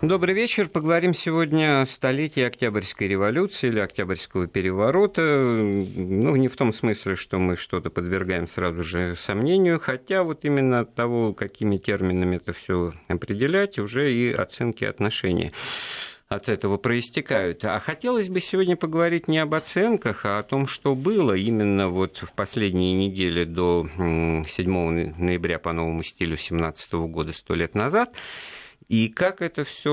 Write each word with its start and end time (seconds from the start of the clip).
Добрый 0.00 0.32
вечер. 0.32 0.68
Поговорим 0.68 1.12
сегодня 1.12 1.82
о 1.82 1.86
столетии 1.86 2.44
Октябрьской 2.44 3.08
революции 3.08 3.66
или 3.66 3.80
Октябрьского 3.80 4.46
переворота. 4.46 5.22
Ну, 5.22 6.36
не 6.36 6.46
в 6.46 6.54
том 6.54 6.72
смысле, 6.72 7.16
что 7.16 7.40
мы 7.40 7.56
что-то 7.56 7.90
подвергаем 7.90 8.46
сразу 8.46 8.84
же 8.84 9.16
сомнению, 9.16 9.80
хотя 9.80 10.22
вот 10.22 10.44
именно 10.44 10.80
от 10.80 10.94
того, 10.94 11.34
какими 11.34 11.78
терминами 11.78 12.36
это 12.36 12.52
все 12.52 12.92
определять, 13.08 13.80
уже 13.80 14.14
и 14.14 14.32
оценки 14.32 14.84
отношений 14.84 15.50
от 16.28 16.48
этого 16.48 16.76
проистекают. 16.76 17.64
А 17.64 17.80
хотелось 17.80 18.28
бы 18.28 18.40
сегодня 18.40 18.76
поговорить 18.76 19.26
не 19.26 19.38
об 19.38 19.52
оценках, 19.52 20.24
а 20.24 20.38
о 20.38 20.44
том, 20.44 20.68
что 20.68 20.94
было 20.94 21.32
именно 21.32 21.88
вот 21.88 22.18
в 22.18 22.32
последние 22.34 22.94
недели 23.08 23.42
до 23.42 23.88
7 23.96 25.14
ноября 25.18 25.58
по 25.58 25.72
новому 25.72 26.04
стилю 26.04 26.36
17 26.36 26.92
года, 26.92 27.32
сто 27.32 27.56
лет 27.56 27.74
назад– 27.74 28.12
и 28.86 29.08
как 29.08 29.42
это 29.42 29.64
все 29.64 29.90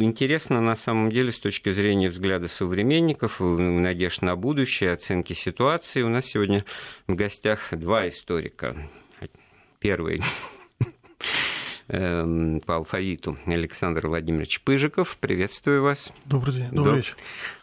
интересно 0.00 0.60
на 0.60 0.74
самом 0.74 1.10
деле 1.10 1.30
с 1.30 1.38
точки 1.38 1.70
зрения 1.70 2.08
взгляда 2.08 2.48
современников, 2.48 3.38
надежд 3.38 4.22
на 4.22 4.34
будущее, 4.34 4.92
оценки 4.92 5.34
ситуации. 5.34 6.02
У 6.02 6.08
нас 6.08 6.26
сегодня 6.26 6.64
в 7.06 7.14
гостях 7.14 7.68
два 7.72 8.08
историка. 8.08 8.76
Первый 9.78 10.20
Эм, 11.88 12.60
по 12.64 12.76
алфавиту 12.76 13.36
Александр 13.44 14.06
Владимирович 14.06 14.62
Пыжиков. 14.62 15.18
Приветствую 15.20 15.82
вас. 15.82 16.10
Добрый 16.24 16.54
день, 16.54 16.70
добрый 16.70 16.96
вечер. 16.96 17.14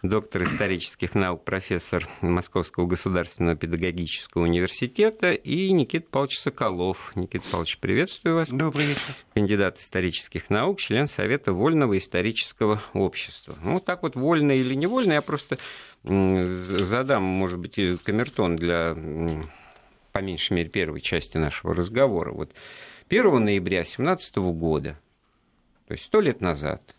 Доктор 0.03 0.43
исторических 0.43 1.15
наук, 1.15 1.43
профессор 1.43 2.07
Московского 2.21 2.85
государственного 2.85 3.55
педагогического 3.55 4.43
университета 4.43 5.31
и 5.31 5.71
Никита 5.71 6.05
Павлович 6.07 6.39
Соколов. 6.39 7.11
Никита 7.15 7.45
Павлович, 7.49 7.79
приветствую 7.79 8.35
вас. 8.35 8.49
Добрый 8.49 8.85
вечер. 8.85 9.15
Кандидат 9.33 9.79
исторических 9.79 10.51
наук, 10.51 10.79
член 10.79 11.07
Совета 11.07 11.51
Вольного 11.51 11.97
исторического 11.97 12.79
общества. 12.93 13.55
Ну, 13.63 13.79
так 13.79 14.03
вот, 14.03 14.15
вольно 14.15 14.51
или 14.51 14.75
невольно, 14.75 15.13
я 15.13 15.23
просто 15.23 15.57
задам, 16.03 17.23
может 17.23 17.57
быть, 17.57 17.75
камертон 18.03 18.55
для, 18.55 18.95
по 20.11 20.19
меньшей 20.19 20.53
мере, 20.53 20.69
первой 20.69 21.01
части 21.01 21.37
нашего 21.37 21.73
разговора. 21.73 22.31
Вот 22.31 22.51
1 23.11 23.43
ноября 23.43 23.79
2017 23.79 24.37
года, 24.37 24.97
то 25.85 25.93
есть 25.93 26.05
сто 26.05 26.21
лет 26.21 26.39
назад, 26.39 26.95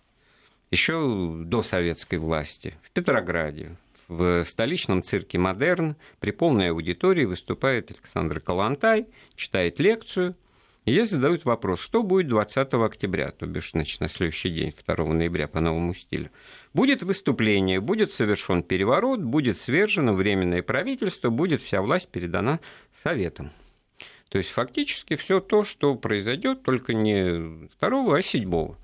еще 0.70 1.32
до 1.46 1.62
советской 1.62 2.16
власти, 2.16 2.74
в 2.82 2.91
Петрограде, 2.91 3.78
в 4.08 4.44
столичном 4.44 5.02
цирке 5.02 5.38
«Модерн» 5.38 5.96
при 6.20 6.32
полной 6.32 6.69
аудитории 6.69 7.24
выступает 7.24 7.92
Александр 7.92 8.41
Калантай, 8.41 9.06
читает 9.36 9.80
лекцию, 9.80 10.36
и 10.84 10.92
ей 10.92 11.06
задают 11.06 11.46
вопрос, 11.46 11.80
что 11.80 12.02
будет 12.02 12.28
20 12.28 12.74
октября, 12.74 13.30
то 13.30 13.47
бишь 13.47 13.70
значит, 13.70 14.02
на 14.02 14.08
следующий 14.08 14.50
день, 14.50 14.74
2 14.86 15.06
ноября 15.06 15.48
по 15.48 15.60
новому 15.60 15.94
стилю. 15.94 16.28
Будет 16.74 17.02
выступление, 17.02 17.80
будет 17.80 18.12
совершен 18.12 18.62
переворот, 18.62 19.20
будет 19.20 19.56
свержено 19.56 20.12
временное 20.12 20.62
правительство, 20.62 21.30
будет 21.30 21.62
вся 21.62 21.80
власть 21.80 22.08
передана 22.08 22.60
Советам. 23.02 23.50
То 24.33 24.38
есть 24.38 24.48
фактически 24.48 25.16
все 25.16 25.41
то, 25.41 25.62
что 25.62 25.94
произойдет, 25.94 26.62
только 26.62 26.94
не 26.94 27.69
второго, 27.69 28.16
а 28.16 28.22
седьмого. 28.22 28.78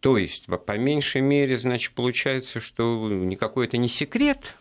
То 0.00 0.16
есть, 0.16 0.46
по 0.46 0.78
меньшей 0.78 1.20
мере, 1.20 1.58
значит, 1.58 1.92
получается, 1.92 2.60
что 2.60 3.10
никакой 3.10 3.66
это 3.66 3.76
не 3.76 3.90
секрет, 3.90 4.56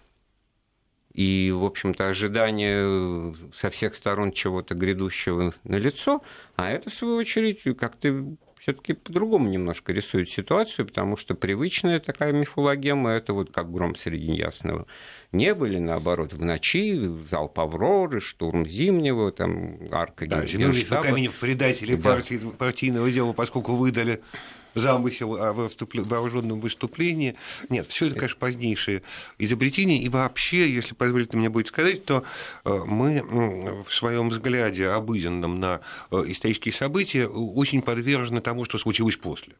и, 1.14 1.54
в 1.56 1.64
общем-то, 1.64 2.09
ожидание 2.09 3.34
со 3.56 3.70
всех 3.70 3.96
сторон 3.96 4.34
чего-то 4.34 4.76
грядущего 4.76 5.54
на 5.64 5.76
лицо, 5.78 6.20
а 6.58 6.70
это, 6.70 6.90
в 6.90 6.94
свою 6.94 7.16
очередь, 7.16 7.62
как-то 7.78 8.36
все-таки 8.64 8.94
по-другому 8.94 9.50
немножко 9.50 9.92
рисует 9.92 10.30
ситуацию, 10.30 10.86
потому 10.86 11.17
что 11.17 11.36
привычная 11.36 12.00
такая 12.00 12.31
мифологема 12.31 13.09
это 13.11 13.33
вот 13.33 13.52
как 13.52 13.69
гром 13.69 13.94
среди 13.94 14.31
ясного 14.31 14.88
не 15.33 15.53
были, 15.53 15.80
наоборот, 15.80 16.31
в 16.31 16.45
ночи, 16.45 16.97
залп 17.30 17.59
Авроры, 17.59 18.22
штурм 18.22 18.66
Зимнего, 18.66 19.34
там, 19.34 19.79
арка 19.91 20.28
Да, 20.28 20.46
Зиновьев 20.46 20.88
Каменев 20.88 21.35
предатели 21.35 21.96
да. 21.96 22.02
партии, 22.12 22.40
партийного 22.57 23.12
дела, 23.12 23.34
поскольку 23.34 23.73
выдали 23.73 24.22
замысел 24.75 25.35
о 25.35 25.53
вооруженном 25.53 26.59
выступлении. 26.59 27.35
Нет, 27.69 27.88
все 27.88 28.07
это, 28.07 28.16
конечно, 28.16 28.38
позднейшее 28.39 29.03
изобретение. 29.38 30.00
И 30.00 30.09
вообще, 30.09 30.69
если 30.69 30.94
позволите 30.94 31.38
мне 31.38 31.50
будет 31.50 31.67
сказать, 31.67 32.06
то 32.06 32.23
э, 32.66 32.79
мы 32.85 33.84
в 33.88 33.94
своем 33.94 34.29
взгляде 34.29 34.88
обыденном 34.89 35.59
на 35.59 35.81
э, 36.11 36.23
исторические 36.28 36.73
события 36.73 37.28
очень 37.28 37.81
подвержены 37.81 38.41
тому, 38.41 38.66
что 38.66 38.78
случилось 38.78 39.17
после 39.17 39.56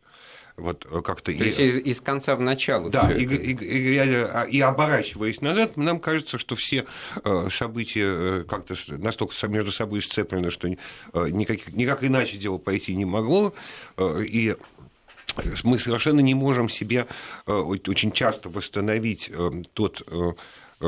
вот 0.56 0.85
э, 0.90 1.01
как-то... 1.01 1.25
То 1.25 1.31
и... 1.31 1.45
есть 1.45 1.59
из, 1.59 1.78
из 1.80 2.01
конца 2.01 2.35
в 2.35 2.41
начало. 2.41 2.90
Да, 2.91 3.12
и, 3.12 3.25
и, 3.25 3.53
и, 3.53 3.97
а, 3.97 4.44
и 4.44 4.59
оборачиваясь 4.59 5.41
назад, 5.41 5.78
нам 5.78 6.00
кажется, 6.00 6.38
что 6.38 6.56
все 6.56 6.85
события 7.50 8.44
как-то 8.44 8.75
настолько 8.88 9.34
между 9.47 9.72
собой 9.72 10.03
сцеплены, 10.03 10.51
что 10.51 10.69
никаких, 10.69 11.74
никак 11.74 12.03
иначе 12.03 12.38
дело 12.38 12.59
пойти 12.59 12.95
не 12.95 13.06
могло, 13.06 13.53
и 14.00 14.56
мы 15.64 15.80
совершенно 15.80 16.20
не 16.20 16.34
можем 16.34 16.70
себе 16.70 17.08
очень 17.46 18.12
часто 18.12 18.50
восстановить 18.50 19.32
тот 19.74 20.04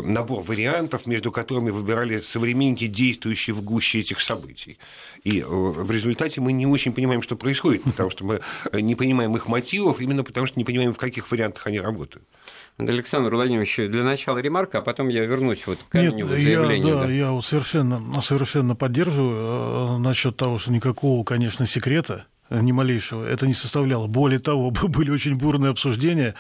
набор 0.03 0.41
вариантов, 0.44 1.06
между 1.06 1.31
которыми 1.31 1.69
выбирали 1.69 2.17
современники, 2.17 2.88
действующие 2.88 3.53
в 3.53 3.61
гуще 3.61 4.00
этих 4.00 4.19
событий. 4.19 4.78
И 5.23 5.39
э, 5.39 5.45
в 5.47 5.89
результате 5.91 6.41
мы 6.41 6.53
не 6.53 6.66
очень 6.66 6.94
понимаем, 6.94 7.22
что 7.22 7.35
происходит, 7.35 7.84
потому 7.84 8.09
что 8.09 8.25
мы 8.25 8.41
не 8.73 8.95
понимаем 8.95 9.35
их 9.35 9.47
мотивов, 9.47 10.00
именно 10.01 10.23
потому 10.23 10.47
что 10.47 10.59
не 10.59 10.66
понимаем, 10.66 10.94
в 10.94 10.97
каких 10.97 11.29
вариантах 11.31 11.67
они 11.67 11.79
работают. 11.79 12.25
Александр 12.78 13.34
Владимирович, 13.34 13.78
для 13.78 14.03
начала 14.03 14.39
ремарка, 14.39 14.79
а 14.79 14.81
потом 14.81 15.07
я 15.07 15.25
вернусь 15.25 15.66
вот 15.66 15.79
к 15.79 15.91
Каменеву 15.91 16.34
Нет, 16.34 16.44
заявлению. 16.44 16.88
Я, 16.88 16.95
да, 16.95 17.07
да, 17.07 17.11
я 17.13 17.41
совершенно, 17.41 18.22
совершенно 18.22 18.75
поддерживаю 18.75 19.95
э, 19.95 19.97
насчет 20.00 20.35
того, 20.35 20.57
что 20.57 20.72
никакого, 20.72 21.23
конечно, 21.23 21.66
секрета 21.66 22.25
Э, 22.25 22.34
ни 22.50 22.72
малейшего. 22.72 23.25
Это 23.25 23.47
не 23.47 23.53
составляло. 23.53 24.07
Более 24.07 24.39
того, 24.39 24.72
были 24.88 25.11
очень 25.11 25.35
бурные 25.35 25.72
обсуждения 25.72 26.35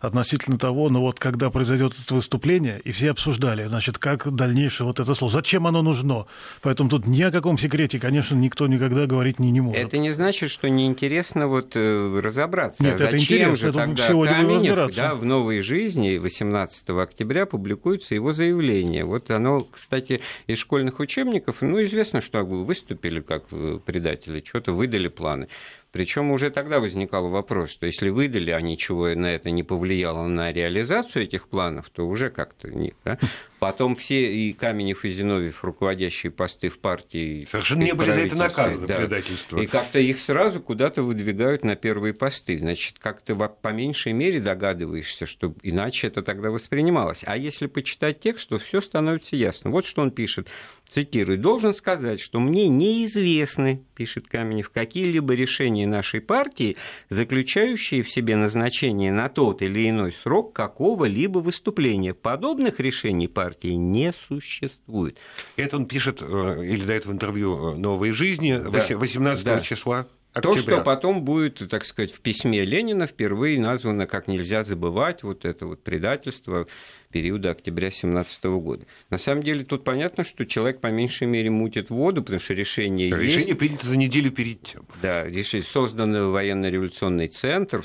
относительно 0.00 0.58
того, 0.58 0.88
ну 0.88 1.00
вот 1.00 1.18
когда 1.18 1.50
произойдет 1.50 1.94
это 2.02 2.14
выступление, 2.14 2.80
и 2.84 2.92
все 2.92 3.10
обсуждали, 3.10 3.64
значит, 3.64 3.98
как 3.98 4.34
дальнейшее 4.34 4.86
вот 4.86 5.00
это 5.00 5.14
слово, 5.14 5.32
зачем 5.32 5.66
оно 5.66 5.82
нужно. 5.82 6.26
Поэтому 6.62 6.90
тут 6.90 7.06
ни 7.06 7.22
о 7.22 7.30
каком 7.30 7.58
секрете, 7.58 7.98
конечно, 7.98 8.36
никто 8.36 8.66
никогда 8.66 9.06
говорить 9.06 9.38
не, 9.38 9.50
не 9.50 9.60
может. 9.60 9.82
Это 9.82 9.98
не 9.98 10.12
значит, 10.12 10.50
что 10.50 10.68
неинтересно 10.68 11.48
вот 11.48 11.72
э, 11.74 12.20
разобраться. 12.22 12.82
Нет, 12.82 13.00
а 13.00 13.04
это 13.04 13.18
интересно, 13.18 13.56
же 13.56 13.68
это 13.68 13.78
тогда 13.78 14.06
сегодня 14.06 14.34
Каменев, 14.34 14.94
да, 14.94 15.14
в 15.14 15.24
«Новой 15.24 15.60
жизни» 15.60 16.16
18 16.18 16.90
октября 16.90 17.46
публикуется 17.46 18.14
его 18.14 18.32
заявление. 18.32 19.04
Вот 19.04 19.30
оно, 19.30 19.60
кстати, 19.60 20.20
из 20.46 20.58
школьных 20.58 21.00
учебников, 21.00 21.56
ну, 21.60 21.82
известно, 21.82 22.20
что 22.20 22.42
выступили 22.44 23.20
как 23.20 23.44
э, 23.50 23.78
предатели, 23.84 24.42
что-то 24.46 24.72
выдали 24.72 25.08
планы. 25.08 25.47
Причем 25.90 26.30
уже 26.30 26.50
тогда 26.50 26.80
возникал 26.80 27.28
вопрос, 27.28 27.70
что 27.70 27.86
если 27.86 28.10
выдали, 28.10 28.50
а 28.50 28.60
ничего 28.60 29.08
на 29.14 29.34
это 29.34 29.50
не 29.50 29.62
повлияло 29.62 30.26
на 30.26 30.52
реализацию 30.52 31.24
этих 31.24 31.48
планов, 31.48 31.88
то 31.90 32.06
уже 32.06 32.30
как-то 32.30 32.68
нет. 32.68 32.94
Да? 33.04 33.16
Потом 33.58 33.96
все 33.96 34.32
и 34.32 34.52
Каменев, 34.52 35.04
и 35.04 35.10
Зиновьев, 35.10 35.64
руководящие 35.64 36.30
посты 36.30 36.68
в 36.68 36.78
партии... 36.78 37.44
Совершенно 37.50 37.82
не 37.82 37.92
были 37.92 38.10
за 38.10 38.20
это 38.20 38.36
наказаны, 38.36 38.86
да. 38.86 38.96
предательство. 38.98 39.58
И 39.58 39.66
как-то 39.66 39.98
их 39.98 40.20
сразу 40.20 40.60
куда-то 40.60 41.02
выдвигают 41.02 41.64
на 41.64 41.74
первые 41.74 42.14
посты. 42.14 42.58
Значит, 42.58 42.98
как-то 43.00 43.34
по 43.34 43.68
меньшей 43.68 44.12
мере 44.12 44.40
догадываешься, 44.40 45.26
что 45.26 45.54
иначе 45.62 46.06
это 46.06 46.22
тогда 46.22 46.50
воспринималось. 46.50 47.22
А 47.24 47.36
если 47.36 47.66
почитать 47.66 48.20
текст, 48.20 48.48
то 48.48 48.58
все 48.58 48.80
становится 48.80 49.34
ясно. 49.34 49.70
Вот 49.70 49.86
что 49.86 50.02
он 50.02 50.12
пишет. 50.12 50.48
Цитирую. 50.88 51.38
«Должен 51.38 51.74
сказать, 51.74 52.18
что 52.18 52.40
мне 52.40 52.66
неизвестны,— 52.68 53.84
пишет 53.94 54.26
Каменев,— 54.26 54.70
какие-либо 54.72 55.34
решения 55.34 55.86
нашей 55.86 56.22
партии, 56.22 56.76
заключающие 57.10 58.02
в 58.02 58.10
себе 58.10 58.36
назначение 58.36 59.12
на 59.12 59.28
тот 59.28 59.60
или 59.60 59.90
иной 59.90 60.12
срок 60.12 60.54
какого-либо 60.54 61.40
выступления. 61.40 62.14
Подобных 62.14 62.80
решений 62.80 63.28
партии 63.28 63.47
партии 63.48 63.68
не 63.68 64.12
существует. 64.12 65.18
Это 65.56 65.76
он 65.76 65.86
пишет 65.86 66.20
э, 66.20 66.64
или 66.64 66.84
дает 66.84 67.06
в 67.06 67.12
интервью 67.12 67.72
э, 67.72 67.76
«Новой 67.76 68.12
жизни» 68.12 68.58
да, 68.58 68.84
18 68.96 69.44
да. 69.44 69.60
числа 69.60 70.06
Октября. 70.34 70.54
То, 70.54 70.60
что 70.60 70.80
потом 70.82 71.24
будет, 71.24 71.66
так 71.70 71.86
сказать, 71.86 72.12
в 72.12 72.20
письме 72.20 72.62
Ленина 72.64 73.06
впервые 73.06 73.58
названо, 73.58 74.06
как 74.06 74.28
нельзя 74.28 74.62
забывать, 74.62 75.22
вот 75.22 75.46
это 75.46 75.64
вот 75.64 75.82
предательство 75.82 76.66
периода 77.10 77.50
октября 77.50 77.90
17 77.90 78.44
года. 78.44 78.84
На 79.08 79.16
самом 79.16 79.42
деле 79.42 79.64
тут 79.64 79.84
понятно, 79.84 80.24
что 80.24 80.44
человек 80.44 80.80
по 80.80 80.88
меньшей 80.88 81.26
мере 81.26 81.48
мутит 81.48 81.88
воду, 81.88 82.22
потому 82.22 82.40
что 82.40 82.52
решение 82.52 83.10
да, 83.10 83.18
есть. 83.18 83.36
Решение 83.36 83.56
принято 83.56 83.86
за 83.86 83.96
неделю 83.96 84.30
перед 84.30 84.62
тем. 84.62 84.84
Да, 85.00 85.24
решение, 85.24 85.66
создан 85.66 86.30
военно-революционный 86.30 87.28
центр, 87.28 87.82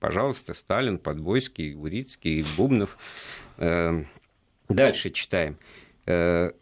пожалуйста, 0.00 0.54
Сталин, 0.54 0.98
Подвойский, 0.98 1.74
Урицкий, 1.74 2.46
Бубнов. 2.56 2.96
Эм, 3.58 4.08
Дальше 4.68 5.10
читаем. 5.10 5.58
Э, 6.06 6.52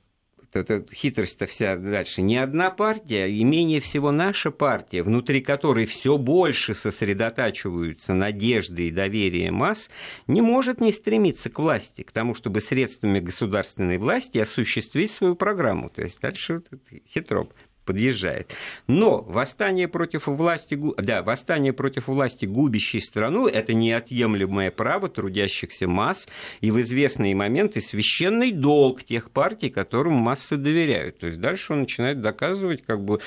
эта 0.55 0.85
хитрость-то 0.93 1.47
вся 1.47 1.77
дальше. 1.77 2.23
Не 2.23 2.37
одна 2.37 2.71
партия, 2.71 3.27
и 3.27 3.43
менее 3.45 3.81
всего 3.81 4.11
наша 4.11 4.51
партия, 4.51 5.03
внутри 5.03 5.41
которой 5.41 5.87
все 5.87 6.19
больше 6.19 6.75
сосредотачиваются 6.75 8.15
надежды 8.15 8.89
и 8.89 8.91
доверие 8.91 9.51
масс, 9.51 9.91
не 10.27 10.43
может 10.43 10.81
не 10.81 10.93
стремиться 10.93 11.49
к 11.51 11.59
власти, 11.59 12.03
к 12.03 12.13
тому, 12.13 12.35
чтобы 12.35 12.61
средствами 12.61 13.21
государственной 13.21 13.99
власти 13.99 14.39
осуществить 14.39 15.11
свою 15.11 15.37
программу. 15.37 15.91
То 15.91 16.03
есть 16.03 16.21
дальше 16.21 16.63
вот 16.71 16.81
хитро 17.09 17.49
подъезжает. 17.85 18.55
Но 18.87 19.23
восстание 19.23 19.89
против 19.89 20.27
власти, 20.27 20.79
да, 20.99 21.23
восстание 21.23 21.73
против 21.73 22.09
власти, 22.09 22.45
губящей 22.45 23.01
страну, 23.01 23.47
это 23.49 23.75
неотъемлемое 23.75 24.71
право 24.71 25.09
трудящихся 25.09 25.89
масс 25.89 26.29
и 26.61 26.71
в 26.71 26.81
известные 26.81 27.35
моменты 27.35 27.81
священный 27.81 28.53
долг 28.53 29.05
тех 29.05 29.31
партий, 29.31 29.71
которым 29.71 30.15
массы 30.15 30.57
доверяют. 30.57 31.19
То 31.19 31.27
есть 31.27 31.41
дальше 31.41 31.73
он 31.73 31.81
начинает 31.81 32.21
доказывать 32.21 32.83
как 32.83 33.05
бы 33.05 33.21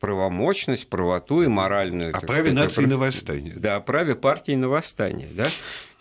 правомощность, 0.00 0.88
правоту 0.88 1.42
и 1.42 1.48
моральную. 1.48 2.16
О 2.16 2.20
праве 2.20 2.52
сказать, 2.52 2.76
нации 2.76 2.84
на 2.84 2.98
восстание. 2.98 3.54
Да, 3.56 3.76
о 3.76 3.80
праве 3.80 4.14
партии 4.14 4.52
на 4.52 4.68
восстание. 4.68 5.28
Да? 5.32 5.48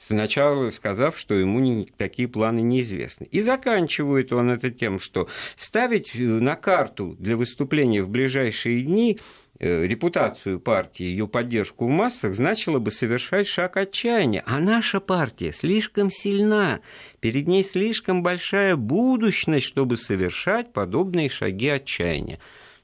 Сначала 0.08 0.72
сказав, 0.72 1.18
что 1.18 1.34
ему 1.34 1.86
такие 1.98 2.28
планы 2.28 2.62
неизвестны. 2.62 3.26
И 3.26 3.42
заканчивает 3.42 4.32
он 4.32 4.50
это 4.50 4.72
тем, 4.72 5.00
что 5.00 5.28
ставить 5.56 6.16
э, 6.16 6.20
на 6.20 6.56
карту 6.56 7.16
для 7.20 7.36
выступления 7.36 8.04
в 8.04 8.10
ближайшие 8.10 8.84
дни 8.84 9.20
э, 9.60 9.86
репутацию 9.86 10.60
партии, 10.60 11.04
ее 11.04 11.28
поддержку 11.28 11.88
в 11.88 11.90
массах, 11.90 12.34
значило 12.34 12.80
бы 12.80 12.92
совершать 12.92 13.48
шаг 13.48 13.78
отчаяния. 13.78 14.44
А 14.46 14.60
наша 14.60 15.00
партия 15.00 15.52
слишком 15.52 16.10
сильна, 16.10 16.80
перед 17.20 17.48
ней 17.48 17.64
слишком 17.64 18.24
большая 18.24 18.76
будущность, 18.76 19.66
чтобы 19.66 19.98
совершать 19.98 20.72
подобные 20.72 21.30
шаги 21.30 21.68
отчаяния. 21.68 22.40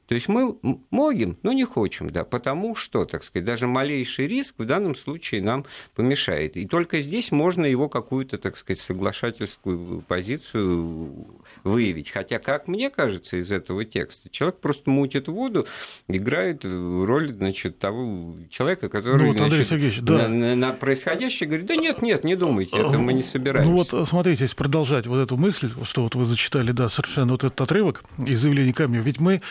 То 0.08 0.16
есть 0.16 0.28
мы 0.28 0.58
можем, 0.90 1.38
но 1.44 1.54
не 1.54 1.66
хотим, 1.66 2.10
да, 2.10 2.24
потому 2.24 2.76
что, 2.76 3.06
так 3.06 3.24
сказать, 3.24 3.46
даже 3.46 3.68
малейший 3.68 4.28
риск 4.28 4.56
в 4.58 4.66
данном 4.66 4.96
случае 4.96 5.42
нам 5.42 5.66
помешает. 5.96 6.58
И 6.58 6.68
только 6.68 7.00
здесь 7.00 7.32
можно 7.32 7.66
его 7.66 7.88
какую-то, 7.88 8.38
так 8.38 8.58
сказать, 8.58 8.82
соглашательскую 8.82 10.02
позицию 10.08 11.28
выявить. 11.64 12.10
Хотя, 12.10 12.40
как 12.40 12.68
мне 12.68 12.90
кажется 12.90 13.38
из 13.38 13.52
этого 13.52 13.86
текста, 13.86 14.30
человек 14.30 14.60
просто 14.60 14.90
мутит 14.90 15.28
воду, 15.28 15.66
играет 16.08 16.66
роль, 16.66 17.34
значит, 17.34 17.80
того 17.80 18.36
человека, 18.50 18.90
который 18.90 19.28
ну, 19.28 19.34
вот, 19.34 19.42
Андрей 19.42 19.64
значит, 19.64 20.04
да. 20.04 20.28
на, 20.28 20.28
на, 20.28 20.56
на 20.56 20.74
происходящее 20.74 21.48
говорит, 21.48 21.68
да 21.68 21.76
нет, 21.76 22.02
нет, 22.02 22.24
не 22.24 22.36
думайте, 22.36 22.78
это 22.78 22.98
мы 22.98 23.14
не 23.14 23.24
собираемся. 23.24 23.72
Ну 23.72 23.78
вот, 23.78 24.10
смотрите, 24.10 24.44
если 24.44 24.56
продолжать 24.56 25.08
вот 25.08 25.20
эту 25.20 25.38
мысль, 25.38 25.72
что 25.84 26.04
вот 26.04 26.16
вы 26.16 26.26
зачитали, 26.26 26.72
да, 26.72 26.90
совершенно 26.90 27.32
вот 27.32 27.44
этот 27.44 27.60
отрывок 27.62 28.04
из 28.18 28.42
заявления 28.42 28.74
Камнева, 28.74 29.04
ведь 29.04 29.20
мы 29.20 29.42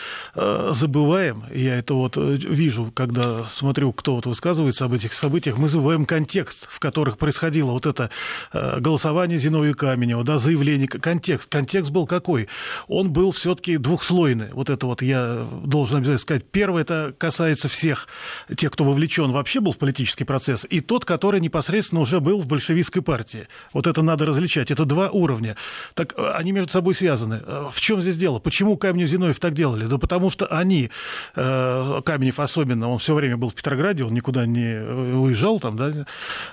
Э, 0.41 0.41
забываем, 0.70 1.44
я 1.54 1.76
это 1.76 1.94
вот 1.94 2.16
э, 2.16 2.36
вижу, 2.36 2.90
когда 2.94 3.44
смотрю, 3.44 3.92
кто 3.92 4.16
вот 4.16 4.26
высказывается 4.26 4.84
об 4.84 4.92
этих 4.92 5.12
событиях, 5.12 5.58
мы 5.58 5.68
забываем 5.68 6.04
контекст, 6.04 6.68
в 6.70 6.78
которых 6.78 7.18
происходило 7.18 7.70
вот 7.70 7.86
это 7.86 8.10
э, 8.52 8.80
голосование 8.80 9.38
Зиновия 9.38 9.74
Каменева, 9.74 10.24
да, 10.24 10.38
заявление, 10.38 10.88
контекст. 10.88 11.48
Контекст 11.48 11.90
был 11.90 12.06
какой? 12.06 12.48
Он 12.88 13.12
был 13.12 13.32
все-таки 13.32 13.76
двухслойный. 13.76 14.52
Вот 14.52 14.70
это 14.70 14.86
вот 14.86 15.02
я 15.02 15.46
должен 15.64 15.98
обязательно 15.98 16.18
сказать. 16.18 16.44
Первое, 16.50 16.82
это 16.82 17.14
касается 17.16 17.68
всех 17.68 18.08
тех, 18.56 18.72
кто 18.72 18.84
вовлечен 18.84 19.30
вообще 19.32 19.60
был 19.60 19.72
в 19.72 19.78
политический 19.78 20.24
процесс, 20.24 20.66
и 20.68 20.80
тот, 20.80 21.04
который 21.04 21.40
непосредственно 21.40 22.00
уже 22.00 22.20
был 22.20 22.40
в 22.40 22.46
большевистской 22.46 23.02
партии. 23.02 23.48
Вот 23.72 23.86
это 23.86 24.02
надо 24.02 24.26
различать. 24.26 24.70
Это 24.70 24.84
два 24.84 25.10
уровня. 25.10 25.56
Так 25.94 26.14
они 26.34 26.52
между 26.52 26.72
собой 26.72 26.94
связаны. 26.94 27.40
В 27.72 27.80
чем 27.80 28.00
здесь 28.00 28.16
дело? 28.16 28.38
Почему 28.38 28.76
Каменев 28.76 29.08
Зиновьев 29.08 29.38
так 29.38 29.54
делали? 29.54 29.86
Да 29.86 29.98
потому 29.98 30.30
что 30.32 30.46
они, 30.46 30.90
э, 31.36 32.00
Каменев 32.04 32.40
особенно, 32.40 32.88
он 32.88 32.98
все 32.98 33.14
время 33.14 33.36
был 33.36 33.50
в 33.50 33.54
Петрограде, 33.54 34.04
он 34.04 34.12
никуда 34.12 34.46
не 34.46 34.80
уезжал 34.80 35.60
там, 35.60 35.76
да, 35.76 36.06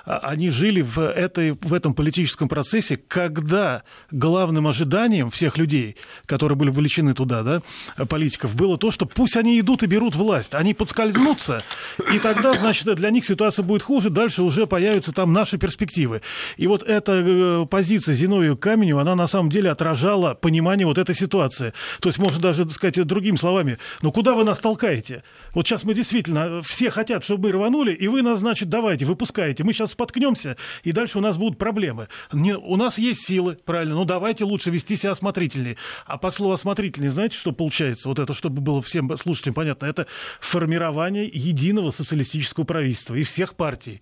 а 0.04 0.18
они 0.18 0.50
жили 0.50 0.82
в, 0.82 1.00
этой, 1.00 1.52
в 1.52 1.74
этом 1.74 1.94
политическом 1.94 2.48
процессе, 2.48 2.96
когда 2.96 3.82
главным 4.10 4.66
ожиданием 4.66 5.30
всех 5.30 5.58
людей, 5.58 5.96
которые 6.26 6.56
были 6.56 6.70
вовлечены 6.70 7.14
туда, 7.14 7.42
да, 7.42 8.06
политиков, 8.06 8.54
было 8.54 8.78
то, 8.78 8.90
что 8.90 9.06
пусть 9.06 9.36
они 9.36 9.58
идут 9.58 9.82
и 9.82 9.86
берут 9.86 10.14
власть, 10.14 10.54
они 10.54 10.74
подскользнутся, 10.74 11.64
и 12.12 12.18
тогда, 12.18 12.54
значит, 12.54 12.94
для 12.94 13.10
них 13.10 13.24
ситуация 13.24 13.62
будет 13.62 13.82
хуже, 13.82 14.10
дальше 14.10 14.42
уже 14.42 14.66
появятся 14.66 15.12
там 15.12 15.32
наши 15.32 15.58
перспективы. 15.58 16.22
И 16.56 16.66
вот 16.66 16.82
эта 16.82 17.12
э, 17.12 17.66
позиция 17.66 18.14
Зиновия 18.14 18.54
Каменева, 18.56 19.00
она 19.00 19.14
на 19.14 19.26
самом 19.26 19.50
деле 19.50 19.70
отражала 19.70 20.34
понимание 20.34 20.86
вот 20.86 20.98
этой 20.98 21.14
ситуации. 21.14 21.72
То 22.00 22.08
есть, 22.08 22.18
можно 22.18 22.40
даже 22.40 22.68
сказать 22.70 23.06
другими 23.06 23.36
словами, 23.36 23.69
ну 24.02 24.12
куда 24.12 24.34
вы 24.34 24.44
нас 24.44 24.58
толкаете? 24.58 25.22
Вот 25.54 25.66
сейчас 25.66 25.84
мы 25.84 25.94
действительно, 25.94 26.62
все 26.62 26.90
хотят, 26.90 27.24
чтобы 27.24 27.48
мы 27.48 27.52
рванули, 27.52 27.92
и 27.92 28.08
вы 28.08 28.22
нас, 28.22 28.40
значит, 28.40 28.68
давайте, 28.68 29.04
выпускаете. 29.04 29.64
Мы 29.64 29.72
сейчас 29.72 29.92
споткнемся, 29.92 30.56
и 30.82 30.92
дальше 30.92 31.18
у 31.18 31.20
нас 31.20 31.36
будут 31.36 31.58
проблемы. 31.58 32.08
Не, 32.32 32.56
у 32.56 32.76
нас 32.76 32.98
есть 32.98 33.26
силы, 33.26 33.58
правильно, 33.64 33.94
ну 33.94 34.04
давайте 34.04 34.44
лучше 34.44 34.70
вести 34.70 34.96
себя 34.96 35.12
осмотрительнее. 35.12 35.76
А 36.06 36.18
по 36.18 36.30
слову 36.30 36.52
осмотрительнее, 36.52 37.10
знаете, 37.10 37.36
что 37.36 37.52
получается? 37.52 38.08
Вот 38.08 38.18
это, 38.18 38.34
чтобы 38.34 38.60
было 38.60 38.82
всем 38.82 39.16
слушателям 39.16 39.54
понятно, 39.54 39.86
это 39.86 40.06
формирование 40.40 41.26
единого 41.26 41.90
социалистического 41.90 42.64
правительства 42.64 43.14
и 43.14 43.22
всех 43.22 43.54
партий. 43.54 44.00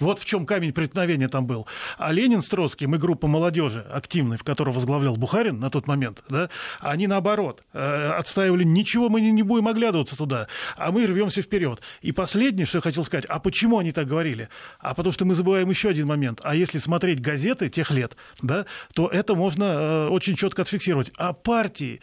Вот 0.00 0.18
в 0.18 0.24
чем 0.24 0.46
камень 0.46 0.72
преткновения 0.72 1.28
там 1.28 1.46
был. 1.46 1.66
А 1.98 2.12
Ленин 2.12 2.42
с 2.42 2.48
Троцким 2.48 2.94
и 2.94 2.98
группа 2.98 3.26
молодежи 3.26 3.86
активной, 3.92 4.38
в 4.38 4.44
которой 4.44 4.74
возглавлял 4.74 5.16
Бухарин 5.16 5.60
на 5.60 5.70
тот 5.70 5.86
момент, 5.86 6.22
да, 6.28 6.48
они 6.80 7.06
наоборот 7.06 7.62
э, 7.72 8.10
отстаивали, 8.18 8.64
ничего 8.64 9.08
мы 9.08 9.20
не, 9.20 9.30
не 9.30 9.42
будем 9.42 9.68
оглядываться 9.68 10.16
туда, 10.16 10.48
а 10.76 10.90
мы 10.90 11.06
рвемся 11.06 11.42
вперед. 11.42 11.80
И 12.00 12.12
последнее, 12.12 12.66
что 12.66 12.78
я 12.78 12.82
хотел 12.82 13.04
сказать, 13.04 13.26
а 13.26 13.38
почему 13.38 13.78
они 13.78 13.92
так 13.92 14.06
говорили? 14.06 14.48
А 14.78 14.94
потому 14.94 15.12
что 15.12 15.24
мы 15.24 15.34
забываем 15.34 15.68
еще 15.68 15.90
один 15.90 16.06
момент. 16.06 16.40
А 16.42 16.54
если 16.54 16.78
смотреть 16.78 17.20
газеты 17.20 17.68
тех 17.68 17.90
лет, 17.90 18.16
да, 18.42 18.66
то 18.94 19.08
это 19.08 19.34
можно 19.34 19.64
э, 19.64 20.08
очень 20.08 20.34
четко 20.34 20.62
отфиксировать. 20.62 21.10
А 21.16 21.32
партии 21.32 22.00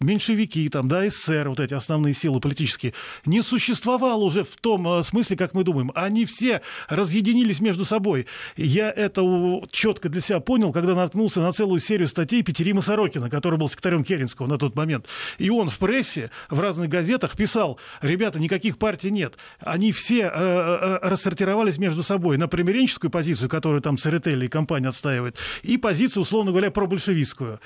меньшевики, 0.00 0.68
там, 0.68 0.88
да, 0.88 1.08
СССР, 1.08 1.48
вот 1.48 1.60
эти 1.60 1.74
основные 1.74 2.14
силы 2.14 2.40
политические, 2.40 2.92
не 3.24 3.42
существовало 3.42 4.24
уже 4.24 4.44
в 4.44 4.56
том 4.56 4.86
э, 4.88 5.02
смысле, 5.02 5.36
как 5.36 5.54
мы 5.54 5.64
думаем. 5.64 5.92
Они 5.94 6.24
все 6.24 6.62
разъединились 6.88 7.60
между 7.60 7.84
собой. 7.84 8.26
Я 8.56 8.90
это 8.90 9.22
четко 9.70 10.08
для 10.08 10.20
себя 10.20 10.40
понял, 10.40 10.72
когда 10.72 10.94
наткнулся 10.94 11.40
на 11.40 11.52
целую 11.52 11.80
серию 11.80 12.08
статей 12.08 12.42
Петерима 12.42 12.82
Сорокина, 12.82 13.30
который 13.30 13.58
был 13.58 13.68
секретарем 13.68 14.04
Керенского 14.04 14.46
на 14.46 14.58
тот 14.58 14.74
момент. 14.74 15.06
И 15.38 15.50
он 15.50 15.70
в 15.70 15.78
прессе, 15.78 16.30
в 16.50 16.60
разных 16.60 16.88
газетах 16.88 17.36
писал, 17.36 17.78
ребята, 18.00 18.38
никаких 18.38 18.78
партий 18.78 19.10
нет. 19.10 19.36
Они 19.60 19.92
все 19.92 20.22
э, 20.22 20.28
э, 20.28 20.98
рассортировались 21.02 21.78
между 21.78 22.02
собой 22.02 22.36
на 22.36 22.48
примиренческую 22.48 23.10
позицию, 23.10 23.48
которую 23.48 23.80
там 23.80 23.98
Церетели 23.98 24.46
и 24.46 24.48
компания 24.48 24.88
отстаивает, 24.88 25.36
и 25.62 25.78
позицию, 25.78 26.22
условно 26.22 26.50
говоря, 26.50 26.70
пробольшевистскую. 26.70 27.60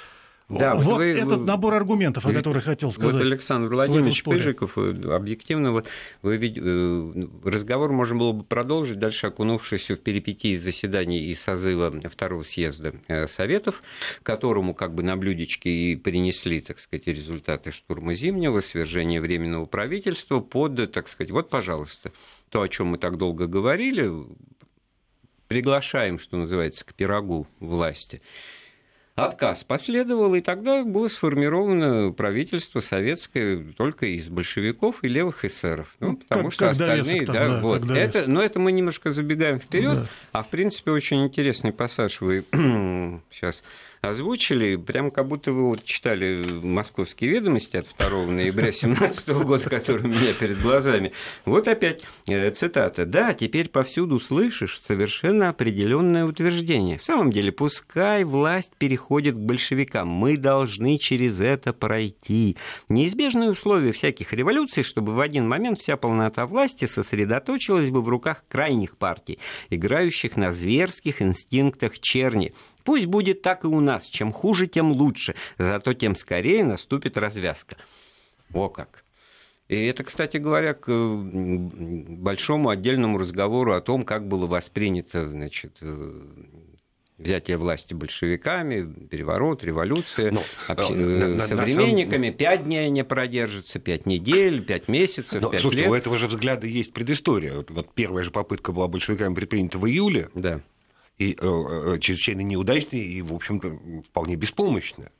Да, 0.51 0.75
вот, 0.75 0.97
вы, 0.97 1.11
этот 1.13 1.47
набор 1.47 1.75
аргументов, 1.75 2.27
о 2.27 2.33
которых 2.33 2.65
хотел 2.65 2.91
сказать. 2.91 3.15
Вот 3.15 3.23
Александр 3.23 3.73
Владимирович 3.73 4.25
Пыжиков, 4.25 4.77
э, 4.77 5.15
объективно, 5.15 5.71
вот 5.71 5.87
вы, 6.23 6.37
э, 6.37 7.49
разговор 7.49 7.93
можно 7.93 8.17
было 8.17 8.33
бы 8.33 8.43
продолжить, 8.43 8.99
дальше 8.99 9.29
окунувшись 9.29 9.91
в 9.91 9.97
перипетии 9.97 10.57
заседаний 10.57 11.21
и 11.21 11.37
созыва 11.37 11.93
второго 12.11 12.43
съезда 12.43 12.95
э, 13.07 13.29
Советов, 13.29 13.83
которому 14.25 14.75
как 14.75 14.93
бы 14.93 15.05
на 15.05 15.17
блюдечке 15.17 15.71
и 15.71 15.97
принесли, 15.97 16.61
так 16.61 16.81
сказать, 16.81 17.07
результаты 17.07 17.71
штурма 17.71 18.15
Зимнего, 18.15 18.61
свержения 18.61 19.21
Временного 19.21 19.67
правительства 19.67 20.41
под, 20.41 20.91
так 20.91 21.09
сказать, 21.09 21.31
вот, 21.31 21.49
пожалуйста, 21.49 22.11
то, 22.49 22.63
о 22.63 22.69
чем 22.69 22.89
мы 22.89 22.99
так 22.99 23.17
долго 23.17 23.47
говорили, 23.47 24.11
приглашаем, 25.47 26.19
что 26.19 26.37
называется, 26.37 26.85
к 26.85 26.95
пирогу 26.95 27.47
власти 27.61 28.21
отказ 29.27 29.65
последовал, 29.65 30.35
и 30.35 30.41
тогда 30.41 30.85
было 30.85 31.09
сформировано 31.09 32.13
правительство 32.13 32.81
советское 32.81 33.59
только 33.77 34.07
из 34.07 34.29
большевиков 34.29 35.03
и 35.03 35.09
левых 35.09 35.45
эсеров. 35.45 35.95
Ну, 36.01 36.11
ну 36.11 36.17
потому 36.17 36.45
как, 36.45 36.53
что 36.53 36.71
остальные, 36.71 37.27
там, 37.27 37.35
да, 37.35 37.49
да, 37.49 37.61
вот. 37.61 37.91
Это, 37.91 38.31
но 38.31 38.43
это 38.43 38.59
мы 38.59 38.73
немножко 38.73 39.11
забегаем 39.11 39.59
вперед, 39.59 39.95
да. 39.95 40.07
а 40.33 40.43
в 40.43 40.49
принципе 40.49 40.91
очень 40.91 41.25
интересный 41.25 41.73
пассаж 41.73 42.21
вы 42.21 42.45
сейчас 43.31 43.63
озвучили, 44.01 44.77
прям 44.77 45.11
как 45.11 45.29
будто 45.29 45.53
вы 45.53 45.69
вот 45.69 45.85
читали 45.85 46.45
«Московские 46.63 47.31
ведомости» 47.31 47.77
от 47.77 47.87
2 47.99 48.27
ноября 48.27 48.71
2017 48.71 49.29
года, 49.29 49.69
который 49.69 50.05
у 50.05 50.09
меня 50.09 50.33
перед 50.39 50.61
глазами. 50.61 51.13
Вот 51.45 51.69
опять 51.69 52.03
э, 52.27 52.51
цитата. 52.51 53.05
«Да, 53.05 53.35
теперь 53.35 53.69
повсюду 53.69 54.19
слышишь 54.19 54.81
совершенно 54.81 55.51
определенное 55.51 56.25
утверждение. 56.25 56.99
В 56.99 57.05
самом 57.05 57.31
деле, 57.31 57.53
пускай 57.53 58.25
власть 58.25 58.73
переходит 58.79 59.37
к 59.37 59.41
большевикам, 59.41 60.09
мы 60.09 60.37
должны 60.37 60.99
через 60.99 61.41
это 61.41 61.73
пройти. 61.73 62.57
Неизбежные 62.89 63.51
условия 63.51 63.93
всяких 63.93 64.33
революций, 64.33 64.83
чтобы 64.83 65.15
в 65.15 65.21
один 65.21 65.47
момент 65.47 65.81
вся 65.81 65.97
полнота 65.97 66.47
власти 66.47 66.87
сосредоточилась 66.87 67.91
бы 67.91 68.01
в 68.01 68.09
руках 68.09 68.45
крайних 68.49 68.97
партий, 68.97 69.39
играющих 69.69 70.37
на 70.37 70.53
зверских 70.53 71.21
инстинктах 71.21 71.99
черни. 71.99 72.53
Пусть 72.85 73.07
будет 73.07 73.43
так 73.43 73.65
и 73.65 73.67
у 73.67 73.81
нас. 73.81 74.07
Чем 74.07 74.33
хуже, 74.33 74.67
тем 74.67 74.93
лучше. 74.93 75.35
Зато 75.59 75.93
тем 75.93 76.15
скорее 76.17 76.65
наступит 76.65 77.17
развязка. 77.17 77.77
О 78.53 78.69
как! 78.69 79.05
И 79.69 79.87
это, 79.87 80.03
кстати 80.03 80.37
говоря, 80.39 80.75
к 80.75 80.91
большому 80.91 82.71
отдельному 82.71 83.19
разговору 83.19 83.73
о 83.73 83.81
том, 83.81 84.05
как 84.05 84.27
было 84.27 84.49
воспринято 84.49 85.29
значит, 85.29 85.77
э, 85.81 86.25
взятие 87.21 87.57
власти 87.57 87.95
большевиками, 87.95 88.93
переворот, 89.07 89.63
революция, 89.63 90.33
Но, 90.33 90.41
ну, 90.41 90.75
обще... 90.75 90.93
Э, 90.93 91.27
на, 91.37 91.47
современниками. 91.47 92.31
Пять 92.31 92.65
дней 92.65 92.91
не 92.91 93.05
продержится, 93.05 93.79
пять 93.79 94.07
недель, 94.07 94.65
пять 94.65 94.89
месяцев, 94.89 95.41
Но, 95.41 95.51
пять 95.51 95.61
слушайте, 95.61 95.85
лет. 95.85 95.93
у 95.93 95.95
этого 95.95 96.19
же 96.19 96.27
взгляда 96.27 96.67
есть 96.67 96.93
предыстория. 96.93 97.65
Вот 97.69 97.95
первая 97.95 98.25
же 98.25 98.33
попытка 98.33 98.73
была 98.73 98.89
большевиками 98.89 99.35
предпринята 99.35 99.79
в 99.79 99.87
июле. 99.87 100.31
Да. 100.35 100.61
И 101.21 101.37
э, 101.39 101.99
чрезвычайно 102.01 102.41
неудачная 102.41 103.01
и, 103.01 103.21
в 103.21 103.35
общем-то, 103.35 103.79
вполне 104.09 104.37
беспомощная. 104.37 105.13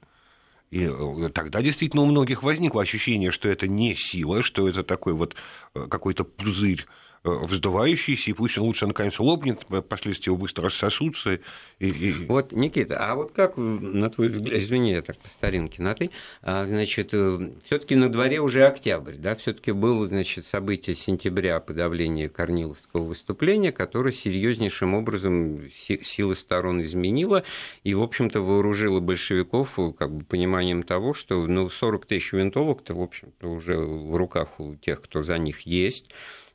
И 0.71 0.89
э, 0.91 1.29
тогда 1.29 1.61
действительно 1.61 2.03
у 2.03 2.07
многих 2.07 2.43
возникло 2.43 2.81
ощущение, 2.81 3.31
что 3.31 3.51
это 3.51 3.69
не 3.69 3.95
сила, 3.95 4.43
что 4.43 4.67
это 4.67 4.83
такой 4.83 5.13
вот 5.13 5.37
э, 5.75 5.87
какой-то 5.89 6.25
пузырь 6.25 6.87
Э, 6.87 6.87
вздувающийся, 7.23 8.31
и 8.31 8.35
пусть 8.35 8.57
он 8.57 8.65
лучше 8.65 8.87
наконец 8.87 9.19
лопнет, 9.19 9.67
последствия 9.89 10.31
его 10.31 10.39
быстро 10.39 10.65
рассосутся. 10.65 11.41
И, 11.79 11.89
и... 11.89 12.13
Вот, 12.27 12.53
Никита, 12.53 12.97
а 12.99 13.15
вот 13.15 13.33
как, 13.33 13.57
на 13.57 14.09
твой 14.09 14.29
взгляд, 14.29 14.63
извини, 14.63 14.93
я 14.93 15.03
так 15.03 15.19
по 15.19 15.29
старинке 15.29 15.83
на 15.83 15.95
ты, 15.95 16.11
а, 16.43 16.67
значит, 16.67 17.11
э, 17.13 17.51
все 17.65 17.79
таки 17.79 17.95
на 17.95 18.11
дворе 18.11 18.41
уже 18.41 18.67
октябрь, 18.67 19.17
да, 19.17 19.35
все 19.35 19.53
таки 19.53 19.73
было, 19.73 20.09
значит, 20.09 20.47
событие 20.47 20.97
сентября 20.97 21.61
подавления 21.61 22.29
Корниловского 22.29 23.05
выступления, 23.05 23.73
которое 23.73 24.13
серьезнейшим 24.13 24.95
образом 24.95 25.71
силы 26.03 26.37
сторон 26.37 26.83
изменило 26.83 27.45
и, 27.85 27.95
в 27.95 28.03
общем-то, 28.03 28.41
вооружило 28.41 29.01
большевиков 29.01 29.79
как 29.99 30.13
бы 30.15 30.25
пониманием 30.25 30.83
того, 30.83 31.13
что, 31.13 31.47
ну, 31.47 31.69
40 31.69 32.07
тысяч 32.07 32.33
винтовок-то, 32.33 32.95
в 32.95 33.03
общем-то, 33.03 33.47
уже 33.47 33.77
в 33.77 34.17
руках 34.17 34.59
у 34.59 34.75
тех, 34.75 35.03
кто 35.03 35.23
за 35.23 35.37
них 35.39 35.61
есть, 35.63 36.11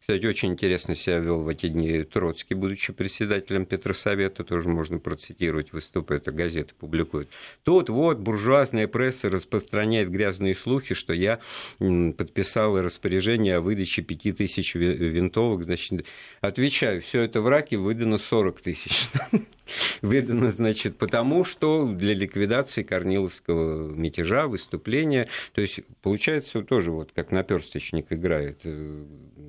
кстати, 0.05 0.23
очень 0.27 0.51
интересно 0.51 0.95
себя 0.95 1.17
вел 1.17 1.41
в 1.41 1.47
эти 1.47 1.67
дни 1.67 2.03
Троцкий, 2.03 2.53
будучи 2.53 2.93
председателем 2.93 3.65
Петросовета, 3.65 4.43
тоже 4.43 4.69
можно 4.69 4.99
процитировать, 4.99 5.73
выступы, 5.73 6.13
это 6.13 6.31
газеты 6.31 6.75
публикуют. 6.79 7.27
Тут 7.63 7.89
вот 7.89 8.19
буржуазная 8.19 8.87
пресса 8.87 9.31
распространяет 9.31 10.11
грязные 10.11 10.53
слухи, 10.53 10.93
что 10.93 11.11
я 11.11 11.39
подписал 11.79 12.79
распоряжение 12.79 13.55
о 13.55 13.61
выдаче 13.61 14.03
5000 14.03 14.75
винтовок. 14.75 15.63
Значит, 15.63 16.05
отвечаю, 16.39 17.01
все 17.01 17.23
это 17.23 17.41
в 17.41 17.47
раке 17.47 17.77
выдано 17.77 18.19
40 18.19 18.61
тысяч. 18.61 19.09
выдано, 20.01 20.51
значит, 20.51 20.97
потому 20.97 21.43
что 21.43 21.85
для 21.85 22.13
ликвидации 22.13 22.83
Корниловского 22.83 23.91
мятежа, 23.91 24.47
выступления, 24.47 25.27
то 25.53 25.61
есть 25.61 25.81
получается 26.01 26.61
тоже 26.61 26.91
вот 26.91 27.11
как 27.13 27.31
наперсточник 27.31 28.11
играет, 28.11 28.61
э, 28.63 29.03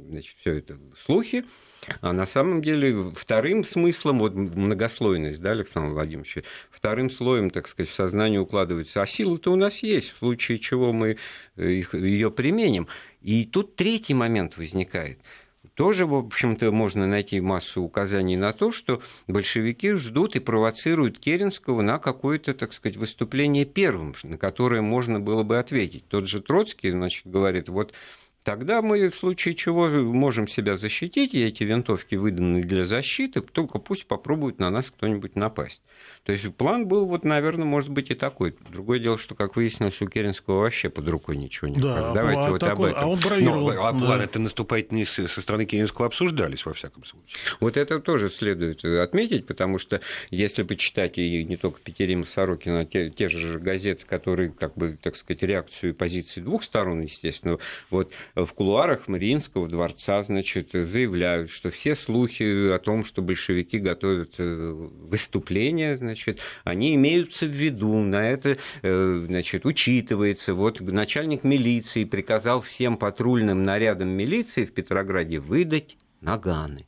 значит, 0.08 0.36
все 0.40 0.54
это 0.54 0.78
слухи, 1.04 1.44
а 2.00 2.12
на 2.12 2.26
самом 2.26 2.62
деле 2.62 3.10
вторым 3.14 3.64
смыслом, 3.64 4.18
вот 4.20 4.34
многослойность, 4.34 5.40
да, 5.40 5.52
Александр 5.52 5.92
Владимирович, 5.92 6.38
вторым 6.70 7.10
слоем, 7.10 7.50
так 7.50 7.68
сказать, 7.68 7.90
в 7.90 7.94
сознание 7.94 8.40
укладывается, 8.40 9.02
а 9.02 9.06
сила-то 9.06 9.52
у 9.52 9.56
нас 9.56 9.82
есть, 9.82 10.12
в 10.12 10.18
случае 10.18 10.58
чего 10.58 10.92
мы 10.92 11.16
э, 11.56 11.82
ее 11.92 12.30
применим. 12.30 12.88
И 13.22 13.44
тут 13.44 13.76
третий 13.76 14.14
момент 14.14 14.56
возникает– 14.56 15.18
тоже, 15.76 16.06
в 16.06 16.14
общем-то, 16.14 16.72
можно 16.72 17.06
найти 17.06 17.38
массу 17.40 17.82
указаний 17.82 18.36
на 18.36 18.54
то, 18.54 18.72
что 18.72 19.02
большевики 19.28 19.92
ждут 19.92 20.34
и 20.34 20.40
провоцируют 20.40 21.18
Керенского 21.18 21.82
на 21.82 21.98
какое-то, 21.98 22.54
так 22.54 22.72
сказать, 22.72 22.96
выступление 22.96 23.66
первым, 23.66 24.14
на 24.22 24.38
которое 24.38 24.80
можно 24.80 25.20
было 25.20 25.42
бы 25.42 25.58
ответить. 25.58 26.08
Тот 26.08 26.28
же 26.28 26.40
Троцкий, 26.40 26.90
значит, 26.90 27.26
говорит, 27.26 27.68
вот 27.68 27.92
Тогда 28.46 28.80
мы 28.80 29.10
в 29.10 29.16
случае 29.16 29.56
чего 29.56 29.88
можем 29.88 30.46
себя 30.46 30.76
защитить, 30.76 31.34
и 31.34 31.44
эти 31.44 31.64
винтовки 31.64 32.14
выданы 32.14 32.62
для 32.62 32.86
защиты, 32.86 33.40
только 33.40 33.80
пусть 33.80 34.06
попробует 34.06 34.60
на 34.60 34.70
нас 34.70 34.86
кто-нибудь 34.86 35.34
напасть. 35.34 35.82
То 36.22 36.30
есть 36.30 36.54
план 36.54 36.86
был, 36.86 37.06
вот, 37.06 37.24
наверное, 37.24 37.64
может 37.64 37.90
быть 37.90 38.12
и 38.12 38.14
такой. 38.14 38.54
Другое 38.70 39.00
дело, 39.00 39.18
что, 39.18 39.34
как 39.34 39.56
выяснилось, 39.56 40.00
у 40.00 40.06
Керенского 40.06 40.60
вообще 40.60 40.90
под 40.90 41.08
рукой 41.08 41.36
ничего 41.36 41.66
нет. 41.66 41.80
Да, 41.80 42.12
Давайте 42.12 42.40
а 42.40 42.50
вот 42.50 42.60
такой, 42.60 42.90
об 42.90 42.96
этом. 42.96 43.04
А 43.04 43.12
он 43.12 43.18
бравировал. 43.18 43.72
Но, 43.72 43.84
а 43.84 43.92
планы 43.92 44.22
это 44.22 44.38
наступательные 44.38 45.06
со 45.06 45.26
стороны 45.26 45.64
Керенского 45.64 46.06
обсуждались, 46.06 46.64
во 46.64 46.72
всяком 46.72 47.04
случае. 47.04 47.38
Вот 47.58 47.76
это 47.76 47.98
тоже 47.98 48.30
следует 48.30 48.84
отметить, 48.84 49.46
потому 49.46 49.78
что 49.78 50.00
если 50.30 50.62
почитать 50.62 51.18
и 51.18 51.42
не 51.42 51.56
только 51.56 51.80
Петерима 51.80 52.24
Сорокина, 52.24 52.80
а 52.80 52.84
те, 52.84 53.10
те 53.10 53.28
же 53.28 53.58
газеты, 53.58 54.04
которые, 54.06 54.50
как 54.50 54.76
бы, 54.76 54.96
так 55.02 55.16
сказать, 55.16 55.42
реакцию 55.42 55.90
и 55.90 55.92
позиции 55.94 56.40
двух 56.40 56.62
сторон, 56.62 57.00
естественно, 57.00 57.58
вот 57.90 58.12
в 58.44 58.52
кулуарах 58.52 59.08
Мариинского 59.08 59.66
дворца, 59.66 60.22
значит, 60.22 60.70
заявляют, 60.72 61.50
что 61.50 61.70
все 61.70 61.96
слухи 61.96 62.70
о 62.70 62.78
том, 62.78 63.04
что 63.04 63.22
большевики 63.22 63.78
готовят 63.78 64.34
э, 64.38 64.72
выступление, 64.72 65.96
значит, 65.96 66.40
они 66.64 66.94
имеются 66.94 67.46
в 67.46 67.50
виду, 67.50 67.94
на 67.98 68.28
это, 68.28 68.58
э, 68.82 69.24
значит, 69.26 69.64
учитывается. 69.64 70.52
Вот 70.52 70.80
начальник 70.80 71.44
милиции 71.44 72.04
приказал 72.04 72.60
всем 72.60 72.98
патрульным 72.98 73.64
нарядам 73.64 74.10
милиции 74.10 74.66
в 74.66 74.72
Петрограде 74.72 75.38
выдать 75.38 75.96
наганы. 76.20 76.86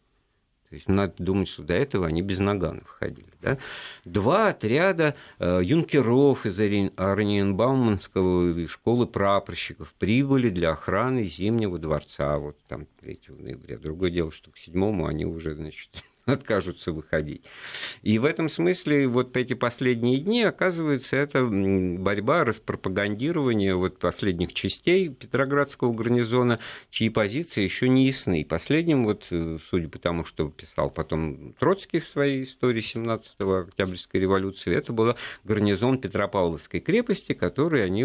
То 0.68 0.75
есть 0.75 0.88
надо 0.88 1.14
думать, 1.18 1.48
что 1.48 1.62
до 1.62 1.75
этого 1.75 2.06
они 2.06 2.20
без 2.20 2.38
наганов 2.38 2.88
ходили. 2.88 3.32
Да? 3.40 3.56
Два 4.04 4.48
отряда 4.48 5.14
э, 5.38 5.60
юнкеров 5.62 6.44
из 6.44 6.60
Орниенбауманского 6.60 8.68
школы 8.68 9.06
прапорщиков 9.06 9.94
прибыли 9.98 10.50
для 10.50 10.72
охраны 10.72 11.26
Зимнего 11.26 11.78
дворца 11.78 12.37
вот 12.37 12.58
там 12.68 12.87
3 13.00 13.18
ноября. 13.28 13.78
Другое 13.78 14.10
дело, 14.10 14.30
что 14.30 14.50
к 14.50 14.58
7 14.58 15.06
они 15.06 15.25
уже 15.25 15.54
значит, 15.54 15.88
откажутся 16.28 16.92
выходить. 16.92 17.42
И 18.02 18.18
в 18.18 18.25
этом 18.25 18.49
смысле 18.49 19.08
вот 19.08 19.37
эти 19.37 19.54
последние 19.54 20.18
дни, 20.18 20.42
оказывается, 20.42 21.16
это 21.16 21.44
борьба, 21.44 22.44
распропагандирование 22.44 23.75
вот 23.75 23.99
последних 23.99 24.52
частей 24.52 25.08
Петроградского 25.08 25.92
гарнизона, 25.92 26.61
чьи 26.90 27.08
позиции 27.08 27.62
еще 27.62 27.88
не 27.88 28.06
ясны. 28.06 28.42
И 28.42 28.44
последним, 28.44 29.04
вот, 29.04 29.26
э, 29.30 29.58
судя 29.70 29.88
по 29.88 29.99
тому, 29.99 30.25
что 30.25 30.49
писал 30.49 30.90
потом 30.90 31.54
Троцкий 31.58 32.00
в 32.00 32.08
своей 32.08 32.44
истории 32.44 32.82
17-го 32.82 33.54
Октябрьской 33.54 34.20
революции, 34.20 34.75
это 34.75 34.92
был 34.92 35.16
гарнизон 35.44 35.99
Петропавловской 35.99 36.80
крепости, 36.80 37.32
который 37.32 37.85
они 37.85 38.04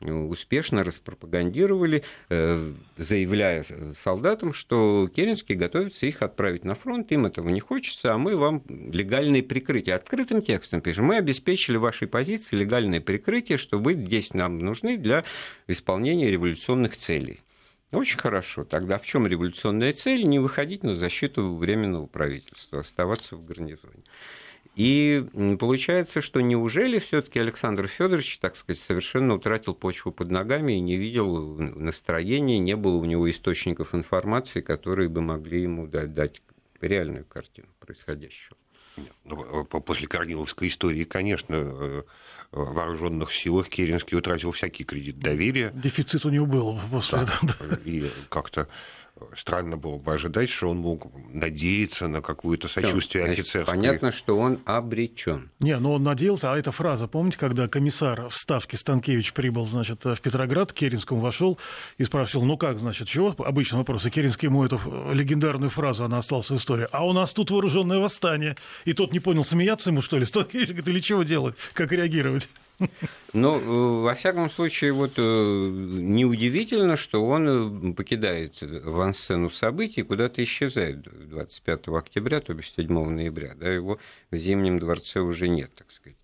успешно 0.00 0.84
распропагандировали, 0.84 2.04
э, 2.28 2.72
заявляя 2.96 3.64
солдатам, 3.96 4.52
что 4.52 5.08
Керенский 5.14 5.54
готовится 5.54 6.06
их 6.06 6.22
отправить 6.22 6.64
на 6.64 6.74
фронт, 6.74 7.10
им 7.10 7.26
этого 7.26 7.48
не 7.48 7.60
хочется, 7.60 8.14
а 8.14 8.18
мы 8.18 8.36
вам 8.36 8.62
легальное 8.68 9.42
прикрытие. 9.42 9.96
Открытым 9.96 10.42
текстом 10.42 10.80
пишем, 10.80 11.06
мы 11.06 11.16
обеспечили 11.16 11.76
вашей 11.76 12.06
позиции 12.06 12.56
легальное 12.56 13.00
прикрытие, 13.00 13.58
что 13.58 13.78
вы 13.78 13.94
здесь 13.94 14.34
нам 14.34 14.58
нужны 14.58 14.96
для 14.96 15.24
исполнения 15.66 16.30
революционных 16.30 16.96
целей. 16.96 17.40
Очень 17.90 18.18
хорошо. 18.18 18.64
Тогда 18.64 18.98
в 18.98 19.06
чем 19.06 19.26
революционная 19.26 19.94
цель? 19.94 20.24
Не 20.24 20.38
выходить 20.38 20.82
на 20.82 20.94
защиту 20.94 21.54
временного 21.54 22.06
правительства, 22.06 22.80
оставаться 22.80 23.34
в 23.34 23.44
гарнизоне. 23.44 24.04
И 24.78 25.26
получается, 25.58 26.20
что 26.20 26.40
неужели 26.40 27.00
все-таки 27.00 27.40
Александр 27.40 27.88
Федорович, 27.88 28.38
так 28.38 28.56
сказать, 28.56 28.80
совершенно 28.86 29.34
утратил 29.34 29.74
почву 29.74 30.12
под 30.12 30.30
ногами 30.30 30.74
и 30.74 30.80
не 30.80 30.94
видел 30.94 31.56
настроения, 31.58 32.60
не 32.60 32.76
было 32.76 32.94
у 32.94 33.04
него 33.04 33.28
источников 33.28 33.92
информации, 33.92 34.60
которые 34.60 35.08
бы 35.08 35.20
могли 35.20 35.62
ему 35.62 35.88
дать, 35.88 36.14
дать 36.14 36.42
реальную 36.80 37.24
картину 37.24 37.66
происходящего. 37.80 38.56
Ну, 39.24 39.64
после 39.64 40.06
Корниловской 40.06 40.68
истории, 40.68 41.02
конечно, 41.02 41.56
э, 41.56 42.02
в 42.52 42.72
вооруженных 42.72 43.32
силах 43.32 43.68
Керенский 43.68 44.16
утратил 44.16 44.52
всякий 44.52 44.84
кредит 44.84 45.18
доверия. 45.18 45.72
Дефицит 45.74 46.24
у 46.24 46.30
него 46.30 46.46
был 46.46 46.80
после 46.88 47.18
да. 47.18 47.24
этого. 47.42 47.80
И 47.84 48.08
как-то 48.28 48.68
странно 49.36 49.76
было 49.76 49.96
бы 49.96 50.12
ожидать, 50.12 50.50
что 50.50 50.68
он 50.68 50.78
мог 50.78 51.12
надеяться 51.32 52.08
на 52.08 52.20
какое-то 52.20 52.68
сочувствие 52.68 53.24
офицерское. 53.24 53.64
Понятно, 53.64 54.12
что 54.12 54.38
он 54.38 54.60
обречен. 54.64 55.50
Не, 55.60 55.78
но 55.78 55.94
он 55.94 56.02
надеялся, 56.02 56.52
а 56.52 56.58
эта 56.58 56.72
фраза, 56.72 57.06
помните, 57.06 57.38
когда 57.38 57.68
комиссар 57.68 58.28
в 58.28 58.34
Ставке 58.34 58.76
Станкевич 58.76 59.32
прибыл, 59.32 59.64
значит, 59.64 60.04
в 60.04 60.20
Петроград, 60.20 60.72
Керенскому 60.72 61.20
вошел 61.20 61.58
и 61.98 62.04
спрашивал, 62.04 62.44
ну 62.44 62.56
как, 62.56 62.78
значит, 62.78 63.08
чего? 63.08 63.34
Обычный 63.38 63.78
вопрос. 63.78 64.06
И 64.06 64.10
Керенский 64.10 64.46
ему 64.46 64.64
эту 64.64 64.80
легендарную 65.12 65.70
фразу, 65.70 66.04
она 66.04 66.18
осталась 66.18 66.50
в 66.50 66.56
истории. 66.56 66.88
А 66.92 67.06
у 67.06 67.12
нас 67.12 67.32
тут 67.32 67.50
вооруженное 67.50 67.98
восстание. 67.98 68.56
И 68.84 68.92
тот 68.92 69.12
не 69.12 69.20
понял, 69.20 69.44
смеяться 69.44 69.90
ему, 69.90 70.02
что 70.02 70.18
ли? 70.18 70.26
Станкевич 70.26 70.68
говорит, 70.68 70.88
или 70.88 71.00
чего 71.00 71.22
делать? 71.22 71.54
Как 71.74 71.92
реагировать? 71.92 72.48
Ну, 73.34 73.58
э, 73.58 74.02
во 74.04 74.14
всяком 74.14 74.50
случае, 74.50 74.92
вот 74.92 75.12
э, 75.16 75.20
неудивительно, 75.20 76.96
что 76.96 77.24
он 77.24 77.90
э, 77.90 77.92
покидает 77.92 78.62
авансцену 78.62 79.50
событий, 79.50 80.02
куда-то 80.02 80.42
исчезает 80.42 81.02
25 81.28 81.88
октября, 81.88 82.40
то 82.40 82.54
бишь 82.54 82.72
7 82.72 82.86
ноября. 82.88 83.54
Да, 83.54 83.68
его 83.68 83.98
в 84.30 84.36
Зимнем 84.36 84.78
дворце 84.78 85.20
уже 85.20 85.48
нет, 85.48 85.70
так 85.74 85.90
сказать. 85.92 86.17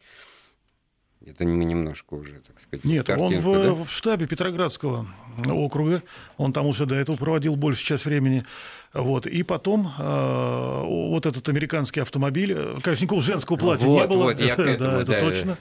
Это 1.27 1.45
мы 1.45 1.65
немножко 1.65 2.15
уже, 2.15 2.35
так 2.47 2.61
сказать, 2.61 2.85
Нет, 2.85 3.09
он 3.09 3.39
в, 3.39 3.53
да? 3.53 3.73
в 3.73 3.91
штабе 3.91 4.27
Петроградского 4.27 5.07
округа, 5.49 6.03
он 6.37 6.53
там 6.53 6.67
уже 6.67 6.87
до 6.87 6.97
этого 6.97 7.17
проводил 7.17 7.57
большую 7.57 7.87
часть 7.87 8.05
времени. 8.05 8.45
Вот. 8.93 9.27
И 9.27 9.43
потом 9.43 9.93
э, 9.99 10.83
вот 10.85 11.27
этот 11.27 11.49
американский 11.49 12.01
автомобиль, 12.01 12.55
конечно, 12.81 13.05
никакого 13.05 13.23
женского 13.23 13.57
платья 13.57 13.87
вот, 13.87 14.03
не 14.03 14.07
было, 14.07 14.23
вот, 14.25 14.39
я 14.39 14.47
этому, 14.55 14.79
да, 14.79 15.03
это 15.03 15.13
да, 15.13 15.21
точно. 15.21 15.59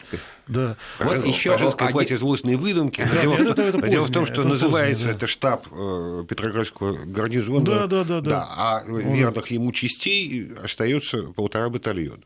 Да. 0.48 0.77
Вот 1.00 1.25
еще 1.25 1.58
женское 1.58 1.86
один... 1.86 1.93
платье 1.93 2.17
злостные 2.20 2.58
выдумки. 2.58 3.01
Да, 3.12 3.22
дело, 3.22 3.34
это, 3.34 3.62
это, 3.63 3.77
это 3.79 3.88
дело 3.88 4.05
в 4.05 4.12
том, 4.12 4.25
что 4.25 4.41
это 4.41 4.48
называется 4.48 4.93
позднее, 4.93 5.12
да. 5.13 5.17
это 5.17 5.27
штаб 5.27 5.67
э, 5.72 6.25
Петроградского 6.29 7.05
гарнизона. 7.05 7.65
Да, 7.65 7.88
да, 7.88 8.03
да, 8.03 8.22
да. 8.22 8.29
да 8.29 8.48
а 8.55 8.84
верных 8.86 9.48
ему 9.48 9.72
частей 9.72 10.51
остается 10.62 11.24
полтора 11.36 11.70
батальона. 11.70 12.22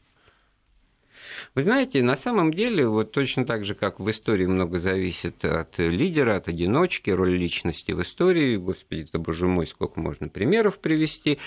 Вы 1.57 1.63
знаете, 1.63 2.03
на 2.03 2.15
самом 2.15 2.53
деле, 2.53 2.87
вот 2.87 3.13
точно 3.13 3.43
так 3.43 3.65
же, 3.65 3.73
как 3.73 3.99
в 3.99 4.07
истории 4.11 4.45
много 4.45 4.77
зависит 4.77 5.43
от 5.43 5.79
лидера, 5.79 6.35
от 6.35 6.47
одиночки, 6.47 7.09
роль 7.09 7.35
личности 7.35 7.93
в 7.93 8.01
истории, 8.03 8.57
господи, 8.57 9.07
это, 9.09 9.17
боже 9.17 9.47
мой, 9.47 9.65
сколько 9.65 9.99
можно 9.99 10.29
примеров 10.29 10.77
привести, 10.77 11.39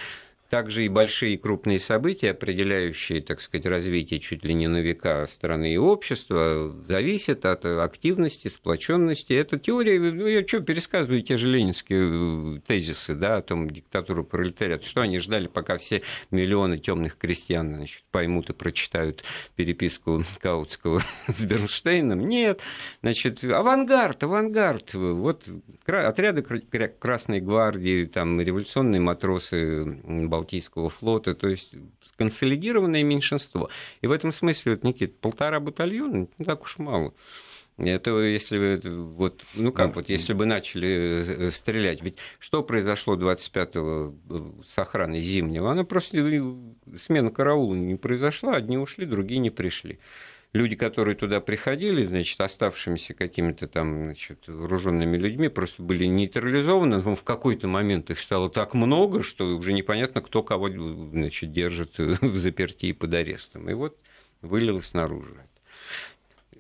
также 0.50 0.84
и 0.84 0.88
большие 0.88 1.34
и 1.34 1.36
крупные 1.36 1.78
события, 1.78 2.32
определяющие, 2.32 3.22
так 3.22 3.40
сказать, 3.40 3.66
развитие 3.66 4.18
чуть 4.18 4.44
ли 4.44 4.52
не 4.52 4.66
на 4.66 4.78
века 4.78 5.26
страны 5.28 5.72
и 5.72 5.76
общества, 5.78 6.74
зависят 6.84 7.46
от 7.46 7.64
активности, 7.64 8.48
сплоченности. 8.48 9.32
Эта 9.32 9.58
теория, 9.58 9.98
ну, 9.98 10.26
я 10.26 10.46
что, 10.46 10.60
пересказываю 10.60 11.22
те 11.22 11.36
же 11.36 11.48
ленинские 11.48 12.56
э, 12.56 12.60
тезисы, 12.66 13.14
да, 13.14 13.36
о 13.36 13.42
том 13.42 13.70
диктатуру 13.70 14.24
пролетариата, 14.24 14.84
что 14.84 15.02
они 15.02 15.20
ждали, 15.20 15.46
пока 15.46 15.78
все 15.78 16.02
миллионы 16.32 16.78
темных 16.78 17.16
крестьян 17.16 17.76
значит, 17.76 18.02
поймут 18.10 18.50
и 18.50 18.52
прочитают 18.52 19.22
переписку 19.54 20.24
Каутского 20.40 21.00
с 21.28 21.44
Бернштейном. 21.44 22.26
Нет, 22.26 22.60
значит, 23.02 23.44
авангард, 23.44 24.24
авангард. 24.24 24.94
Вот 24.94 25.44
отряды 25.86 26.42
Красной 26.98 27.40
гвардии, 27.40 28.04
там, 28.06 28.40
революционные 28.40 29.00
матросы, 29.00 30.00
Балтийского 30.40 30.88
флота, 30.88 31.34
то 31.34 31.48
есть 31.48 31.74
консолидированное 32.16 33.02
меньшинство. 33.02 33.68
И 34.00 34.06
в 34.06 34.12
этом 34.12 34.32
смысле, 34.32 34.72
вот, 34.72 34.84
Никит, 34.84 35.18
полтора 35.18 35.60
батальона, 35.60 36.28
не 36.38 36.44
так 36.44 36.62
уж 36.62 36.78
мало. 36.78 37.12
Это 37.76 38.18
если 38.20 38.80
вот, 38.84 39.42
ну 39.54 39.72
как 39.72 39.96
вот, 39.96 40.08
если 40.10 40.34
бы 40.34 40.44
начали 40.44 41.48
э, 41.48 41.50
стрелять. 41.50 42.02
Ведь 42.02 42.16
что 42.38 42.62
произошло 42.62 43.16
25-го 43.16 44.14
э, 44.28 44.64
с 44.74 44.78
охраной 44.78 45.22
Зимнего? 45.22 45.70
Она 45.70 45.84
просто 45.84 46.18
э, 46.18 46.42
смена 47.06 47.30
караула 47.30 47.74
не 47.74 47.96
произошла, 47.96 48.54
одни 48.54 48.76
ушли, 48.76 49.06
другие 49.06 49.40
не 49.40 49.50
пришли 49.50 49.98
люди, 50.52 50.76
которые 50.76 51.14
туда 51.14 51.40
приходили, 51.40 52.04
значит, 52.06 52.40
оставшимися 52.40 53.14
какими-то 53.14 53.66
там, 53.68 54.04
значит, 54.04 54.48
вооруженными 54.48 55.16
людьми, 55.16 55.48
просто 55.48 55.82
были 55.82 56.06
нейтрализованы. 56.06 57.02
Но 57.02 57.16
в 57.16 57.22
какой-то 57.22 57.68
момент 57.68 58.10
их 58.10 58.18
стало 58.18 58.50
так 58.50 58.74
много, 58.74 59.22
что 59.22 59.46
уже 59.56 59.72
непонятно, 59.72 60.20
кто 60.20 60.42
кого, 60.42 60.68
значит, 60.70 61.52
держит 61.52 61.98
в 61.98 62.36
заперти 62.36 62.86
и 62.86 62.92
под 62.92 63.14
арестом. 63.14 63.70
И 63.70 63.74
вот 63.74 63.96
вылилось 64.42 64.92
наружу. 64.92 65.36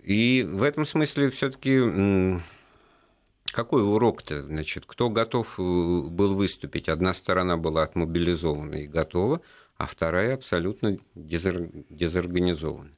И 0.02 0.46
в 0.48 0.62
этом 0.62 0.86
смысле 0.86 1.30
все-таки 1.30 2.40
какой 3.52 3.82
урок-то? 3.82 4.42
Значит, 4.44 4.84
кто 4.86 5.10
готов 5.10 5.58
э, 5.58 5.62
был 5.62 6.36
выступить? 6.36 6.88
Одна 6.88 7.12
сторона 7.12 7.56
была 7.56 7.82
отмобилизована 7.82 8.76
и 8.76 8.86
готова, 8.86 9.40
а 9.76 9.86
вторая 9.86 10.34
абсолютно 10.34 10.98
дезорганизована 11.16 12.92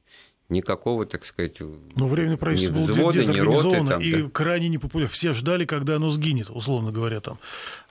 никакого, 0.53 1.05
так 1.05 1.25
сказать, 1.25 1.57
Но 1.95 2.07
временное 2.07 2.37
правительство 2.37 2.79
ни 2.79 2.83
взвода, 2.83 3.21
было 3.23 3.31
ни 3.31 3.39
роты, 3.39 3.85
там, 3.85 4.01
и 4.01 4.11
да. 4.11 4.29
крайне 4.29 4.69
непопулярно. 4.69 5.13
Все 5.13 5.33
ждали, 5.33 5.65
когда 5.65 5.97
оно 5.97 6.09
сгинет, 6.09 6.49
условно 6.49 6.91
говоря. 6.91 7.19
Там. 7.19 7.37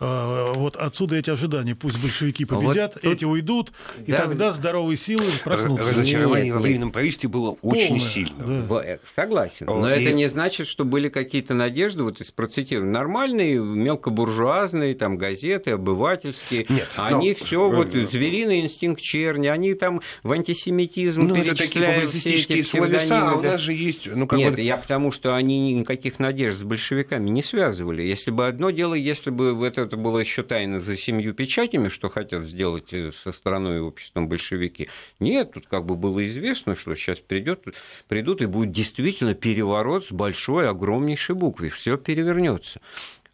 А, 0.01 0.53
вот 0.55 0.77
отсюда 0.77 1.17
эти 1.17 1.31
ожидания. 1.31 1.75
Пусть 1.75 2.01
большевики 2.03 2.45
победят, 2.45 2.95
вот 2.95 3.03
тут... 3.03 3.13
эти 3.13 3.25
уйдут, 3.25 3.73
да, 3.99 4.03
и 4.07 4.17
тогда 4.17 4.53
здоровые 4.53 4.97
силы 4.97 5.25
проснутся. 5.45 5.89
Разочарование 5.91 6.47
нет, 6.47 6.55
во 6.55 6.61
временном 6.61 6.93
правительстве 6.93 7.29
было 7.29 7.57
очень 7.63 7.89
Полное, 7.89 8.01
сильно. 8.01 8.67
Да. 8.69 8.83
Э, 8.85 8.99
согласен. 9.15 9.67
Но 9.67 9.93
и... 9.93 10.01
это 10.01 10.13
не 10.13 10.27
значит, 10.29 10.67
что 10.67 10.85
были 10.85 11.09
какие-то 11.09 11.55
надежды, 11.55 12.03
вот 12.03 12.21
из 12.21 12.31
процитирую, 12.31 12.91
нормальные, 12.91 13.59
мелкобуржуазные, 13.59 14.95
там, 14.95 15.19
газеты, 15.19 15.73
обывательские. 15.73 16.67
Нет, 16.69 16.89
они 16.97 17.31
но... 17.39 17.45
все, 17.45 17.69
вот, 17.69 17.95
э, 17.95 18.07
звериный 18.07 18.61
инстинкт 18.61 19.01
черни, 19.01 19.49
они 19.49 19.75
там 19.75 20.01
в 20.23 20.33
антисемитизм 20.33 21.23
ну, 21.23 21.35
перечисляют 21.35 22.11
все 22.11 22.37
эти 22.37 22.52
эти 22.61 22.67
словеса, 22.67 23.31
а 23.31 23.35
у 23.37 23.43
нас 23.43 23.61
же 23.61 23.73
есть... 23.73 24.07
Ну, 24.07 24.27
как 24.27 24.39
Нет, 24.39 24.55
бы... 24.55 24.61
я 24.61 24.77
потому, 24.77 25.13
что 25.13 25.35
они 25.35 25.75
никаких 25.75 26.19
надежд 26.19 26.59
с 26.59 26.63
большевиками 26.63 27.29
не 27.29 27.43
связывали. 27.43 28.03
Если 28.03 28.31
бы 28.31 28.47
одно 28.47 28.71
дело, 28.71 28.95
если 28.95 29.31
бы 29.31 29.67
это, 29.67 29.83
это 29.83 29.97
было 29.97 30.19
еще 30.19 30.43
тайно 30.43 30.81
за 30.81 30.97
семью 30.97 31.35
печатями, 31.35 31.89
что 31.89 32.09
хотят 32.11 32.45
сделать 32.45 32.93
э, 32.93 33.13
со 33.13 33.33
страной 33.33 33.79
и 33.79 33.81
обществом 33.81 34.29
большевики. 34.29 34.89
Нет, 35.21 35.53
тут 35.53 35.67
как 35.67 35.87
бы 35.87 35.97
было 35.97 36.27
известно, 36.29 36.77
что 36.77 36.95
сейчас 36.95 37.19
придет, 37.19 37.65
придут 38.09 38.43
и 38.43 38.47
будет 38.47 38.73
действительно 38.73 39.35
переворот 39.35 40.07
с 40.07 40.13
большой, 40.13 40.69
огромнейшей 40.69 41.35
буквы. 41.35 41.69
Все 41.69 41.97
перевернется 41.97 42.81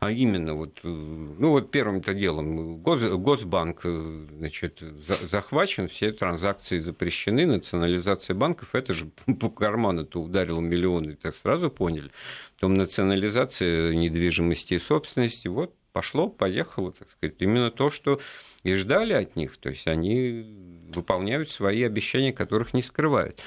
а 0.01 0.13
именно 0.13 0.55
вот, 0.55 0.79
э, 0.85 0.89
ну 0.89 1.51
вот 1.51 1.73
первым-то 1.73 2.15
делом 2.15 2.79
Гос, 2.83 3.03
Госбанк 3.03 3.81
э, 3.83 4.27
значит, 4.39 4.81
захвачен, 5.29 5.89
все 5.89 6.13
транзакции 6.13 6.79
запрещены, 6.79 7.47
национализация 7.47 8.35
банков, 8.35 8.75
это 8.75 8.93
же 8.93 9.11
по 9.41 9.51
карману-то 9.51 10.23
ударило 10.23 10.61
миллионы, 10.61 11.17
так 11.17 11.35
сразу 11.37 11.69
поняли. 11.69 12.11
Потом 12.55 12.77
национализация 12.77 13.95
недвижимости 13.95 14.75
и 14.75 14.79
собственности, 14.79 15.49
вот 15.49 15.75
пошло, 15.93 16.29
поехало, 16.29 16.93
так 16.93 17.11
сказать, 17.11 17.35
именно 17.41 17.73
то, 17.73 17.91
что 17.91 18.21
и 18.63 18.75
ждали 18.75 19.15
от 19.15 19.35
них, 19.35 19.57
то 19.57 19.69
есть 19.69 19.89
они 19.89 20.89
выполняют 20.95 21.51
свои 21.51 21.83
обещания, 21.83 22.33
которых 22.33 22.73
не 22.73 22.83
скрывают. 22.83 23.43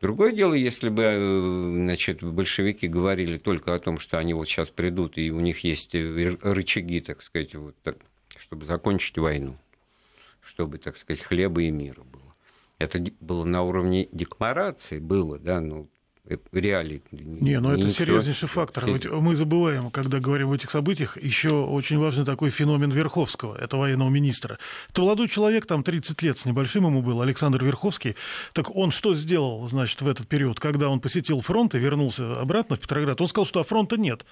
Другое 0.00 0.32
дело, 0.32 0.52
если 0.52 0.90
бы 0.90 1.02
э, 1.02 1.72
значит, 1.74 2.22
большевики 2.22 2.86
говорили 2.86 3.38
только 3.38 3.74
о 3.74 3.78
том, 3.78 3.98
что 3.98 4.18
они 4.18 4.34
вот 4.34 4.46
сейчас 4.46 4.68
придут, 4.68 5.16
и 5.16 5.30
у 5.30 5.40
них 5.40 5.60
есть 5.64 5.94
э, 5.94 6.36
рычаги, 6.42 7.00
так 7.00 7.22
сказать, 7.22 7.54
вот 7.54 7.74
так, 7.82 7.96
чтобы 8.38 8.66
закончить 8.66 9.16
войну, 9.16 9.56
чтобы, 10.42 10.76
так 10.78 10.98
сказать, 10.98 11.22
хлеба 11.22 11.62
и 11.62 11.70
мира 11.70 12.02
было. 12.02 12.34
Это 12.78 13.02
было 13.20 13.44
на 13.44 13.62
уровне 13.62 14.06
декларации, 14.12 14.98
было, 14.98 15.38
да, 15.38 15.60
ну, 15.60 15.88
реалий. 16.52 17.02
Не, 17.10 17.60
ну 17.60 17.72
это 17.72 17.88
серьезнейший 17.90 18.48
фактор. 18.48 18.86
Ведь 18.86 19.06
мы 19.10 19.34
забываем, 19.34 19.90
когда 19.90 20.20
говорим 20.20 20.48
об 20.48 20.54
этих 20.54 20.70
событиях, 20.70 21.16
еще 21.22 21.50
очень 21.50 21.98
важный 21.98 22.24
такой 22.24 22.50
феномен 22.50 22.90
Верховского, 22.90 23.56
это 23.56 23.76
военного 23.76 24.08
министра. 24.08 24.58
Это 24.90 25.02
молодой 25.02 25.28
человек, 25.28 25.66
там 25.66 25.82
30 25.82 26.22
лет 26.22 26.38
с 26.38 26.44
небольшим 26.44 26.86
ему 26.86 27.02
был, 27.02 27.20
Александр 27.20 27.64
Верховский. 27.64 28.16
Так 28.52 28.74
он 28.74 28.90
что 28.90 29.14
сделал, 29.14 29.66
значит, 29.68 30.00
в 30.02 30.08
этот 30.08 30.26
период, 30.26 30.60
когда 30.60 30.88
он 30.88 31.00
посетил 31.00 31.40
фронт 31.40 31.74
и 31.74 31.78
вернулся 31.78 32.32
обратно 32.40 32.76
в 32.76 32.80
Петроград? 32.80 33.20
Он 33.20 33.28
сказал, 33.28 33.46
что 33.46 33.60
а 33.60 33.64
фронта 33.64 33.96
нет. 33.96 34.24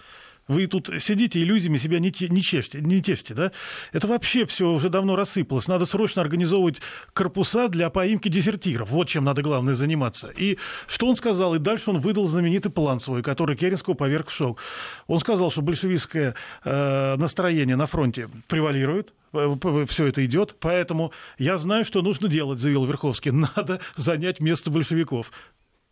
Вы 0.47 0.67
тут 0.67 0.91
сидите 1.01 1.41
иллюзиями 1.41 1.79
себя 1.79 1.99
не, 1.99 2.13
те, 2.13 2.29
не, 2.29 2.43
чешьте, 2.43 2.81
не 2.81 3.01
тешьте, 3.01 3.33
да? 3.35 3.53
Это 3.93 4.07
вообще 4.07 4.45
все 4.45 4.69
уже 4.71 4.91
давно 4.91 5.17
рассыпалось. 5.17 5.69
Надо 5.69 5.87
срочно 5.87 6.21
организовывать 6.21 6.83
корпуса 7.15 7.69
для 7.69 7.89
поимки 7.89 8.29
дезертиров. 8.29 8.91
Вот 8.91 9.09
чем 9.09 9.25
надо 9.25 9.43
главное 9.43 9.75
заниматься. 9.75 10.29
И 10.29 10.59
что 10.87 11.09
он 11.09 11.17
сказал? 11.17 11.55
И 11.55 11.59
дальше 11.59 11.91
он 11.91 11.99
выдал 11.99 12.27
знаменитый 12.27 12.71
план 12.71 13.01
свой, 13.01 13.23
который 13.23 13.57
Керенского 13.57 13.95
поверг 13.95 14.29
в 14.29 14.35
шок. 14.35 14.61
Он 15.07 15.19
сказал, 15.19 15.51
что 15.51 15.63
большевистское 15.63 16.35
э, 16.65 17.17
настроение 17.17 17.77
на 17.77 17.87
фронте 17.87 18.29
превалирует, 18.49 19.15
э, 19.33 19.87
все 19.89 20.07
это 20.07 20.25
идет, 20.27 20.57
поэтому 20.61 21.13
я 21.39 21.57
знаю, 21.57 21.85
что 21.85 22.03
нужно 22.03 22.29
делать, 22.29 22.59
заявил 22.59 22.85
Верховский. 22.85 23.31
Надо 23.57 23.81
занять 23.97 24.41
место 24.41 24.71
большевиков. 24.71 25.31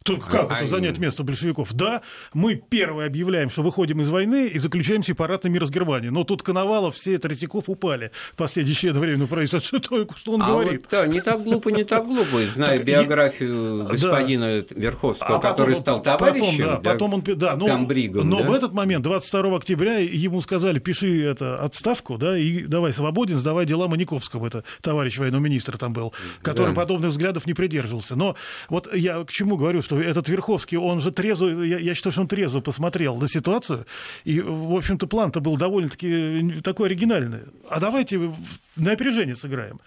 Тут 0.05 0.25
как 0.25 0.51
а 0.51 0.59
это 0.59 0.67
занять 0.67 0.99
место 0.99 1.23
большевиков? 1.23 1.73
Да, 1.73 2.03
мы 2.35 2.55
первые 2.55 3.07
объявляем, 3.07 3.51
что 3.51 3.63
выходим 3.63 4.01
из 4.01 4.09
войны 4.09 4.49
и 4.49 4.59
заключаем 4.59 5.03
сепаратный 5.03 5.51
мир 5.51 5.67
с 5.67 5.71
Германией. 5.71 6.11
Но 6.11 6.25
тут 6.25 6.43
Коновалов, 6.43 6.95
все 6.95 7.19
Третьяков 7.19 7.69
упали. 7.69 8.11
Последний 8.37 8.75
член 8.75 8.99
временного 8.99 9.29
правительства. 9.29 9.61
Что, 9.83 10.07
что 10.17 10.33
он 10.33 10.43
а 10.43 10.47
говорит? 10.47 10.83
Вот, 10.83 10.91
да, 10.91 11.07
не 11.07 11.21
так 11.21 11.43
глупо, 11.43 11.69
не 11.71 11.85
так 11.85 12.07
глупо. 12.07 12.41
Зная 12.55 12.77
так, 12.77 12.85
биографию 12.85 13.85
господина 13.87 14.63
да. 14.63 14.81
Верховского, 14.81 15.37
а 15.37 15.41
который 15.41 15.77
потом, 15.77 15.83
стал 15.83 16.03
товарищем. 16.03 16.41
Потом, 16.43 16.59
да, 16.59 16.77
да, 16.77 16.93
потом 16.93 17.15
он, 17.15 17.23
да, 17.23 17.57
но, 17.57 17.67
Камбригом, 17.67 18.29
но 18.29 18.43
да? 18.43 18.49
в 18.49 18.53
этот 18.53 18.73
момент, 18.73 19.05
22 19.05 19.57
октября, 19.57 19.99
ему 19.99 20.41
сказали, 20.41 20.79
пиши 20.79 21.25
это, 21.25 21.57
отставку, 21.57 22.19
да, 22.19 22.37
и 22.37 22.63
давай 22.63 22.93
свободен, 22.93 23.39
сдавай 23.39 23.67
дела 23.67 23.89
Маниковскому. 23.89 24.47
Это 24.47 24.65
товарищ 24.81 25.19
военного 25.19 25.43
министра 25.43 25.77
там 25.79 25.93
был, 25.93 26.13
который 26.43 26.69
да. 26.69 26.75
подобных 26.75 27.11
взглядов 27.11 27.47
не 27.47 27.55
придерживался. 27.55 28.17
Но 28.17 28.37
вот 28.69 28.93
я 28.95 29.25
к 29.25 29.31
чему 29.31 29.57
говорю, 29.57 29.83
что 29.83 29.92
что 29.93 30.01
этот 30.01 30.29
Верховский, 30.29 30.79
он 30.79 31.01
же 31.01 31.11
трезво, 31.11 31.49
я, 31.63 31.79
я 31.79 31.95
считаю, 31.95 32.13
что 32.13 32.23
он 32.23 32.29
трезво 32.29 32.61
посмотрел 32.61 33.17
на 33.17 33.29
ситуацию, 33.29 33.87
и, 34.25 34.41
в 34.41 34.75
общем-то, 34.75 35.07
план-то 35.07 35.41
был 35.41 35.57
довольно-таки 35.57 36.61
такой 36.63 36.89
оригинальный. 36.89 37.41
А 37.69 37.81
давайте 37.81 38.33
на 38.77 38.93
опережение 38.93 39.37
сыграем. 39.37 39.81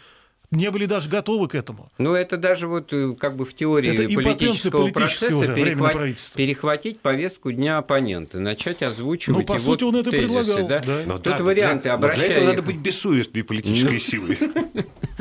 не 0.52 0.70
были 0.70 0.86
даже 0.86 1.10
готовы 1.10 1.48
к 1.48 1.56
этому. 1.56 1.91
Ну, 1.98 2.13
это 2.13 2.38
даже 2.38 2.68
вот 2.68 2.94
э, 2.94 3.15
как 3.18 3.36
бы 3.36 3.46
в 3.46 3.56
теории 3.56 3.94
это 3.94 4.13
политического 4.13 4.89
процесса 4.89 5.36
уже, 5.36 5.56
перехват... 5.56 5.96
перехватить 6.36 7.00
повестку 7.00 7.52
дня 7.52 7.80
оппонента, 7.80 8.39
начать 8.39 8.84
озвучивать 8.84 9.39
ну, 9.39 9.46
по 9.46 9.54
его 9.54 9.74
сути, 9.74 9.84
он 9.86 9.96
это 9.96 10.12
тезисы. 10.12 10.28
Предлагал, 10.28 10.68
да? 10.68 10.80
Да. 10.80 11.02
Но 11.06 11.18
Тут 11.18 11.38
да, 11.38 11.44
варианты, 11.44 11.84
для, 11.84 11.94
обращая 11.94 12.28
для 12.28 12.36
этого 12.38 12.50
надо 12.52 12.62
быть 12.62 12.78
бессовестной 12.78 13.44
политической 13.44 14.00
силой. 14.00 14.38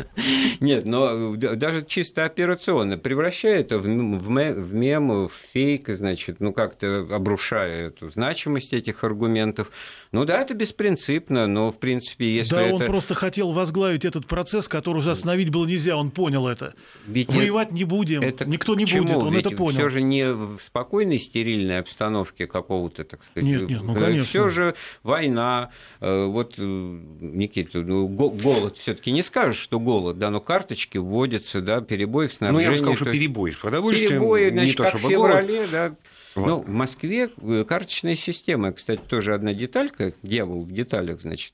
Нет, 0.61 0.87
но 0.87 1.37
даже 1.37 1.85
чисто 1.85 2.25
операционно, 2.25 2.99
превращая 2.99 3.61
это 3.61 3.79
в 3.79 3.87
мем, 3.87 5.27
в 5.27 5.33
фейк, 5.53 5.89
значит, 5.89 6.37
ну 6.41 6.53
как-то 6.53 7.07
обрушая 7.11 7.89
эту 7.89 8.11
значимость 8.11 8.73
этих 8.73 9.05
аргументов, 9.05 9.71
ну 10.13 10.25
да, 10.25 10.41
это 10.41 10.55
беспринципно, 10.55 11.47
но 11.47 11.73
в 11.73 11.79
принципе, 11.79 12.37
если 12.37 12.53
да, 12.53 12.63
это... 12.63 12.75
он 12.77 12.85
просто 12.87 13.15
хотел 13.15 13.53
возглавить 13.53 14.05
этот 14.05 14.27
процесс, 14.27 14.69
который 14.69 14.99
уже 14.99 15.11
остановить 15.11 15.51
было 15.51 15.67
нельзя, 15.67 15.97
он 15.97 16.11
понял 16.11 16.47
это. 16.47 16.75
Ведь 17.07 17.35
Воевать 17.35 17.73
не 17.73 17.85
будем, 17.85 18.23
это 18.23 18.45
никто 18.45 18.75
не 18.75 18.85
будет, 18.85 19.17
он 19.17 19.33
Ведь 19.33 19.47
это 19.47 19.57
понял. 19.57 19.79
Все 19.79 19.89
же 19.89 20.03
не 20.03 20.33
в 20.33 20.59
спокойной 20.61 21.19
стерильной 21.19 21.81
обстановке 21.81 22.47
какого-то, 22.47 23.05
так 23.05 23.25
сказать. 23.25 23.45
Нет, 23.45 23.69
нет, 23.69 23.83
ну 23.83 23.95
конечно. 23.95 24.27
Все 24.27 24.49
же 24.49 24.75
война, 25.03 25.71
э, 26.01 26.25
вот, 26.25 26.55
э, 26.59 26.63
Никита, 26.63 27.81
ну, 27.81 28.07
голод 28.07 28.79
все-таки 28.79 29.11
не 29.13 29.23
скажешь, 29.23 29.61
что 29.61 29.81
голод, 29.85 30.19
да, 30.19 30.31
но 30.31 30.41
карточки 30.41 30.99
вводятся, 30.99 31.61
да, 31.61 31.81
перебои 31.81 32.27
в 32.27 32.33
снабжении. 32.33 32.67
Ну, 32.67 32.71
я 32.71 32.71
бы 32.73 32.79
сказал, 32.79 32.97
что 32.97 33.13
перебой 33.13 33.53
с 33.53 33.57
продовольствием, 33.57 34.11
перебои, 34.11 34.51
значит, 34.51 34.69
не 34.69 34.77
то, 34.77 34.83
как 34.83 34.99
чтобы 34.99 35.07
в 35.07 35.11
феврале, 35.11 35.57
голод. 35.57 35.71
да, 35.71 35.97
вот. 36.35 36.47
Ну, 36.47 36.61
в 36.63 36.69
Москве 36.69 37.31
э, 37.41 37.65
карточная 37.67 38.17
система, 38.17 38.73
кстати, 38.73 39.01
тоже 39.07 39.35
одна 39.35 39.55
деталька, 39.55 40.13
дьявол 40.23 40.65
в 40.65 40.73
деталях, 40.73 41.21
значит, 41.23 41.53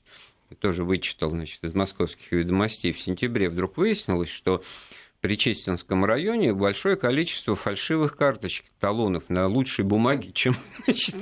тоже 0.59 0.83
вычитал, 0.83 1.29
значит, 1.29 1.63
из 1.63 1.73
московских 1.75 2.31
ведомостей 2.31 2.91
в 2.91 2.99
сентябре, 2.99 3.49
вдруг 3.49 3.77
выяснилось, 3.77 4.29
что 4.29 4.59
в 4.59 5.21
Причестинском 5.21 6.03
районе 6.03 6.53
большое 6.53 6.95
количество 6.95 7.55
фальшивых 7.55 8.17
карточек, 8.17 8.65
талонов 8.79 9.29
на 9.29 9.47
лучшей 9.47 9.85
бумаге, 9.85 10.31
чем 10.33 10.55
значит, 10.85 11.15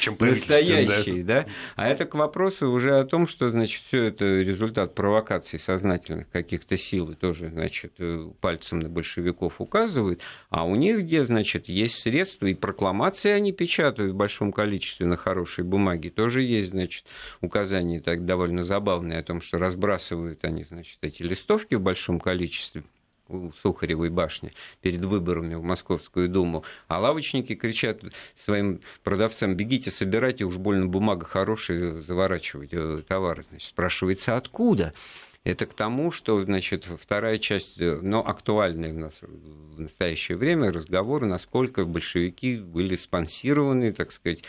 чем 0.00 0.16
настоящий, 0.18 1.22
да. 1.22 1.42
да. 1.42 1.46
А 1.76 1.88
это 1.88 2.04
к 2.06 2.14
вопросу 2.14 2.70
уже 2.70 2.98
о 2.98 3.04
том, 3.04 3.26
что, 3.26 3.50
значит, 3.50 3.82
все 3.86 4.04
это 4.04 4.24
результат 4.24 4.94
провокаций 4.94 5.58
сознательных 5.58 6.28
каких-то 6.30 6.76
сил, 6.76 7.10
и 7.10 7.14
тоже, 7.14 7.50
значит, 7.50 7.94
э, 7.98 8.28
пальцем 8.40 8.80
на 8.80 8.88
большевиков 8.88 9.60
указывают, 9.60 10.22
а 10.50 10.64
у 10.64 10.74
них 10.74 11.00
где, 11.00 11.24
значит, 11.24 11.68
есть 11.68 11.98
средства, 12.00 12.46
и 12.46 12.54
прокламации 12.54 13.30
они 13.30 13.52
печатают 13.52 14.12
в 14.12 14.16
большом 14.16 14.52
количестве 14.52 15.06
на 15.06 15.16
хорошей 15.16 15.64
бумаге, 15.64 16.10
тоже 16.10 16.42
есть, 16.42 16.70
значит, 16.70 17.04
указания 17.40 18.00
так 18.00 18.24
довольно 18.24 18.64
забавные 18.64 19.18
о 19.18 19.22
том, 19.22 19.40
что 19.40 19.58
разбрасывают 19.58 20.44
они, 20.44 20.64
значит, 20.64 20.98
эти 21.02 21.22
листовки 21.22 21.74
в 21.74 21.80
большом 21.80 22.20
количестве, 22.20 22.82
у 23.28 23.52
Сухаревой 23.62 24.10
башни 24.10 24.52
перед 24.80 25.04
выборами 25.04 25.54
в 25.54 25.62
Московскую 25.62 26.28
Думу, 26.28 26.64
а 26.88 27.00
лавочники 27.00 27.54
кричат 27.54 28.02
своим 28.34 28.80
продавцам, 29.02 29.54
бегите, 29.54 29.90
собирайте, 29.90 30.44
уж 30.44 30.56
больно 30.56 30.86
бумага 30.86 31.26
хорошая, 31.26 32.02
заворачивать 32.02 32.70
э, 32.72 33.02
товары. 33.06 33.44
Значит, 33.48 33.68
спрашивается, 33.68 34.36
откуда? 34.36 34.92
Это 35.44 35.66
к 35.66 35.74
тому, 35.74 36.10
что, 36.10 36.44
значит, 36.44 36.86
вторая 37.00 37.38
часть, 37.38 37.80
э, 37.80 37.98
но 38.02 38.26
актуальная 38.26 38.92
у 38.92 38.98
нас 38.98 39.14
в 39.20 39.80
настоящее 39.80 40.36
время 40.36 40.72
разговоры, 40.72 41.26
насколько 41.26 41.84
большевики 41.84 42.56
были 42.56 42.96
спонсированы, 42.96 43.92
так 43.92 44.12
сказать, 44.12 44.42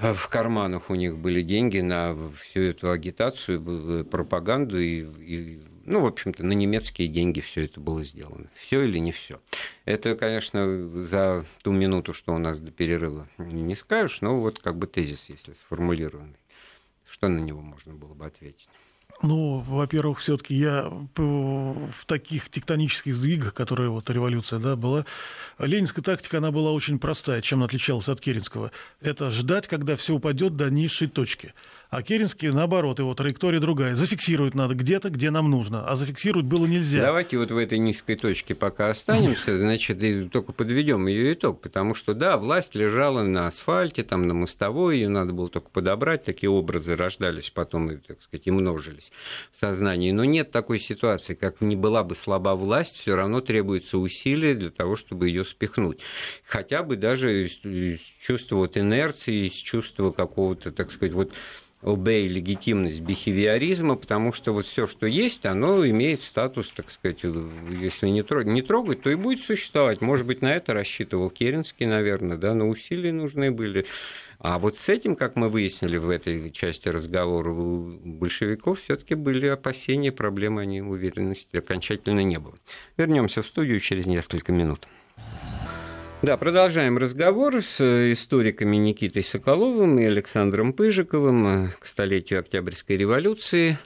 в 0.00 0.28
карманах 0.28 0.90
у 0.90 0.94
них 0.94 1.16
были 1.18 1.42
деньги 1.42 1.80
на 1.80 2.16
всю 2.40 2.60
эту 2.60 2.90
агитацию, 2.90 4.04
пропаганду 4.04 4.78
и, 4.78 5.04
и 5.18 5.60
ну, 5.88 6.02
в 6.02 6.06
общем-то, 6.06 6.44
на 6.44 6.52
немецкие 6.52 7.08
деньги 7.08 7.40
все 7.40 7.64
это 7.64 7.80
было 7.80 8.02
сделано. 8.02 8.48
Все 8.54 8.82
или 8.82 8.98
не 8.98 9.12
все. 9.12 9.40
Это, 9.84 10.14
конечно, 10.16 11.06
за 11.06 11.44
ту 11.62 11.72
минуту, 11.72 12.12
что 12.12 12.34
у 12.34 12.38
нас 12.38 12.60
до 12.60 12.70
перерыва 12.70 13.28
не 13.38 13.74
скажешь, 13.74 14.20
но 14.20 14.38
вот 14.38 14.60
как 14.60 14.76
бы 14.76 14.86
тезис, 14.86 15.26
если 15.28 15.54
сформулированный. 15.54 16.36
Что 17.08 17.28
на 17.28 17.38
него 17.38 17.60
можно 17.60 17.94
было 17.94 18.14
бы 18.14 18.26
ответить? 18.26 18.68
Ну, 19.20 19.64
во-первых, 19.66 20.20
все-таки 20.20 20.54
я 20.54 20.92
в 21.16 22.06
таких 22.06 22.48
тектонических 22.50 23.16
сдвигах, 23.16 23.52
которые 23.52 23.90
вот 23.90 24.08
революция 24.10 24.60
да, 24.60 24.76
была, 24.76 25.06
ленинская 25.58 26.04
тактика, 26.04 26.38
она 26.38 26.52
была 26.52 26.70
очень 26.70 27.00
простая, 27.00 27.42
чем 27.42 27.64
отличалась 27.64 28.08
от 28.08 28.20
Керенского. 28.20 28.70
Это 29.00 29.30
ждать, 29.30 29.66
когда 29.66 29.96
все 29.96 30.14
упадет 30.14 30.54
до 30.54 30.70
низшей 30.70 31.08
точки. 31.08 31.52
А 31.90 32.02
Керенский, 32.02 32.50
наоборот, 32.50 32.98
его 32.98 33.14
траектория 33.14 33.60
другая. 33.60 33.96
Зафиксировать 33.96 34.54
надо 34.54 34.74
где-то, 34.74 35.08
где 35.08 35.30
нам 35.30 35.50
нужно. 35.50 35.88
А 35.88 35.96
зафиксировать 35.96 36.44
было 36.44 36.66
нельзя. 36.66 37.00
Давайте 37.00 37.38
вот 37.38 37.50
в 37.50 37.56
этой 37.56 37.78
низкой 37.78 38.16
точке 38.16 38.54
пока 38.54 38.90
останемся, 38.90 39.56
значит, 39.58 40.02
и 40.02 40.28
только 40.28 40.52
подведем 40.52 41.06
ее 41.06 41.32
итог. 41.32 41.62
Потому 41.62 41.94
что, 41.94 42.12
да, 42.12 42.36
власть 42.36 42.74
лежала 42.74 43.22
на 43.22 43.46
асфальте, 43.46 44.02
там, 44.02 44.28
на 44.28 44.34
мостовой, 44.34 44.98
ее 44.98 45.08
надо 45.08 45.32
было 45.32 45.48
только 45.48 45.70
подобрать. 45.70 46.24
Такие 46.24 46.50
образы 46.50 46.94
рождались 46.94 47.48
потом, 47.48 47.90
и, 47.90 47.96
так 47.96 48.22
сказать, 48.22 48.46
и 48.46 48.50
множились 48.50 49.07
в 49.52 49.56
сознании. 49.56 50.12
Но 50.12 50.24
нет 50.24 50.50
такой 50.50 50.78
ситуации, 50.78 51.34
как 51.34 51.60
не 51.60 51.76
была 51.76 52.04
бы 52.04 52.14
слаба 52.14 52.54
власть, 52.54 52.96
все 52.96 53.16
равно 53.16 53.40
требуется 53.40 53.98
усилия 53.98 54.54
для 54.54 54.70
того, 54.70 54.96
чтобы 54.96 55.28
ее 55.28 55.44
спихнуть. 55.44 56.00
Хотя 56.44 56.82
бы 56.82 56.96
даже 56.96 57.46
из 57.46 58.00
чувства 58.20 58.56
вот 58.56 58.76
инерции, 58.76 59.46
из 59.46 59.52
чувства 59.52 60.10
какого-то, 60.10 60.72
так 60.72 60.90
сказать, 60.90 61.12
вот 61.14 61.32
обей 61.82 62.26
легитимность 62.26 63.00
бихевиоризма, 63.00 63.94
потому 63.94 64.32
что 64.32 64.52
вот 64.52 64.66
все, 64.66 64.86
что 64.86 65.06
есть, 65.06 65.46
оно 65.46 65.86
имеет 65.86 66.20
статус, 66.20 66.70
так 66.74 66.90
сказать, 66.90 67.20
если 67.22 68.08
не 68.08 68.22
трогать, 68.22 68.48
не 68.48 68.62
трогать, 68.62 69.02
то 69.02 69.10
и 69.10 69.14
будет 69.14 69.44
существовать. 69.44 70.00
Может 70.00 70.26
быть, 70.26 70.42
на 70.42 70.54
это 70.54 70.74
рассчитывал 70.74 71.30
Керенский, 71.30 71.86
наверное, 71.86 72.36
да, 72.36 72.54
но 72.54 72.68
усилия 72.68 73.12
нужны 73.12 73.50
были. 73.50 73.86
А 74.40 74.58
вот 74.58 74.76
с 74.76 74.88
этим, 74.88 75.16
как 75.16 75.36
мы 75.36 75.48
выяснили 75.48 75.96
в 75.96 76.10
этой 76.10 76.50
части 76.50 76.88
разговора, 76.88 77.50
у 77.50 77.98
большевиков 78.04 78.80
все-таки 78.80 79.14
были 79.14 79.46
опасения, 79.46 80.12
проблемы, 80.12 80.62
они 80.62 80.80
уверенности 80.80 81.56
окончательно 81.56 82.20
не 82.20 82.38
было. 82.38 82.54
Вернемся 82.96 83.42
в 83.42 83.46
студию 83.46 83.80
через 83.80 84.06
несколько 84.06 84.52
минут. 84.52 84.86
Да, 86.20 86.36
продолжаем 86.36 86.98
разговор 86.98 87.62
с 87.62 87.80
историками 87.80 88.76
Никитой 88.76 89.22
Соколовым 89.22 90.00
и 90.00 90.04
Александром 90.04 90.72
Пыжиковым 90.72 91.46
э, 91.46 91.70
к 91.78 91.86
столетию 91.86 92.40
Октябрьской 92.40 92.96
революции. 92.96 93.78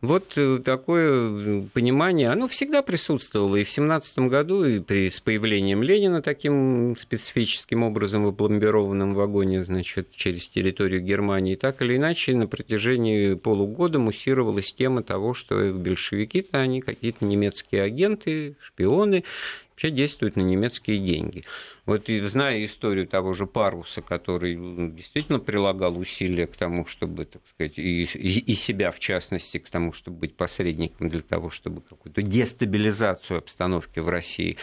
Вот 0.00 0.34
э, 0.36 0.60
такое 0.64 1.66
понимание, 1.74 2.30
оно 2.30 2.46
всегда 2.46 2.82
присутствовало 2.82 3.56
и 3.56 3.64
в 3.64 3.70
17 3.70 4.18
году, 4.20 4.62
и 4.64 4.78
при, 4.78 5.10
с 5.10 5.18
появлением 5.18 5.82
Ленина 5.82 6.22
таким 6.22 6.96
специфическим 7.00 7.82
образом 7.82 8.22
в 8.24 8.28
опломбированном 8.28 9.14
вагоне, 9.14 9.64
значит, 9.64 10.12
через 10.12 10.46
территорию 10.46 11.00
Германии. 11.00 11.56
Так 11.56 11.82
или 11.82 11.96
иначе, 11.96 12.36
на 12.36 12.46
протяжении 12.46 13.34
полугода 13.34 13.98
муссировалась 13.98 14.72
тема 14.72 15.02
того, 15.02 15.34
что 15.34 15.72
большевики-то 15.72 16.60
они 16.60 16.80
какие-то 16.80 17.24
немецкие 17.24 17.82
агенты, 17.82 18.54
шпионы, 18.60 19.24
вообще 19.76 19.90
действуют 19.90 20.36
на 20.36 20.40
немецкие 20.40 20.98
деньги. 20.98 21.44
Вот 21.84 22.08
и 22.08 22.20
зная 22.22 22.64
историю 22.64 23.06
того 23.06 23.34
же 23.34 23.46
Паруса, 23.46 24.00
который 24.00 24.56
ну, 24.56 24.90
действительно 24.90 25.38
прилагал 25.38 25.98
усилия 25.98 26.46
к 26.46 26.56
тому, 26.56 26.86
чтобы, 26.86 27.26
так 27.26 27.42
сказать, 27.46 27.78
и, 27.78 28.04
и 28.04 28.54
себя 28.54 28.90
в 28.90 28.98
частности, 28.98 29.58
к 29.58 29.68
тому, 29.68 29.92
чтобы 29.92 30.20
быть 30.20 30.34
посредником 30.34 31.10
для 31.10 31.20
того, 31.20 31.50
чтобы 31.50 31.82
какую-то 31.82 32.22
дестабилизацию 32.22 33.38
обстановки 33.38 34.00
в 34.00 34.08
России 34.08 34.56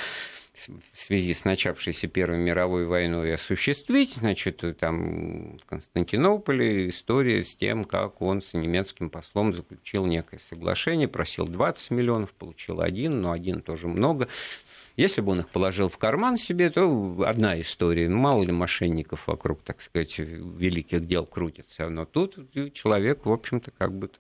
в 0.68 0.98
связи 1.02 1.34
с 1.34 1.46
начавшейся 1.46 2.08
Первой 2.08 2.38
мировой 2.38 2.86
войной 2.86 3.34
осуществить. 3.34 4.16
Значит, 4.16 4.64
там 4.80 5.58
в 5.58 5.66
Константинополе 5.66 6.90
история 6.90 7.44
с 7.44 7.56
тем, 7.56 7.84
как 7.84 8.22
он 8.22 8.42
с 8.42 8.54
немецким 8.54 9.10
послом 9.10 9.54
заключил 9.54 10.06
некое 10.06 10.40
соглашение, 10.40 11.08
просил 11.08 11.48
20 11.48 11.92
миллионов, 11.92 12.32
получил 12.34 12.82
один, 12.82 13.22
но 13.22 13.32
один 13.32 13.62
тоже 13.62 13.88
много. 13.88 14.28
Если 14.96 15.22
бы 15.22 15.32
он 15.32 15.40
их 15.40 15.50
положил 15.50 15.90
в 15.90 15.98
карман 15.98 16.38
себе, 16.38 16.70
то 16.70 17.24
одна 17.26 17.60
история. 17.60 18.08
Ну, 18.08 18.18
мало 18.18 18.44
ли 18.44 18.52
мошенников 18.52 19.28
вокруг, 19.28 19.64
так 19.64 19.82
сказать, 19.82 20.20
великих 20.20 21.08
дел 21.08 21.26
крутится. 21.26 21.90
Но 21.90 22.06
тут 22.06 22.38
человек, 22.74 23.26
в 23.26 23.32
общем-то, 23.32 23.72
как 23.72 23.94
бы 23.94 24.12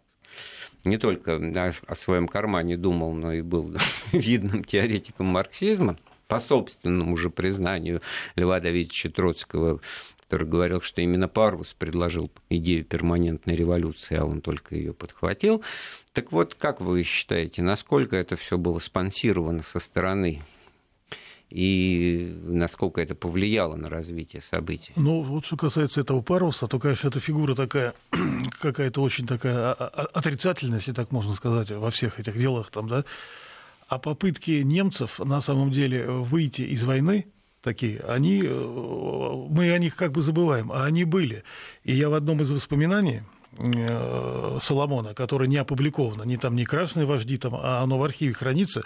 не 0.83 0.97
только 0.97 1.39
о 1.87 1.95
своем 1.95 2.27
кармане 2.27 2.75
думал, 2.75 3.13
но 3.13 3.33
и 3.33 3.41
был 3.41 3.75
видным 4.11 4.63
теоретиком 4.63 5.27
марксизма, 5.27 5.97
по 6.27 6.39
собственному 6.39 7.15
же 7.15 7.29
признанию 7.29 8.01
Льва 8.35 8.59
Давидовича 8.59 9.11
Троцкого, 9.11 9.81
который 10.23 10.47
говорил, 10.47 10.81
что 10.81 11.01
именно 11.01 11.27
Парвус 11.27 11.73
предложил 11.73 12.31
идею 12.49 12.83
перманентной 12.83 13.55
революции, 13.55 14.15
а 14.15 14.25
он 14.25 14.41
только 14.41 14.73
ее 14.73 14.93
подхватил. 14.93 15.63
Так 16.11 16.31
вот, 16.31 16.55
как 16.55 16.81
вы 16.81 17.03
считаете, 17.03 17.61
насколько 17.61 18.15
это 18.15 18.35
все 18.35 18.57
было 18.57 18.79
спонсировано 18.79 19.61
со 19.61 19.79
стороны 19.79 20.41
и 21.53 22.35
насколько 22.45 22.99
это 22.99 23.13
повлияло 23.13 23.75
на 23.75 23.87
развитие 23.87 24.41
событий. 24.41 24.91
Ну, 24.95 25.21
вот 25.21 25.45
что 25.45 25.55
касается 25.55 26.01
этого 26.01 26.21
паруса, 26.21 26.65
то, 26.65 26.79
конечно, 26.79 27.09
эта 27.09 27.19
фигура 27.19 27.53
такая, 27.53 27.93
какая-то 28.59 29.01
очень 29.01 29.27
такая 29.27 29.73
отрицательная, 29.73 30.79
если 30.79 30.93
так 30.93 31.11
можно 31.11 31.35
сказать, 31.35 31.69
во 31.69 31.91
всех 31.91 32.19
этих 32.19 32.39
делах 32.39 32.71
там, 32.71 32.87
да. 32.87 33.05
А 33.87 33.99
попытки 33.99 34.63
немцев 34.63 35.19
на 35.19 35.41
самом 35.41 35.69
деле 35.69 36.07
выйти 36.07 36.63
из 36.63 36.83
войны, 36.83 37.27
такие, 37.61 37.99
они, 37.99 38.41
э, 38.43 39.45
мы 39.49 39.71
о 39.71 39.77
них 39.77 39.95
как 39.95 40.11
бы 40.11 40.23
забываем, 40.23 40.71
а 40.71 40.85
они 40.85 41.03
были. 41.03 41.43
И 41.83 41.93
я 41.93 42.09
в 42.09 42.15
одном 42.15 42.41
из 42.41 42.49
воспоминаний 42.49 43.21
Соломона, 44.61 45.13
которое 45.13 45.47
не 45.47 45.57
опубликовано, 45.57 46.23
не 46.23 46.37
там 46.37 46.55
не 46.55 46.65
красные 46.65 47.05
вожди, 47.05 47.37
там, 47.37 47.55
а 47.55 47.81
оно 47.81 47.97
в 47.97 48.03
архиве 48.03 48.33
хранится, 48.33 48.83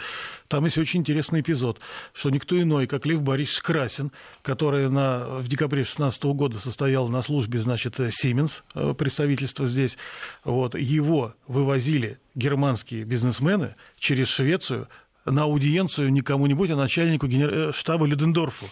там 0.47 0.65
есть 0.65 0.77
очень 0.77 1.01
интересный 1.01 1.41
эпизод, 1.41 1.80
что 2.13 2.30
никто 2.30 2.60
иной, 2.62 2.88
как 2.88 3.06
Лев 3.06 3.21
Борисович 3.21 3.62
Красин, 3.62 4.12
который 4.41 4.89
на, 4.89 5.25
в 5.39 5.47
декабре 5.47 5.84
2016 5.84 6.23
года 6.25 6.60
состоял 6.60 7.08
на 7.08 7.21
службе, 7.21 7.60
значит, 7.60 7.99
Siemens, 7.99 8.63
э, 8.75 8.93
представительство 8.93 9.65
здесь, 9.65 9.97
вот, 10.43 10.75
его 10.75 11.34
вывозили 11.47 12.19
германские 12.36 13.03
бизнесмены 13.03 13.75
через 13.97 14.27
Швецию 14.27 14.88
на 15.25 15.43
аудиенцию 15.43 16.12
не 16.12 16.21
кому-нибудь, 16.21 16.69
а 16.71 16.75
начальнику 16.75 17.27
э, 17.27 17.71
штаба 17.73 18.06
Людендорфу. 18.06 18.67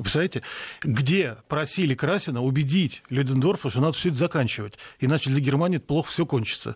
Вы 0.00 0.04
представляете, 0.04 0.42
где 0.82 1.36
просили 1.46 1.94
Красина 1.94 2.42
убедить 2.42 3.02
Людендорфа, 3.10 3.68
что 3.68 3.82
надо 3.82 3.92
все 3.92 4.08
это 4.08 4.16
заканчивать, 4.16 4.78
иначе 4.98 5.28
для 5.28 5.40
Германии 5.40 5.76
это 5.76 5.84
плохо 5.84 6.10
все 6.10 6.24
кончится 6.24 6.74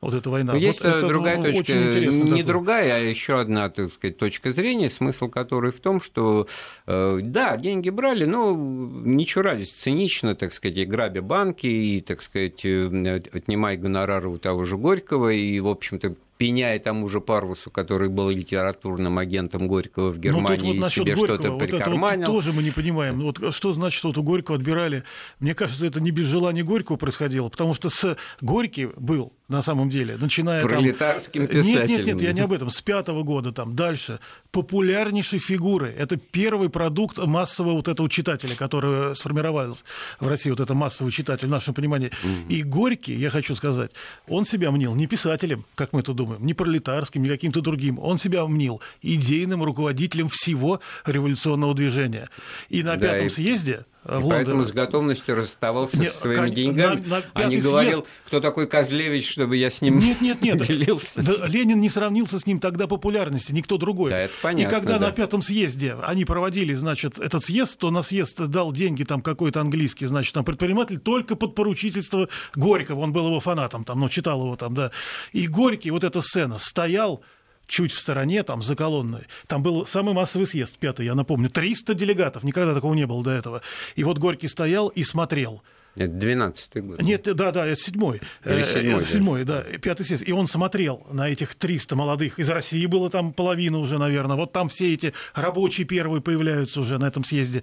вот 0.00 0.14
эта 0.14 0.30
война. 0.30 0.52
Но 0.52 0.58
есть 0.58 0.80
вот 0.80 0.88
это 0.88 1.08
другая 1.08 1.38
ну, 1.38 1.44
точка, 1.44 1.72
не 1.72 2.12
такой. 2.12 2.42
другая, 2.44 2.94
а 2.94 2.98
еще 2.98 3.40
одна, 3.40 3.70
так 3.70 3.92
сказать, 3.92 4.18
точка 4.18 4.52
зрения, 4.52 4.88
смысл 4.88 5.28
которой 5.28 5.72
в 5.72 5.80
том, 5.80 6.00
что, 6.00 6.46
э, 6.86 7.18
да, 7.24 7.56
деньги 7.56 7.90
брали, 7.90 8.24
но 8.24 8.54
ничего 8.54 9.42
ради, 9.42 9.64
цинично, 9.64 10.36
так 10.36 10.52
сказать, 10.52 10.76
и 10.76 10.84
грабя 10.84 11.22
банки, 11.22 11.66
и, 11.66 12.00
так 12.02 12.22
сказать, 12.22 12.64
э, 12.64 13.20
отнимая 13.32 13.76
гонорары 13.76 14.28
у 14.28 14.38
того 14.38 14.64
же 14.64 14.76
Горького, 14.76 15.30
и, 15.30 15.58
в 15.58 15.66
общем-то, 15.66 16.14
пеняя 16.36 16.78
тому 16.78 17.08
же 17.08 17.20
Парвусу, 17.20 17.70
который 17.70 18.08
был 18.08 18.30
литературным 18.30 19.18
агентом 19.18 19.68
Горького 19.68 20.10
в 20.10 20.16
ну, 20.16 20.20
Германии 20.20 20.78
вот 20.78 20.88
и 20.88 20.90
себе 20.90 21.16
что-то 21.16 21.52
вот 21.52 21.58
прикарманил. 21.60 22.22
Это 22.22 22.30
вот 22.30 22.38
тоже 22.38 22.52
мы 22.52 22.62
не 22.62 22.70
понимаем. 22.70 23.20
Вот 23.20 23.54
что 23.54 23.72
значит, 23.72 24.02
вот 24.04 24.18
у 24.18 24.22
Горького 24.22 24.58
отбирали? 24.58 25.04
Мне 25.40 25.54
кажется, 25.54 25.86
это 25.86 26.00
не 26.00 26.10
без 26.10 26.26
желания 26.26 26.62
Горького 26.62 26.96
происходило, 26.96 27.48
потому 27.48 27.74
что 27.74 27.88
с 27.88 28.16
Горький 28.40 28.86
был 28.96 29.32
на 29.46 29.60
самом 29.60 29.90
деле, 29.90 30.16
начиная 30.18 30.62
Пролетарским 30.62 31.46
там... 31.46 31.60
Нет, 31.60 31.86
нет, 31.86 32.06
нет, 32.06 32.22
я 32.22 32.32
не 32.32 32.40
об 32.40 32.52
этом. 32.52 32.70
С 32.70 32.80
пятого 32.80 33.22
года 33.24 33.52
там 33.52 33.76
дальше. 33.76 34.18
Популярнейшей 34.50 35.38
фигуры. 35.38 35.94
Это 35.96 36.16
первый 36.16 36.70
продукт 36.70 37.18
массового 37.18 37.74
вот 37.74 37.88
этого 37.88 38.08
читателя, 38.08 38.54
который 38.54 39.14
сформировался 39.14 39.82
в 40.18 40.26
России, 40.26 40.48
вот 40.48 40.60
это 40.60 40.72
массовый 40.74 41.12
читатель 41.12 41.46
в 41.46 41.50
нашем 41.50 41.74
понимании. 41.74 42.08
Mm-hmm. 42.08 42.48
И 42.48 42.62
Горький, 42.62 43.16
я 43.16 43.28
хочу 43.28 43.54
сказать, 43.54 43.90
он 44.28 44.46
себя 44.46 44.70
мнил 44.70 44.94
не 44.94 45.06
писателем, 45.06 45.66
как 45.74 45.92
мы 45.92 46.00
это 46.00 46.14
думаем, 46.14 46.23
не 46.38 46.54
пролетарским, 46.54 47.22
не 47.22 47.28
каким-то 47.28 47.60
другим. 47.60 47.98
Он 47.98 48.18
себя 48.18 48.46
мнил 48.46 48.80
идейным 49.02 49.62
руководителем 49.62 50.28
всего 50.28 50.80
революционного 51.04 51.74
движения. 51.74 52.28
И 52.68 52.82
на 52.82 52.96
да, 52.96 53.08
пятом 53.08 53.26
и... 53.26 53.30
съезде 53.30 53.86
в 54.04 54.10
Лондоне. 54.12 54.32
Поэтому 54.34 54.64
с 54.64 54.72
готовностью 54.72 55.34
расставался 55.34 55.98
нет, 55.98 56.12
со 56.12 56.20
своими 56.20 56.36
кон... 56.36 56.52
деньгами, 56.52 57.00
на, 57.06 57.20
на 57.20 57.24
а 57.32 57.44
не 57.44 57.56
говорил, 57.58 57.98
съезд... 57.98 58.08
кто 58.26 58.40
такой 58.40 58.66
Козлевич, 58.66 59.30
чтобы 59.30 59.56
я 59.56 59.70
с 59.70 59.80
ним 59.80 59.98
нет, 59.98 60.20
нет, 60.20 60.42
нет. 60.42 60.58
делился. 60.66 61.22
Да, 61.22 61.46
Ленин 61.46 61.80
не 61.80 61.88
сравнился 61.88 62.38
с 62.38 62.46
ним 62.46 62.60
тогда 62.60 62.86
популярности, 62.86 63.52
никто 63.52 63.78
другой. 63.78 64.10
Да, 64.10 64.20
это 64.20 64.34
понятно, 64.42 64.68
И 64.68 64.70
когда 64.70 64.98
да. 64.98 65.06
на 65.06 65.12
пятом 65.12 65.42
съезде 65.42 65.96
они 66.02 66.24
проводили, 66.24 66.74
значит, 66.74 67.18
этот 67.18 67.44
съезд, 67.44 67.78
то 67.78 67.90
на 67.90 68.02
съезд 68.02 68.38
дал 68.46 68.72
деньги 68.72 69.04
там 69.04 69.20
какой-то 69.20 69.60
английский, 69.60 70.06
значит, 70.06 70.34
там 70.34 70.44
предприниматель 70.44 70.98
только 70.98 71.34
под 71.36 71.54
поручительство 71.54 72.28
Горького, 72.54 73.00
он 73.00 73.12
был 73.12 73.26
его 73.26 73.40
фанатом, 73.40 73.84
там, 73.84 74.00
ну, 74.00 74.08
читал 74.08 74.40
его 74.40 74.56
там, 74.56 74.74
да. 74.74 74.90
И 75.32 75.46
Горький, 75.46 75.90
вот 75.90 76.04
эта 76.04 76.20
сцена, 76.20 76.58
стоял 76.58 77.22
чуть 77.66 77.92
в 77.92 77.98
стороне, 77.98 78.42
там, 78.42 78.62
за 78.62 78.76
колонной. 78.76 79.26
Там 79.46 79.62
был 79.62 79.86
самый 79.86 80.14
массовый 80.14 80.46
съезд, 80.46 80.78
пятый, 80.78 81.06
я 81.06 81.14
напомню. 81.14 81.50
300 81.50 81.94
делегатов, 81.94 82.44
никогда 82.44 82.74
такого 82.74 82.94
не 82.94 83.06
было 83.06 83.22
до 83.22 83.30
этого. 83.30 83.62
И 83.94 84.04
вот 84.04 84.18
Горький 84.18 84.48
стоял 84.48 84.88
и 84.88 85.02
смотрел. 85.02 85.62
Это 85.96 86.12
12-й 86.12 86.80
год. 86.80 87.02
Нет, 87.02 87.22
да, 87.22 87.52
да, 87.52 87.66
это 87.66 87.80
седьмой. 87.80 88.20
Или 88.44 88.62
э, 88.62 88.64
седьмой, 88.64 89.00
да. 89.00 89.06
Седьмой, 89.06 89.44
да, 89.44 89.62
пятый 89.80 90.04
съезд. 90.04 90.24
И 90.26 90.32
он 90.32 90.48
смотрел 90.48 91.06
на 91.12 91.28
этих 91.28 91.54
300 91.54 91.94
молодых. 91.94 92.38
Из 92.40 92.48
России 92.48 92.84
было 92.86 93.10
там 93.10 93.32
половина 93.32 93.78
уже, 93.78 93.98
наверное. 93.98 94.36
Вот 94.36 94.52
там 94.52 94.68
все 94.68 94.92
эти 94.92 95.14
рабочие 95.34 95.86
первые 95.86 96.20
появляются 96.20 96.80
уже 96.80 96.98
на 96.98 97.06
этом 97.06 97.22
съезде. 97.22 97.62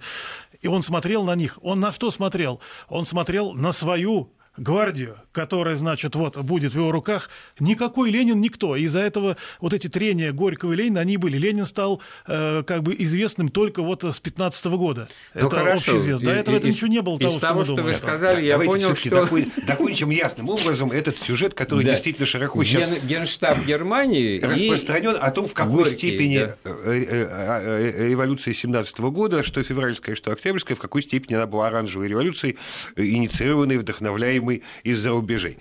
И 0.62 0.68
он 0.68 0.82
смотрел 0.82 1.24
на 1.24 1.34
них. 1.34 1.58
Он 1.60 1.80
на 1.80 1.92
что 1.92 2.10
смотрел? 2.10 2.60
Он 2.88 3.04
смотрел 3.04 3.52
на 3.52 3.72
свою 3.72 4.32
гвардию, 4.56 5.16
которая, 5.32 5.76
значит, 5.76 6.14
вот 6.14 6.36
будет 6.38 6.72
в 6.72 6.76
его 6.76 6.92
руках, 6.92 7.30
никакой 7.58 8.10
Ленин 8.10 8.40
никто. 8.40 8.76
Из-за 8.76 9.00
этого 9.00 9.36
вот 9.60 9.72
эти 9.72 9.88
трения 9.88 10.32
Горького 10.32 10.72
и 10.72 10.76
Ленина, 10.76 11.00
они 11.00 11.16
были. 11.16 11.38
Ленин 11.38 11.64
стал 11.64 12.02
э, 12.26 12.62
как 12.66 12.82
бы 12.82 12.94
известным 12.98 13.48
только 13.48 13.82
вот 13.82 14.04
с 14.04 14.20
15 14.20 14.66
-го 14.66 14.76
года. 14.76 15.08
Ну, 15.34 15.46
это 15.46 15.56
хорошо. 15.56 15.92
общеизвестно. 15.92 16.26
До 16.26 16.32
этого 16.32 16.54
и, 16.56 16.58
это 16.58 16.68
ничего 16.68 16.88
не 16.88 17.00
было 17.00 17.18
того, 17.18 17.34
из 17.36 17.40
того, 17.40 17.64
что, 17.64 17.76
вы 17.76 17.94
сказали, 17.94 18.36
да, 18.36 18.40
я 18.40 18.58
понял, 18.58 18.94
что... 18.94 19.10
Такой, 19.10 19.48
закончим 19.66 20.10
ясным 20.10 20.48
образом 20.48 20.90
этот 20.92 21.18
сюжет, 21.18 21.54
который 21.54 21.84
да. 21.84 21.92
действительно 21.92 22.26
широко 22.26 22.62
сейчас... 22.64 22.88
Ген, 22.88 23.06
Генштаб 23.06 23.64
Германии 23.64 24.40
распространен 24.40 25.16
о 25.20 25.30
том, 25.30 25.48
в 25.48 25.54
какой 25.54 25.84
Горький, 25.84 25.96
степени 25.96 26.38
да. 26.38 26.56
Э, 26.64 26.70
э, 26.92 27.92
э, 28.04 28.08
революция 28.10 28.54
17 28.54 29.00
года, 29.00 29.42
что 29.42 29.62
февральская, 29.62 30.14
что 30.14 30.32
октябрьская, 30.32 30.76
в 30.76 30.80
какой 30.80 31.02
степени 31.02 31.34
она 31.36 31.46
была 31.46 31.68
оранжевой 31.68 32.08
революцией, 32.08 32.58
инициированной, 32.96 33.78
вдохновляемой 33.78 34.41
требуемый 34.42 34.62
из-за 34.82 35.10
рубежей. 35.10 35.58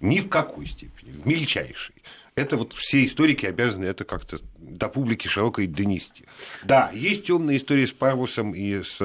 Ни 0.00 0.20
в 0.20 0.28
какой 0.28 0.66
степени, 0.66 1.10
в 1.10 1.26
мельчайшей. 1.26 1.94
Это 2.36 2.56
вот 2.56 2.72
все 2.72 3.04
историки 3.04 3.46
обязаны 3.46 3.84
это 3.84 4.02
как-то 4.04 4.38
до 4.58 4.88
публики 4.88 5.28
широкой 5.28 5.68
донести. 5.68 6.24
Да, 6.64 6.90
есть 6.92 7.22
темная 7.22 7.56
история 7.56 7.86
с 7.86 7.92
Парвусом 7.92 8.52
и 8.52 8.82
с 8.82 9.00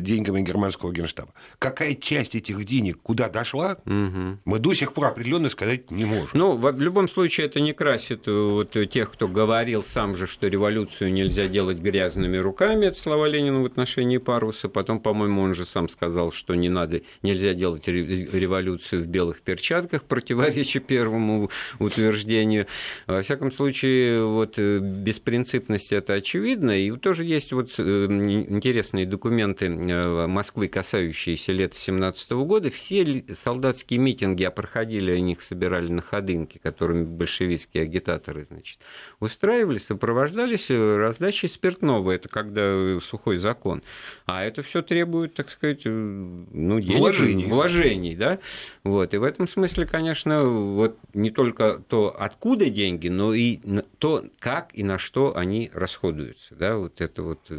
деньгами 0.00 0.42
германского 0.42 0.92
генштаба. 0.92 1.32
Какая 1.58 1.94
часть 1.94 2.34
этих 2.34 2.64
денег 2.64 2.98
куда 3.02 3.28
дошла, 3.28 3.78
угу. 3.84 4.38
мы 4.44 4.58
до 4.58 4.74
сих 4.74 4.92
пор 4.92 5.06
определенно 5.06 5.48
сказать 5.48 5.90
не 5.90 6.04
можем. 6.04 6.30
Ну, 6.32 6.56
в 6.56 6.80
любом 6.80 7.08
случае, 7.08 7.46
это 7.46 7.60
не 7.60 7.72
красит 7.72 8.26
э, 8.26 8.32
вот 8.32 8.76
тех, 8.90 9.12
кто 9.12 9.28
говорил 9.28 9.82
сам 9.82 10.14
же, 10.14 10.26
что 10.26 10.48
революцию 10.48 11.12
нельзя 11.12 11.48
делать 11.48 11.78
грязными 11.78 12.36
руками, 12.36 12.86
это 12.86 12.98
слова 12.98 13.26
Ленина 13.26 13.62
в 13.62 13.66
отношении 13.66 14.18
Парвуса. 14.18 14.68
Потом, 14.68 15.00
по-моему, 15.00 15.42
он 15.42 15.54
же 15.54 15.64
сам 15.64 15.88
сказал, 15.88 16.32
что 16.32 16.54
не 16.54 16.68
надо, 16.68 17.02
нельзя 17.22 17.54
делать 17.54 17.86
революцию 17.88 19.04
в 19.04 19.06
белых 19.06 19.40
перчатках, 19.40 20.04
противоречия 20.04 20.80
первому 20.80 21.50
утверждению. 21.78 22.66
Во 23.06 23.22
всяком 23.22 23.52
случае, 23.52 24.24
вот 24.24 24.58
э, 24.58 24.78
беспринципность 24.78 25.92
это 25.92 26.14
очевидно. 26.14 26.78
И 26.78 26.90
тоже 26.92 27.24
есть 27.24 27.52
вот 27.52 27.78
интересный 27.78 29.06
документ 29.06 29.57
моменты 29.60 29.92
э, 29.92 30.26
Москвы, 30.26 30.68
касающиеся 30.68 31.52
лета 31.52 31.76
17 31.76 32.32
года, 32.32 32.70
все 32.70 33.24
солдатские 33.34 33.98
митинги, 33.98 34.44
а 34.44 34.50
проходили, 34.50 35.12
они 35.12 35.32
их 35.32 35.42
собирали 35.42 35.90
на 35.90 36.02
ходынке, 36.02 36.58
которыми 36.58 37.04
большевистские 37.04 37.84
агитаторы, 37.84 38.44
значит, 38.44 38.78
устраивались, 39.20 39.86
сопровождались 39.86 40.70
э, 40.70 40.96
раздачей 40.96 41.48
спиртного, 41.48 42.12
это 42.12 42.28
когда 42.28 42.62
э, 42.64 43.00
сухой 43.02 43.38
закон. 43.38 43.82
А 44.26 44.44
это 44.44 44.62
все 44.62 44.82
требует, 44.82 45.34
так 45.34 45.50
сказать, 45.50 45.82
ну, 45.84 46.80
денег, 46.80 46.98
вложений. 46.98 47.46
вложений, 47.46 48.16
да, 48.16 48.38
вот, 48.84 49.14
и 49.14 49.16
в 49.16 49.22
этом 49.22 49.48
смысле, 49.48 49.86
конечно, 49.86 50.44
вот 50.44 50.98
не 51.14 51.30
только 51.30 51.82
то, 51.88 52.14
откуда 52.18 52.70
деньги, 52.70 53.08
но 53.08 53.34
и 53.34 53.58
то, 53.98 54.24
как 54.38 54.70
и 54.74 54.82
на 54.82 54.98
что 54.98 55.36
они 55.36 55.70
расходуются, 55.72 56.54
да, 56.54 56.76
вот 56.76 57.00
это 57.00 57.22
вот, 57.22 57.50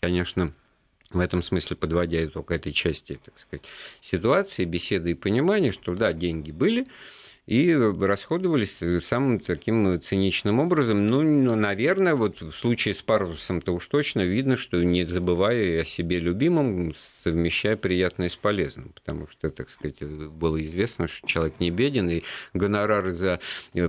конечно, 0.00 0.52
в 1.14 1.20
этом 1.20 1.42
смысле 1.42 1.76
подводя 1.76 2.24
итог 2.24 2.50
этой 2.50 2.72
части, 2.72 3.18
так 3.24 3.38
сказать, 3.38 3.64
ситуации, 4.00 4.64
беседы 4.64 5.12
и 5.12 5.14
понимания, 5.14 5.72
что 5.72 5.94
да, 5.94 6.12
деньги 6.12 6.50
были, 6.50 6.86
и 7.46 7.74
расходовались 7.74 8.78
самым 9.06 9.38
таким 9.38 10.00
циничным 10.00 10.60
образом. 10.60 11.06
Ну, 11.06 11.54
наверное, 11.56 12.14
вот 12.14 12.40
в 12.40 12.52
случае 12.52 12.94
с 12.94 13.02
Парусом-то 13.02 13.72
уж 13.72 13.86
точно 13.88 14.22
видно, 14.22 14.56
что 14.56 14.82
не 14.82 15.04
забывая 15.04 15.82
о 15.82 15.84
себе 15.84 16.20
любимом, 16.20 16.94
совмещая 17.24 17.76
приятное 17.76 18.28
с 18.28 18.36
полезным, 18.36 18.90
потому 18.94 19.26
что, 19.28 19.50
так 19.50 19.70
сказать, 19.70 20.00
было 20.02 20.62
известно, 20.62 21.08
что 21.08 21.26
человек 21.26 21.54
не 21.58 21.70
беден, 21.70 22.10
и 22.10 22.22
гонорары 22.52 23.12
за 23.12 23.40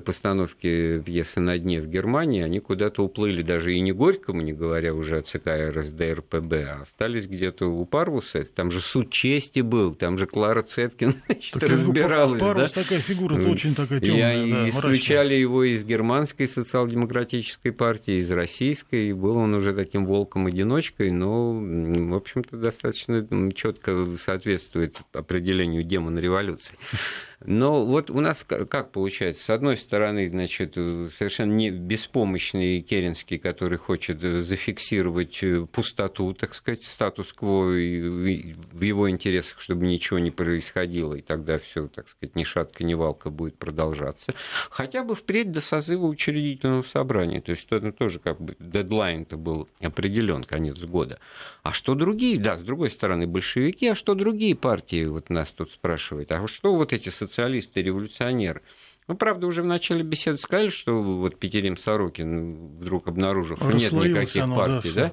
постановки 0.06 1.02
пьесы 1.02 1.41
«На 1.41 1.58
дне» 1.58 1.82
в 1.82 1.88
Германии, 1.88 2.41
они 2.41 2.60
куда-то 2.60 3.04
уплыли 3.04 3.41
даже 3.41 3.74
и 3.74 3.82
не 3.82 3.91
Горькому, 3.91 4.41
не 4.41 4.54
говоря 4.54 4.93
уже 4.93 5.17
о 5.17 5.21
ЦК 5.21 5.48
РСДРПБ, 5.69 6.54
а 6.54 6.82
остались 6.84 7.28
где-то 7.28 7.65
у 7.67 7.86
Парвуса. 7.86 8.45
Там 8.45 8.71
же 8.71 8.80
суд 8.80 9.10
чести 9.10 9.60
был, 9.60 9.95
там 9.95 10.17
же 10.17 10.28
Клара 10.28 10.62
Цеткин 10.62 11.15
значит, 11.26 11.56
разбиралась. 11.62 12.39
Парвус 12.39 12.71
да? 12.71 12.84
такая 12.84 13.00
фигура 13.00 13.38
это 13.38 13.50
очень 13.50 13.76
такая 13.76 14.00
темная, 14.00 14.45
и 14.45 14.52
да, 14.52 14.69
исключали 14.69 15.28
мрачная. 15.28 15.39
его 15.39 15.63
из 15.63 15.84
германской 15.84 16.48
социал-демократической 16.48 17.71
партии, 17.71 18.15
из 18.15 18.32
российской, 18.32 19.10
и 19.10 19.13
был 19.13 19.38
он 19.38 19.54
уже 19.56 19.74
таким 19.74 20.06
волком-одиночкой, 20.06 21.12
но, 21.12 21.54
в 21.54 22.15
общем-то, 22.15 22.56
достаточно 22.56 23.24
четко 23.53 24.07
соответствует 24.17 25.01
определению 25.13 25.83
демона 25.83 26.19
революции. 26.19 26.75
Но 27.45 27.86
вот 27.86 28.10
у 28.10 28.19
нас 28.19 28.43
как 28.43 28.91
получается? 28.91 29.43
С 29.43 29.49
одной 29.49 29.77
стороны, 29.77 30.29
значит, 30.29 30.73
совершенно 30.73 31.53
не 31.53 31.69
беспомощный 31.69 32.81
Керенский, 32.81 33.38
который 33.38 33.77
хочет 33.77 34.21
зафиксировать 34.21 35.43
пустоту, 35.71 36.34
так 36.34 36.55
сказать, 36.55 36.84
статус-кво 36.84 37.65
в 37.65 38.81
его 38.81 39.10
интересах, 39.10 39.60
чтобы 39.60 39.88
ничего 39.88 40.19
не 40.19 40.31
происходило, 40.31 41.13
и 41.13 41.21
тогда 41.21 41.60
все, 41.60 41.88
так 41.88 42.10
сказать, 42.10 42.36
ни 42.36 42.43
шатка, 42.43 42.84
ни 42.84 42.93
валка 42.93 43.29
будет 43.29 43.58
продолжаться. 43.58 44.34
Хотя 44.69 45.03
бы 45.03 45.15
впредь 45.15 45.51
до 45.51 45.62
созыва 45.62 46.05
учредительного 46.05 46.84
собрания. 46.84 47.41
То 47.41 47.51
есть 47.51 47.67
это 47.69 47.91
тоже 47.91 48.19
как 48.19 48.39
бы 48.39 48.55
дедлайн-то 48.60 49.38
был 49.38 49.67
определен, 49.81 50.43
конец 50.43 50.79
года. 50.79 51.19
А 51.63 51.73
что 51.73 51.95
другие? 51.95 52.39
Да, 52.39 52.58
с 52.58 52.62
другой 52.62 52.89
стороны, 52.89 53.27
большевики, 53.27 53.88
а 53.88 53.95
что 53.95 54.15
другие 54.15 54.55
партии? 54.55 55.05
Вот 55.05 55.29
нас 55.29 55.49
тут 55.51 55.71
спрашивают. 55.71 56.31
А 56.31 56.47
что 56.47 56.75
вот 56.75 56.93
эти 56.93 57.10
социалисты, 57.36 57.82
революционеры? 57.82 58.62
Ну, 59.08 59.15
правда, 59.15 59.45
уже 59.45 59.62
в 59.62 59.65
начале 59.65 60.04
беседы 60.04 60.38
сказали, 60.38 60.69
что 60.69 61.00
вот 61.02 61.38
Петерим 61.38 61.78
Сорокин 61.78 62.78
вдруг 62.80 63.08
обнаружил, 63.08 63.58
что 63.58 63.71
нет 63.71 63.91
никаких 63.91 64.43
оно, 64.43 64.56
партий, 64.56 64.91
да, 64.95 65.02
да? 65.02 65.12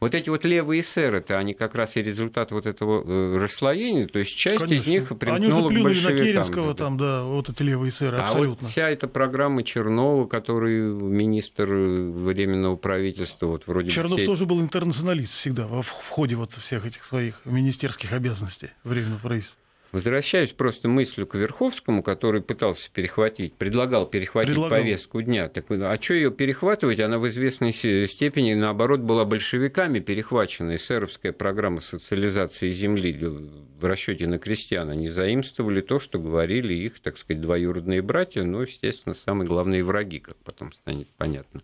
Вот 0.00 0.14
эти 0.14 0.30
вот 0.30 0.46
левые 0.46 0.80
эсеры-то, 0.80 1.36
они 1.36 1.52
как 1.52 1.74
раз 1.74 1.94
и 1.96 2.02
результат 2.02 2.52
вот 2.52 2.64
этого 2.64 3.04
э, 3.06 3.36
расслоения, 3.36 4.06
то 4.06 4.18
есть 4.18 4.34
часть 4.34 4.62
Конечно. 4.62 4.82
из 4.82 4.86
них 4.86 5.08
примкнула 5.08 5.36
они 5.36 5.46
уже 5.48 5.80
к 5.80 5.82
большевикам. 5.82 6.16
на 6.16 6.24
Керенского 6.24 6.74
там, 6.74 6.96
да, 6.96 7.22
вот 7.22 7.50
эти 7.50 7.62
левые 7.62 7.90
эсеры, 7.90 8.16
абсолютно. 8.16 8.62
А 8.62 8.64
вот 8.64 8.70
вся 8.70 8.88
эта 8.88 9.08
программа 9.08 9.62
Чернова, 9.62 10.26
который 10.26 10.80
министр 10.80 11.66
временного 11.66 12.76
правительства, 12.76 13.48
вот 13.48 13.66
вроде 13.66 13.90
Чернов 13.90 14.16
все... 14.16 14.26
тоже 14.26 14.46
был 14.46 14.62
интернационалист 14.62 15.34
всегда 15.34 15.66
в 15.66 15.84
ходе 16.08 16.34
вот 16.34 16.54
всех 16.54 16.86
этих 16.86 17.04
своих 17.04 17.42
министерских 17.44 18.14
обязанностей 18.14 18.70
временного 18.84 19.18
правительства. 19.18 19.58
Возвращаюсь 19.92 20.52
просто 20.52 20.88
мыслью 20.88 21.26
к 21.26 21.34
Верховскому, 21.34 22.02
который 22.02 22.42
пытался 22.42 22.90
перехватить, 22.92 23.54
предлагал 23.54 24.06
перехватить 24.06 24.52
предлагал. 24.52 24.78
повестку 24.78 25.20
дня. 25.20 25.48
Так, 25.48 25.66
а 25.70 25.98
что 26.00 26.14
ее 26.14 26.30
перехватывать? 26.30 27.00
Она 27.00 27.18
в 27.18 27.26
известной 27.28 27.72
степени, 27.72 28.54
наоборот, 28.54 29.00
была 29.00 29.24
большевиками 29.24 29.98
перехвачена. 29.98 30.76
Эсеровская 30.76 31.32
программа 31.32 31.80
социализации 31.80 32.70
земли 32.70 33.18
в 33.20 33.84
расчете 33.84 34.28
на 34.28 34.38
крестьян. 34.38 34.88
Они 34.90 35.08
заимствовали 35.08 35.80
то, 35.80 35.98
что 35.98 36.18
говорили 36.20 36.74
их, 36.74 37.00
так 37.00 37.18
сказать, 37.18 37.42
двоюродные 37.42 38.00
братья, 38.00 38.44
но, 38.44 38.62
естественно, 38.62 39.14
самые 39.14 39.48
главные 39.48 39.82
враги, 39.82 40.20
как 40.20 40.36
потом 40.44 40.72
станет 40.72 41.08
понятно. 41.16 41.62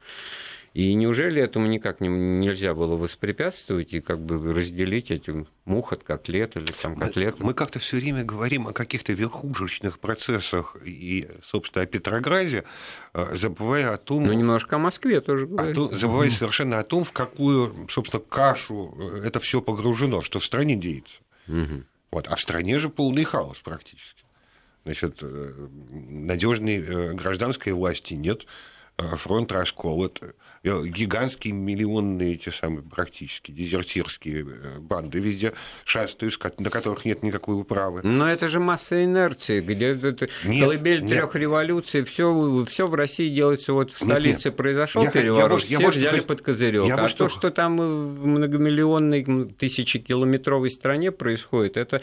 И 0.76 0.92
неужели 0.92 1.40
этому 1.40 1.66
никак 1.68 2.02
не, 2.02 2.08
нельзя 2.08 2.74
было 2.74 2.96
воспрепятствовать 2.96 3.94
и 3.94 4.02
как 4.02 4.20
бы 4.20 4.52
разделить 4.52 5.10
эти 5.10 5.46
мух 5.64 5.94
от 5.94 6.04
котлет 6.04 6.54
или 6.58 6.66
там 6.66 6.96
котлеты? 6.96 7.38
Мы, 7.38 7.46
мы 7.46 7.54
как-то 7.54 7.78
все 7.78 7.96
время 7.96 8.24
говорим 8.24 8.68
о 8.68 8.74
каких-то 8.74 9.14
верхушечных 9.14 9.98
процессах 9.98 10.76
и, 10.84 11.30
собственно, 11.42 11.84
о 11.84 11.86
Петрограде, 11.86 12.64
э, 13.14 13.36
забывая 13.38 13.94
о 13.94 13.96
том... 13.96 14.26
Ну, 14.26 14.34
немножко 14.34 14.76
о 14.76 14.78
Москве 14.78 15.22
тоже 15.22 15.46
говорим. 15.46 15.74
Том, 15.74 15.96
забывая 15.96 16.28
совершенно 16.28 16.78
о 16.78 16.84
том, 16.84 17.04
в 17.04 17.12
какую, 17.12 17.88
собственно, 17.88 18.22
кашу 18.22 18.94
э, 18.98 19.28
это 19.28 19.40
все 19.40 19.62
погружено, 19.62 20.20
что 20.20 20.40
в 20.40 20.44
стране 20.44 20.76
деется. 20.76 21.22
Угу. 21.48 21.84
Вот. 22.10 22.26
А 22.28 22.36
в 22.36 22.40
стране 22.42 22.78
же 22.78 22.90
полный 22.90 23.24
хаос 23.24 23.56
практически. 23.64 24.24
Значит, 24.84 25.20
э, 25.22 25.68
надежной 25.88 27.14
гражданской 27.14 27.72
власти 27.72 28.12
нет, 28.12 28.44
фронт 28.98 29.52
расколот, 29.52 30.22
гигантские 30.66 31.54
миллионные 31.54 32.34
эти 32.34 32.50
самые 32.50 32.82
практически 32.82 33.50
дезертирские 33.50 34.46
э, 34.46 34.78
банды 34.78 35.18
везде 35.18 35.52
шастают, 35.84 36.38
на 36.58 36.70
которых 36.70 37.04
нет 37.04 37.22
никакой 37.22 37.60
управы. 37.60 38.00
Но 38.02 38.30
это 38.30 38.48
же 38.48 38.60
масса 38.60 39.04
инерции, 39.04 39.60
где 39.60 39.94
нет, 39.94 40.64
колыбель 40.64 41.06
трех 41.08 41.34
революций, 41.34 42.02
все, 42.04 42.64
все 42.68 42.86
в 42.86 42.94
России 42.94 43.34
делается 43.34 43.72
вот 43.72 43.92
в 43.92 43.96
столице 43.96 44.48
нет, 44.48 44.56
произошел 44.56 45.02
я, 45.02 45.10
переворот, 45.10 45.64
я, 45.64 45.78
я, 45.78 45.90
все 45.90 46.00
я, 46.00 46.10
взяли 46.10 46.20
под 46.20 46.42
козырек. 46.42 46.90
А 46.92 47.08
что, 47.08 47.28
что 47.28 47.50
там 47.50 47.76
в 47.76 48.26
многомиллионной 48.26 49.24
тысячекилометровой 49.58 50.70
стране 50.70 51.12
происходит, 51.12 51.76
это 51.76 52.02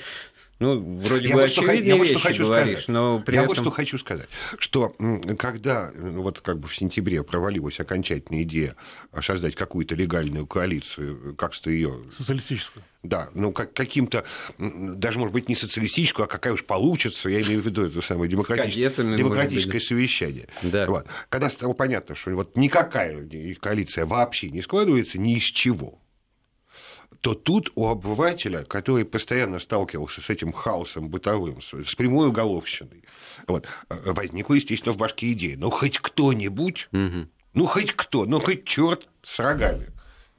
ну, 0.64 1.02
вроде 1.04 1.28
я 1.28 1.36
бы 1.36 1.42
вот 1.42 1.50
очевидные 1.50 1.90
я 1.90 1.98
вещи 1.98 2.14
вот 2.14 2.22
хочу 2.22 2.46
говоришь, 2.46 2.84
сказать. 2.84 2.88
но 2.88 3.20
при 3.20 3.36
Я 3.36 3.42
этом... 3.42 3.50
вот 3.50 3.58
что 3.58 3.72
хочу 3.72 3.98
сказать, 3.98 4.30
что 4.58 4.96
когда 5.38 5.92
вот 5.96 6.40
как 6.40 6.60
бы 6.60 6.70
в 6.70 6.76
сентябре 6.76 7.22
провалилась 7.22 7.82
окончательная 7.82 8.44
идея 8.44 8.76
создать 9.22 9.56
какую-то 9.56 9.96
легальную 9.96 10.48
коалицию, 10.48 11.36
как 11.36 11.54
то 11.58 11.70
ее... 11.70 12.04
Социалистическую. 12.18 12.84
Да, 13.04 13.30
ну 13.34 13.52
как, 13.52 13.74
каким-то, 13.74 14.24
даже, 14.58 15.20
может 15.20 15.34
быть, 15.34 15.50
не 15.50 15.58
социалистическую, 15.58 16.24
а 16.24 16.28
какая 16.28 16.54
уж 16.54 16.64
получится, 16.64 17.28
я 17.28 17.42
имею 17.42 17.62
в 17.62 17.66
виду 17.66 17.86
это 17.86 18.02
самое 18.02 18.32
демократическое, 18.32 19.18
демократическое 19.18 19.82
совещание. 19.82 20.48
Да. 20.62 20.88
Вот. 20.88 21.06
Когда 21.28 21.50
стало 21.50 21.74
понятно, 21.74 22.16
что 22.16 22.32
вот 22.32 22.56
никакая 22.56 23.28
коалиция 23.60 24.06
вообще 24.06 24.50
не 24.50 24.62
складывается 24.62 25.20
ни 25.20 25.36
из 25.36 25.44
чего, 25.44 26.00
то 27.24 27.34
тут 27.36 27.72
у 27.76 27.88
обывателя, 27.88 28.66
который 28.66 29.06
постоянно 29.06 29.60
сталкивался 29.60 30.20
с 30.20 30.30
этим 30.30 30.52
хаосом 30.52 31.08
бытовым, 31.08 31.62
с 31.62 31.96
прямой 31.96 32.28
уголовщиной, 32.28 33.06
вот, 33.48 33.66
э, 33.88 34.12
возникла, 34.12 34.56
естественно, 34.56 34.92
в 34.92 34.98
башке 34.98 35.32
идея, 35.32 35.56
ну, 35.58 35.70
хоть 35.70 36.00
кто-нибудь, 36.00 36.90
угу. 36.92 37.30
ну, 37.54 37.66
хоть 37.66 37.94
кто, 37.94 38.26
ну, 38.26 38.42
хоть 38.42 38.66
черт 38.66 39.08
с 39.22 39.40
рогами, 39.40 39.88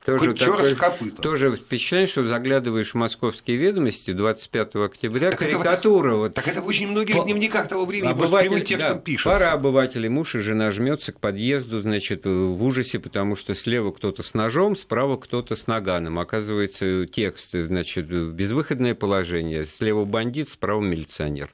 тоже, 0.04 0.26
Хоть 0.26 0.38
такой, 0.78 1.10
тоже 1.12 1.56
впечатление, 1.56 2.06
что 2.06 2.26
заглядываешь 2.26 2.90
в 2.90 2.94
московские 2.94 3.56
ведомости 3.56 4.12
25 4.12 4.76
октября, 4.76 5.30
так 5.30 5.38
карикатура. 5.38 6.08
Это, 6.08 6.16
вот, 6.16 6.34
так 6.34 6.46
это 6.46 6.60
в 6.60 6.66
очень 6.66 6.88
многих 6.88 7.16
по, 7.16 7.24
дневниках 7.24 7.68
того 7.68 7.86
времени 7.86 8.10
обыватель, 8.10 8.48
прямым 8.48 8.64
текстом 8.66 8.96
да, 8.96 9.00
пишется. 9.00 9.30
Пара 9.30 9.52
обывателей, 9.52 10.10
муж 10.10 10.34
и 10.34 10.40
жена 10.40 10.70
жмется 10.72 11.12
к 11.12 11.20
подъезду, 11.20 11.80
значит, 11.80 12.26
в 12.26 12.62
ужасе, 12.62 12.98
потому 12.98 13.34
что 13.34 13.54
слева 13.54 13.92
кто-то 13.92 14.22
с 14.22 14.34
ножом, 14.34 14.76
справа 14.76 15.16
кто-то 15.16 15.56
с 15.56 15.66
наганом. 15.66 16.18
Оказывается, 16.18 17.06
текст, 17.06 17.52
значит, 17.52 18.06
безвыходное 18.06 18.94
положение. 18.94 19.66
Слева 19.78 20.04
бандит, 20.04 20.50
справа 20.50 20.82
милиционер. 20.82 21.50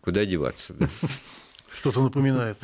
Куда 0.00 0.24
деваться, 0.24 0.74
да? 0.74 0.88
Что-то 1.76 2.02
напоминает. 2.02 2.56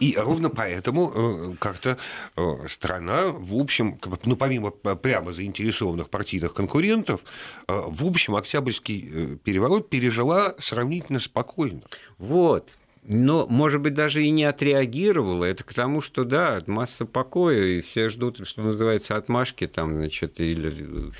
И 0.00 0.16
ровно 0.16 0.50
поэтому 0.50 1.12
э, 1.14 1.54
как-то 1.60 1.96
э, 2.36 2.42
страна, 2.68 3.28
в 3.28 3.54
общем, 3.54 3.98
ну, 4.24 4.36
помимо 4.36 4.70
прямо 4.70 5.32
заинтересованных 5.32 6.10
партийных 6.10 6.54
конкурентов, 6.54 7.20
э, 7.68 7.82
в 7.86 8.04
общем, 8.04 8.34
Октябрьский 8.34 9.36
переворот 9.44 9.88
пережила 9.88 10.54
сравнительно 10.58 11.20
спокойно. 11.20 11.82
Вот. 12.18 12.68
Но, 13.04 13.46
может 13.46 13.80
быть, 13.80 13.94
даже 13.94 14.24
и 14.24 14.30
не 14.30 14.44
отреагировала. 14.44 15.44
Это 15.44 15.62
к 15.64 15.72
тому, 15.72 16.00
что, 16.00 16.24
да, 16.24 16.62
масса 16.66 17.06
покоя, 17.06 17.62
и 17.62 17.80
все 17.80 18.08
ждут, 18.08 18.46
что 18.46 18.62
называется, 18.62 19.16
отмашки 19.16 19.66
там, 19.66 19.94
значит, 19.94 20.40
или 20.40 21.12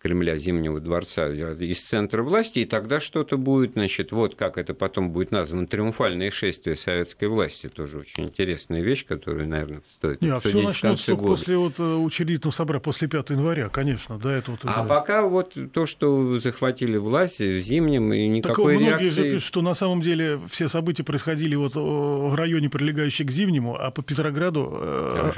Кремля, 0.00 0.36
Зимнего 0.36 0.80
дворца 0.80 1.28
из 1.28 1.80
центра 1.80 2.22
власти, 2.22 2.60
и 2.60 2.64
тогда 2.64 3.00
что-то 3.00 3.36
будет, 3.36 3.72
значит, 3.72 4.12
вот 4.12 4.36
как 4.36 4.58
это 4.58 4.74
потом 4.74 5.10
будет 5.10 5.30
названо, 5.32 5.66
триумфальное 5.66 6.30
шествие 6.30 6.76
советской 6.76 7.28
власти, 7.28 7.68
тоже 7.68 7.98
очень 7.98 8.24
интересная 8.24 8.80
вещь, 8.80 9.04
которую, 9.04 9.48
наверное, 9.48 9.82
стоит 9.92 10.22
Не, 10.22 10.30
а 10.30 10.40
все 10.40 10.62
начнется 10.62 11.16
после 11.16 11.56
вот, 11.56 11.78
э, 11.78 11.82
учредительного 11.82 12.52
собрания, 12.52 12.82
после 12.82 13.08
5 13.08 13.30
января, 13.30 13.68
конечно, 13.68 14.18
да, 14.18 14.32
это 14.32 14.52
вот... 14.52 14.60
А 14.64 14.82
да. 14.82 14.84
пока 14.84 15.22
вот 15.22 15.56
то, 15.72 15.86
что 15.86 16.38
захватили 16.38 16.96
власть 16.96 17.40
в 17.40 17.60
Зимнем, 17.60 18.12
и 18.12 18.28
никакой 18.28 18.74
так, 18.74 18.82
многие 18.82 19.02
реакции... 19.04 19.08
же 19.08 19.22
пишут, 19.32 19.48
что 19.48 19.62
на 19.62 19.74
самом 19.74 20.00
деле 20.00 20.40
все 20.50 20.68
события 20.68 21.02
происходили 21.02 21.56
вот 21.56 21.74
в 21.74 22.34
районе, 22.34 22.70
прилегающем 22.70 23.26
к 23.26 23.30
Зимнему, 23.30 23.76
а 23.76 23.90
по 23.90 24.02
Петрограду 24.02 24.78
э, 24.80 25.30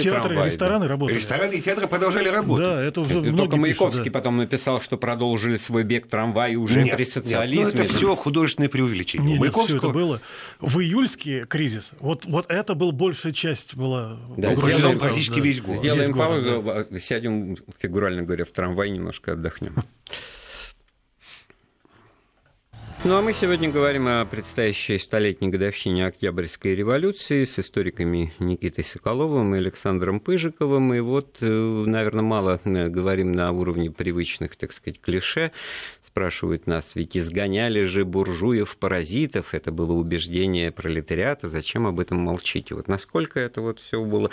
театры, 0.00 0.22
трамваи, 0.22 0.46
рестораны 0.46 0.84
да. 0.86 0.88
работали. 0.88 1.16
Рестораны 1.16 1.54
и 1.54 1.60
театры 1.60 1.86
продолжали 1.86 2.28
работать. 2.28 2.66
Да, 2.66 2.82
это 2.82 3.00
уже 3.00 3.20
многие 3.20 3.36
Только 3.36 3.56
Маяковский 3.56 3.99
да. 4.08 4.18
потом 4.18 4.36
написал, 4.38 4.80
что 4.80 4.96
продолжили 4.96 5.56
свой 5.56 5.84
бег 5.84 6.08
трамваи 6.08 6.54
уже 6.54 6.82
нет, 6.82 6.96
при 6.96 7.04
социализме. 7.04 7.64
Нет, 7.64 7.74
ну 7.74 7.82
это 7.82 7.92
все 7.92 8.16
художественное 8.16 8.68
преувеличение. 8.68 9.32
Нет, 9.32 9.40
Маяковского... 9.40 9.72
нет, 9.72 9.80
все 9.80 9.88
это 9.88 9.98
было. 9.98 10.20
В 10.60 10.80
июльский 10.80 11.44
кризис, 11.44 11.90
вот, 12.00 12.24
вот 12.26 12.46
это 12.48 12.74
был 12.74 12.92
большая 12.92 13.32
часть 13.32 13.74
была... 13.74 14.18
Да, 14.36 14.54
сделаем, 14.54 14.98
практически 14.98 15.36
да. 15.36 15.40
весь 15.40 15.60
год. 15.60 15.76
Сделаем 15.76 16.06
весь 16.06 16.16
паузу, 16.16 16.62
год, 16.62 16.88
да. 16.90 16.98
сядем, 16.98 17.56
фигурально 17.78 18.22
говоря, 18.22 18.44
в 18.44 18.50
трамвай, 18.50 18.90
немножко 18.90 19.32
отдохнем. 19.32 19.76
Ну 23.02 23.16
а 23.16 23.22
мы 23.22 23.32
сегодня 23.32 23.70
говорим 23.70 24.06
о 24.08 24.26
предстоящей 24.26 24.98
столетней 24.98 25.48
годовщине 25.48 26.06
Октябрьской 26.06 26.74
революции 26.74 27.44
с 27.46 27.58
историками 27.58 28.30
Никитой 28.38 28.84
Соколовым 28.84 29.54
и 29.54 29.58
Александром 29.58 30.20
Пыжиковым. 30.20 30.92
И 30.92 31.00
вот, 31.00 31.38
э, 31.40 31.46
наверное, 31.46 32.22
мало 32.22 32.60
э, 32.62 32.88
говорим 32.88 33.32
на 33.32 33.52
уровне 33.52 33.90
привычных, 33.90 34.54
так 34.56 34.72
сказать, 34.72 35.00
клише. 35.00 35.50
Спрашивают 36.06 36.66
нас, 36.66 36.90
ведь 36.94 37.16
изгоняли 37.16 37.84
же 37.84 38.04
буржуев-паразитов, 38.04 39.54
это 39.54 39.72
было 39.72 39.92
убеждение 39.92 40.70
пролетариата, 40.70 41.48
зачем 41.48 41.86
об 41.86 42.00
этом 42.00 42.18
молчите? 42.18 42.74
Вот 42.74 42.86
насколько 42.86 43.40
это 43.40 43.62
вот 43.62 43.80
все 43.80 44.04
было 44.04 44.30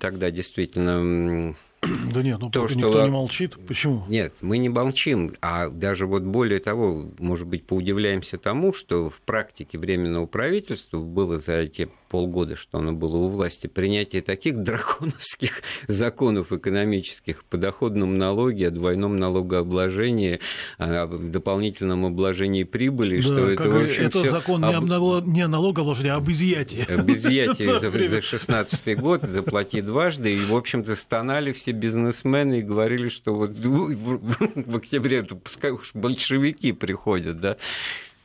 тогда 0.00 0.30
действительно 0.30 1.54
да 1.82 2.22
нет, 2.22 2.38
ну 2.40 2.50
то, 2.50 2.68
что... 2.68 2.78
никто 2.78 3.02
не 3.04 3.10
молчит. 3.10 3.56
Почему? 3.66 4.04
Нет, 4.08 4.34
мы 4.40 4.58
не 4.58 4.68
молчим, 4.68 5.32
а 5.40 5.68
даже 5.68 6.06
вот 6.06 6.22
более 6.22 6.60
того, 6.60 7.10
может 7.18 7.48
быть, 7.48 7.66
поудивляемся 7.66 8.38
тому, 8.38 8.72
что 8.72 9.10
в 9.10 9.20
практике 9.22 9.78
Временного 9.78 10.26
правительства 10.26 10.98
было 10.98 11.40
за 11.40 11.54
эти 11.54 11.88
полгода, 12.08 12.56
что 12.56 12.78
оно 12.78 12.92
было 12.92 13.16
у 13.16 13.28
власти, 13.28 13.66
принятие 13.66 14.22
таких 14.22 14.58
драконовских 14.62 15.62
законов 15.88 16.52
экономических 16.52 17.44
по 17.44 17.56
доходному 17.56 18.14
налоге, 18.14 18.68
о 18.68 18.70
двойном 18.70 19.16
налогообложении, 19.16 20.38
о 20.78 21.06
дополнительном 21.06 22.06
обложении 22.06 22.62
прибыли, 22.62 23.16
да, 23.16 23.22
что 23.22 23.50
это, 23.50 23.68
в 23.68 23.84
общем, 23.84 24.04
это 24.04 24.30
закон 24.30 24.64
об... 24.64 25.26
не 25.26 25.40
о 25.40 25.48
налогообложении, 25.48 26.10
а 26.10 26.16
об 26.16 26.30
изъятии. 26.30 26.86
Об 26.88 27.10
изъятии 27.10 27.64
за, 27.80 28.08
за 28.08 28.22
16 28.22 28.98
год, 29.00 29.22
заплати 29.22 29.80
дважды, 29.80 30.34
и, 30.34 30.38
в 30.38 30.54
общем-то, 30.54 30.94
стонали 30.94 31.52
все 31.52 31.71
бизнесмены 31.72 32.60
и 32.60 32.62
говорили, 32.62 33.08
что 33.08 33.34
вот 33.34 33.50
в 33.52 34.76
октябре, 34.76 35.22
пускай 35.22 35.70
уж 35.70 35.94
большевики 35.94 36.72
приходят, 36.72 37.40
да, 37.40 37.56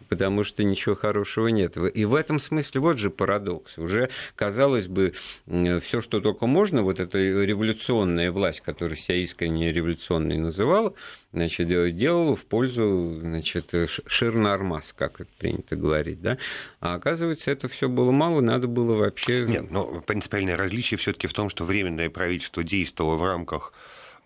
потому 0.08 0.44
что 0.44 0.64
ничего 0.64 0.96
хорошего 0.96 1.48
нет. 1.48 1.78
И 1.78 2.06
в 2.06 2.16
этом 2.16 2.40
смысле 2.40 2.82
вот 2.82 2.98
же 2.98 3.10
парадокс. 3.10 3.78
Уже, 3.78 4.10
казалось 4.36 4.88
бы, 4.88 5.14
все, 5.46 6.02
что 6.02 6.20
только 6.20 6.46
можно, 6.46 6.84
вот 6.84 7.00
эта 7.00 7.18
революционная 7.18 8.32
власть, 8.32 8.62
которая 8.62 8.96
себя 8.96 9.16
искренне 9.16 9.72
революционной 9.72 10.38
называла, 10.38 10.94
значит, 11.34 11.68
делала 11.96 12.36
в 12.36 12.46
пользу 12.46 13.20
значит, 13.20 13.74
Ширнармас, 14.06 14.94
как 14.94 15.22
это 15.22 15.30
принято 15.38 15.76
говорить. 15.76 16.22
Да? 16.22 16.38
А 16.80 16.96
оказывается, 16.96 17.52
это 17.52 17.68
все 17.68 17.90
было 17.90 18.12
мало, 18.12 18.42
надо 18.42 18.68
было 18.68 18.96
вообще... 18.96 19.46
Нет, 19.48 19.70
но 19.72 20.02
принципиальное 20.02 20.58
различие 20.58 20.98
все-таки 20.98 21.28
в 21.28 21.34
том, 21.34 21.50
что 21.50 21.64
временное 21.64 22.10
правительство 22.10 22.64
действовало 22.64 23.16
в 23.16 23.26
рамках 23.26 23.74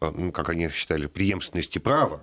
э, 0.02 0.12
ну, 0.16 0.32
как 0.32 0.50
они 0.50 0.70
считали, 0.70 1.08
преемственности 1.08 1.80
права, 1.80 2.22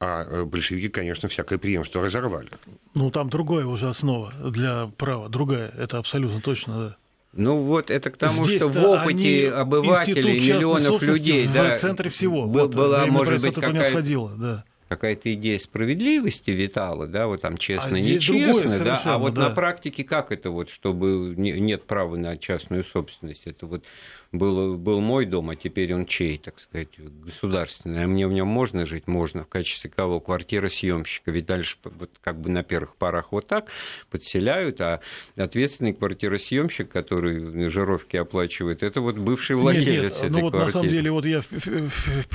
а 0.00 0.24
э, 0.24 0.44
большевики, 0.44 0.88
конечно, 0.88 1.28
всякое 1.28 1.58
преемство 1.58 2.02
разорвали. 2.02 2.48
Ну, 2.94 3.10
там 3.10 3.28
другая 3.28 3.66
уже 3.66 3.88
основа 3.88 4.32
для 4.50 4.90
права, 4.96 5.28
другая, 5.28 5.72
это 5.76 5.98
абсолютно 5.98 6.40
точно, 6.40 6.78
да. 6.80 6.96
Ну 7.32 7.58
вот 7.60 7.90
это 7.90 8.10
к 8.10 8.16
тому, 8.16 8.44
Здесь 8.44 8.62
что 8.62 8.70
в 8.70 8.84
опыте 8.84 9.52
обывателей, 9.52 10.40
миллионов 10.40 11.00
людей, 11.00 11.46
в 11.46 11.52
да, 11.52 11.76
центре 11.76 12.10
всего. 12.10 12.46
Б- 12.46 12.62
вот, 12.62 12.74
была, 12.74 13.06
может 13.06 13.40
быть, 13.40 13.54
какая-то, 13.54 14.28
да. 14.36 14.64
какая-то 14.88 15.32
идея 15.34 15.58
справедливости 15.60 16.50
витала, 16.50 17.06
да, 17.06 17.28
вот 17.28 17.42
там 17.42 17.56
честно, 17.56 17.96
а 17.96 18.00
нечестно, 18.00 18.84
да, 18.84 19.00
а 19.04 19.18
вот 19.18 19.34
да. 19.34 19.48
на 19.48 19.50
практике 19.54 20.02
как 20.02 20.32
это 20.32 20.50
вот, 20.50 20.70
чтобы 20.70 21.34
нет 21.36 21.84
права 21.84 22.16
на 22.16 22.36
частную 22.36 22.82
собственность, 22.82 23.42
это 23.44 23.66
вот 23.66 23.84
был, 24.32 24.76
был 24.76 25.00
мой 25.00 25.26
дом, 25.26 25.50
а 25.50 25.56
теперь 25.56 25.92
он 25.92 26.06
чей, 26.06 26.38
так 26.38 26.60
сказать, 26.60 26.88
государственный. 26.98 28.04
А 28.04 28.06
мне 28.06 28.28
в 28.28 28.32
нем 28.32 28.46
можно 28.46 28.86
жить? 28.86 29.08
Можно. 29.08 29.44
В 29.44 29.48
качестве 29.48 29.90
кого? 29.90 30.20
Квартира 30.20 30.68
съемщика. 30.68 31.32
Ведь 31.32 31.46
дальше 31.46 31.76
вот, 31.82 32.10
как 32.20 32.40
бы 32.40 32.48
на 32.48 32.62
первых 32.62 32.94
порах 32.96 33.32
вот 33.32 33.48
так 33.48 33.70
подселяют, 34.08 34.80
а 34.80 35.00
ответственный 35.36 35.92
квартиросъемщик, 35.92 36.88
который 36.88 37.68
жировки 37.68 38.16
оплачивает, 38.16 38.82
это 38.82 39.00
вот 39.00 39.16
бывший 39.16 39.56
владелец 39.56 39.86
нет, 39.86 40.02
нет. 40.02 40.12
этой 40.14 40.30
ну, 40.30 40.40
вот 40.42 40.52
квартиры. 40.52 40.66
на 40.66 40.72
самом 40.72 40.88
деле, 40.88 41.10
вот 41.10 41.24
я, 41.24 41.42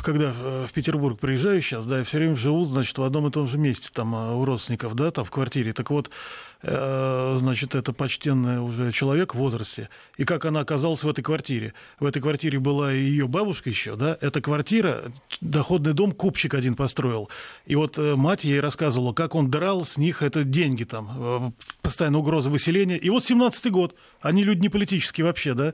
когда 0.03 0.31
в 0.67 0.73
Петербург 0.73 1.19
приезжаю 1.19 1.61
сейчас, 1.61 1.85
да, 1.85 1.99
я 1.99 2.03
все 2.03 2.17
время 2.17 2.35
живу, 2.35 2.65
значит, 2.65 2.97
в 2.97 3.03
одном 3.03 3.27
и 3.27 3.31
том 3.31 3.47
же 3.47 3.57
месте, 3.57 3.87
там, 3.93 4.13
а, 4.15 4.35
у 4.35 4.43
родственников, 4.43 4.95
да, 4.95 5.11
там, 5.11 5.23
в 5.23 5.31
квартире. 5.31 5.71
Так 5.71 5.91
вот, 5.91 6.09
Э, 6.54 6.54
значит, 6.61 7.75
это 7.75 7.93
почтенный 7.93 8.59
уже 8.59 8.91
человек 8.91 9.35
в 9.35 9.37
возрасте, 9.37 9.89
и 10.17 10.23
как 10.23 10.45
она 10.45 10.61
оказалась 10.61 11.03
в 11.03 11.09
этой 11.09 11.23
квартире. 11.23 11.73
В 11.99 12.05
этой 12.05 12.21
квартире 12.21 12.59
была 12.59 12.93
и 12.93 12.99
ее 12.99 13.27
бабушка 13.27 13.69
еще, 13.69 13.95
да, 13.95 14.17
эта 14.21 14.41
квартира, 14.41 15.11
доходный 15.41 15.93
дом 15.93 16.11
купчик 16.11 16.53
один 16.53 16.75
построил. 16.75 17.29
И 17.65 17.75
вот 17.75 17.97
э, 17.97 18.15
мать 18.15 18.43
ей 18.43 18.59
рассказывала, 18.59 19.13
как 19.13 19.35
он 19.35 19.49
драл 19.49 19.85
с 19.85 19.97
них 19.97 20.21
это 20.21 20.43
деньги 20.43 20.83
там, 20.83 21.11
э, 21.17 21.51
постоянно 21.81 22.19
угроза 22.19 22.49
выселения. 22.49 22.97
И 22.97 23.09
вот 23.09 23.23
17-й 23.23 23.69
год, 23.69 23.95
они 24.21 24.43
люди 24.43 24.61
не 24.61 24.69
политические 24.69 25.25
вообще, 25.25 25.53
да, 25.53 25.73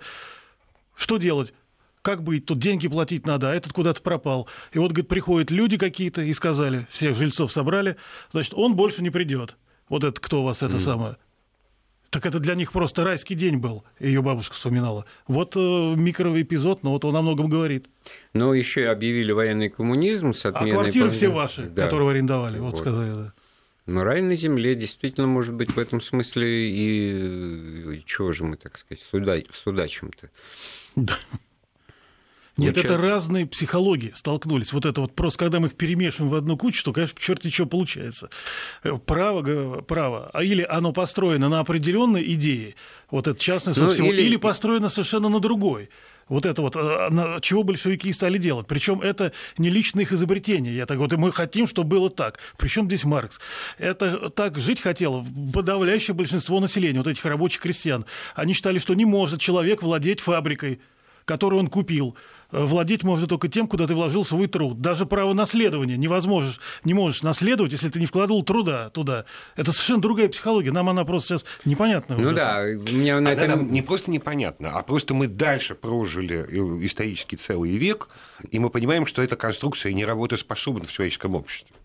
что 0.96 1.18
делать? 1.18 1.54
как 2.02 2.24
быть, 2.24 2.48
тут 2.48 2.58
деньги 2.58 2.88
платить 2.88 3.28
надо, 3.28 3.52
а 3.52 3.54
этот 3.54 3.74
куда-то 3.74 4.02
пропал. 4.02 4.48
И 4.74 4.80
вот, 4.80 4.92
говорит, 4.92 5.08
приходят 5.08 5.52
люди 5.52 5.78
какие-то 5.78 6.24
и 6.24 6.34
сказали, 6.34 6.88
всех 6.90 7.16
жильцов 7.16 7.52
собрали, 7.52 7.96
значит, 8.32 8.54
он 8.56 8.76
больше 8.76 9.04
не 9.04 9.12
придет. 9.12 9.56
Вот 9.92 10.06
это 10.06 10.22
кто 10.22 10.42
у 10.42 10.46
вас 10.46 10.64
это 10.64 10.78
mm. 10.78 10.80
самое? 10.80 11.18
Так 12.12 12.26
это 12.26 12.40
для 12.40 12.56
них 12.56 12.72
просто 12.72 13.04
райский 13.04 13.36
день 13.36 13.58
был, 13.58 13.84
ее 14.00 14.22
бабушка 14.22 14.54
вспоминала. 14.56 15.06
Вот 15.28 15.58
э, 15.58 15.60
микроэпизод, 15.60 16.82
но 16.84 16.92
вот 16.92 17.04
он 17.04 17.14
о 17.18 17.22
многом 17.22 17.50
говорит. 17.50 17.88
Ну, 18.34 18.54
еще 18.54 18.82
и 18.82 18.86
объявили 18.86 19.34
военный 19.34 19.70
коммунизм 19.70 20.34
с 20.34 20.46
отменой... 20.46 20.72
А 20.72 20.74
квартиры 20.76 21.10
все 21.10 21.28
ваши, 21.28 21.64
да. 21.64 21.84
которые 21.84 22.12
арендовали, 22.12 22.58
вот, 22.58 22.72
вот 22.72 22.80
сказали, 22.80 23.14
да. 23.14 23.34
Но 23.86 24.06
рай 24.06 24.22
на 24.22 24.38
земле 24.38 24.76
действительно 24.76 25.28
может 25.28 25.56
быть 25.56 25.72
в 25.72 25.78
этом 25.78 26.00
смысле 26.00 26.70
и, 26.70 27.96
и 27.98 28.04
чего 28.06 28.32
же 28.32 28.46
мы, 28.46 28.56
так 28.56 28.78
сказать, 28.78 29.04
суда... 29.12 29.40
судачим-то. 29.54 30.30
Да. 30.96 31.18
Нет, 32.62 32.78
это 32.78 32.98
разные 32.98 33.46
психологии 33.46 34.12
столкнулись. 34.16 34.74
Вот 34.74 34.86
это 34.86 35.02
вот 35.02 35.16
просто, 35.16 35.40
когда 35.40 35.60
мы 35.60 35.68
их 35.68 35.76
перемешиваем 35.76 36.32
в 36.32 36.36
одну 36.36 36.58
кучу, 36.58 36.84
то, 36.84 36.94
конечно, 36.94 37.20
черт 37.20 37.42
что 37.52 37.66
получается. 37.66 38.30
Э, 38.84 38.98
право, 38.98 39.82
право. 39.82 40.30
А 40.34 40.44
или 40.44 40.64
оно 40.64 40.94
построено 40.94 41.50
на 41.50 41.60
определенной 41.60 42.34
идее, 42.34 42.76
вот 43.10 43.28
это 43.28 43.40
частное 43.40 43.74
ну, 43.76 43.92
или... 43.92 44.22
или 44.22 44.36
построено 44.36 44.90
совершенно 44.90 45.30
на 45.30 45.40
другой. 45.40 45.90
Вот 46.32 46.46
это 46.46 46.62
вот, 46.62 46.78
э, 46.78 47.40
чего 47.42 47.64
большевики 47.64 48.14
стали 48.14 48.38
делать. 48.38 48.66
Причем 48.66 49.02
это 49.02 49.34
не 49.58 49.70
личное 49.70 50.04
их 50.04 50.14
изобретение. 50.14 50.74
Я 50.74 50.86
так 50.86 50.98
вот, 50.98 51.12
и 51.12 51.18
мы 51.18 51.32
хотим, 51.34 51.68
чтобы 51.68 51.90
было 51.90 52.10
так. 52.10 52.40
Причем 52.58 52.86
здесь 52.86 53.04
Маркс. 53.04 53.42
Это 53.78 54.30
так 54.30 54.58
жить 54.58 54.80
хотело 54.80 55.26
подавляющее 55.54 56.16
большинство 56.16 56.62
населения, 56.62 57.00
вот 57.00 57.08
этих 57.08 57.26
рабочих 57.26 57.62
крестьян. 57.62 58.06
Они 58.34 58.54
считали, 58.54 58.80
что 58.80 58.94
не 58.94 59.04
может 59.04 59.42
человек 59.42 59.84
владеть 59.84 60.22
фабрикой, 60.22 60.80
которую 61.26 61.60
он 61.60 61.68
купил 61.68 62.16
владеть 62.52 63.04
можно 63.04 63.28
только 63.28 63.48
тем, 63.48 63.68
куда 63.68 63.88
ты 63.88 63.94
вложил 63.94 64.24
свой 64.26 64.48
труд. 64.48 64.82
Даже 64.82 65.06
право 65.06 65.34
наследования 65.34 65.98
невозможно, 65.98 66.52
не 66.84 66.94
можешь 66.94 67.24
наследовать, 67.24 67.72
если 67.72 67.90
ты 67.90 68.00
не 68.00 68.06
вкладывал 68.06 68.44
труда 68.44 68.90
туда. 68.90 69.26
Это 69.56 69.72
совершенно 69.72 70.02
другая 70.02 70.30
психология. 70.30 70.72
Нам 70.72 70.90
она 70.90 71.06
просто 71.06 71.38
сейчас 71.38 71.46
непонятна. 71.66 72.18
Ну 72.18 72.32
да, 72.32 72.64
мне 72.92 73.20
на 73.20 73.30
этом... 73.30 73.50
нам 73.50 73.72
не 73.72 73.82
просто 73.82 74.12
непонятно, 74.12 74.72
а 74.72 74.84
просто 74.84 75.14
мы 75.14 75.28
дальше 75.28 75.76
прожили 75.76 76.46
исторически 76.86 77.36
целый 77.36 77.78
век, 77.78 78.10
и 78.50 78.60
мы 78.60 78.70
понимаем, 78.70 79.06
что 79.06 79.22
эта 79.22 79.36
конструкция 79.36 79.94
не 79.94 80.06
работоспособна 80.06 80.86
в 80.86 80.92
человеческом 80.92 81.36
обществе. 81.36 81.76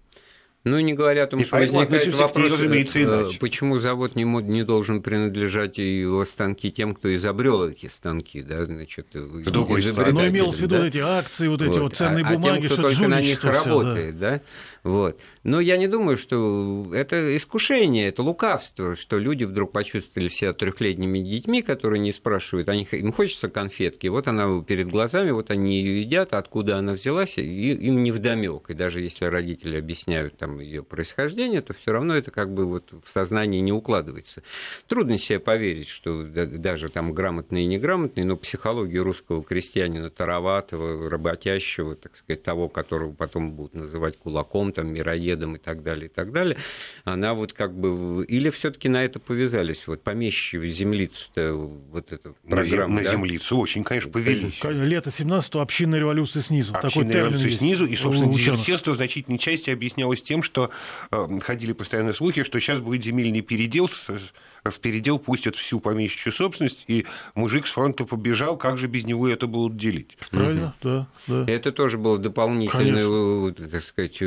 Ну, 0.67 0.81
не 0.81 0.95
говоря 0.95 1.23
о 1.23 1.27
том, 1.29 1.39
и 1.39 1.45
что 1.45 1.59
возникает 1.59 2.13
вопрос, 2.17 2.53
э, 2.61 3.29
почему 3.39 3.79
завод 3.79 4.17
не, 4.17 4.25
не 4.25 4.65
должен 4.65 5.01
принадлежать 5.01 5.79
и 5.79 6.05
станки 6.25 6.73
тем, 6.73 6.97
кто 6.97 7.15
изобрел 7.15 7.69
эти 7.69 7.87
станки, 7.87 8.43
да, 8.43 8.65
значит, 8.65 9.07
в 9.15 9.49
другой 9.49 9.81
стороне. 9.81 10.13
Но 10.13 10.27
имелось 10.27 10.57
в 10.57 10.63
виду 10.63 10.79
да? 10.79 10.89
эти 10.89 10.99
акции, 10.99 11.47
вот 11.47 11.63
эти 11.63 11.69
вот, 11.69 11.83
вот 11.83 11.95
ценные 11.95 12.25
а, 12.25 12.33
бумаги, 12.33 12.67
а 12.67 12.69
тем, 12.69 12.79
кто 12.79 12.91
что 12.91 12.99
только 12.99 13.09
на 13.09 13.21
них 13.21 13.45
работает, 13.45 14.19
да. 14.19 14.33
да, 14.33 14.41
вот. 14.83 15.21
Но 15.45 15.61
я 15.61 15.77
не 15.77 15.87
думаю, 15.87 16.17
что 16.17 16.91
это 16.93 17.37
искушение, 17.37 18.09
это 18.09 18.25
лукавство, 18.25 18.97
что 18.97 19.21
люди 19.21 19.45
вдруг 19.45 19.71
почувствовали 19.71 20.27
себя 20.29 20.53
трехлетними 20.53 21.21
детьми, 21.21 21.63
которые 21.63 22.01
не 22.01 22.13
спрашивают, 22.13 22.69
они, 22.69 22.89
им 22.91 23.13
хочется 23.13 23.49
конфетки, 23.49 24.09
вот 24.09 24.27
она 24.27 24.61
перед 24.63 24.89
глазами, 24.89 25.31
вот 25.31 25.53
они 25.53 25.79
ее 25.79 26.01
едят, 26.01 26.33
откуда 26.33 26.79
она 26.79 26.95
взялась, 26.95 27.39
и 27.39 27.43
им 27.43 28.03
не 28.03 28.11
вдомек. 28.11 28.69
И 28.71 28.75
даже 28.75 29.01
если 29.01 29.27
родители 29.27 29.77
объясняют 29.77 30.37
там 30.37 30.56
ее 30.61 30.83
происхождение, 30.83 31.61
то 31.63 31.75
все 31.75 31.93
равно 31.93 32.17
это 32.17 32.31
как 32.31 32.53
бы 32.53 32.67
вот 32.67 32.93
в 32.93 33.11
сознании 33.11 33.61
не 33.61 33.73
укладывается. 33.73 34.43
Трудно 34.87 35.19
себе 35.19 35.39
поверить, 35.39 35.89
что 35.89 36.25
даже 36.25 36.89
там 36.89 37.13
грамотные 37.13 37.65
и 37.65 37.67
неграмотные, 37.67 38.25
но 38.25 38.37
психология 38.37 39.01
русского 39.01 39.43
крестьянина 39.43 40.11
тароватого, 40.11 41.09
работящего, 41.11 41.97
так 41.97 42.17
сказать, 42.17 42.43
того, 42.43 42.69
которого 42.69 43.13
потом 43.13 43.53
будут 43.53 43.75
называть 43.75 44.19
кулаком, 44.19 44.73
там, 44.73 44.89
мироедом 44.89 45.57
и 45.57 45.59
так 45.59 45.83
далее, 45.83 46.07
и 46.07 46.09
так 46.09 46.33
далее, 46.33 46.57
она 47.05 47.35
вот 47.35 47.53
как 47.53 47.75
бы... 47.75 48.25
Или 48.27 48.51
все 48.51 48.71
таки 48.71 48.89
на 48.89 49.05
это 49.05 49.19
повязались, 49.19 49.87
вот 49.87 50.03
помещи 50.03 50.57
землицу-то, 50.67 51.55
вот 51.55 52.13
эта 52.13 52.35
программа. 52.49 52.97
На, 52.97 53.05
да? 53.05 53.13
землицу 53.13 53.59
очень, 53.59 53.85
конечно, 53.85 54.11
повелись. 54.11 54.61
Лето 54.63 55.11
17-го, 55.11 55.61
общинная 55.61 56.01
революция 56.01 56.43
снизу. 56.43 56.75
Общинная 56.75 57.17
революция 57.17 57.51
снизу, 57.51 57.87
и, 57.87 57.97
собственно, 57.97 58.33
дезертирство 58.33 58.93
в 58.93 58.97
значительной 58.97 59.39
части 59.39 59.71
объяснялось 59.71 60.23
тем, 60.23 60.43
что 60.47 60.71
э, 61.11 61.39
ходили 61.43 61.73
постоянно 61.73 62.13
слухи, 62.13 62.45
что 62.45 62.59
сейчас 62.61 62.81
будет 62.81 63.05
земельный 63.05 63.43
передел, 63.43 63.89
в 63.89 64.81
передел 64.81 65.19
пустят 65.19 65.57
всю 65.57 65.81
помещичью 65.81 66.33
собственность, 66.33 66.85
и 66.87 67.07
мужик 67.35 67.67
с 67.67 67.71
фронта 67.71 68.05
побежал, 68.05 68.57
как 68.57 68.79
же 68.79 68.87
без 68.87 69.05
него 69.05 69.29
это 69.29 69.47
будут 69.47 69.77
делить? 69.77 70.17
Правильно, 70.31 70.75
угу. 70.83 70.89
да, 70.89 71.07
да. 71.27 71.53
Это 71.53 71.73
тоже 71.73 71.99
было 71.99 72.19
дополнительное, 72.19 73.53
так 73.53 73.85
сказать, 73.85 74.23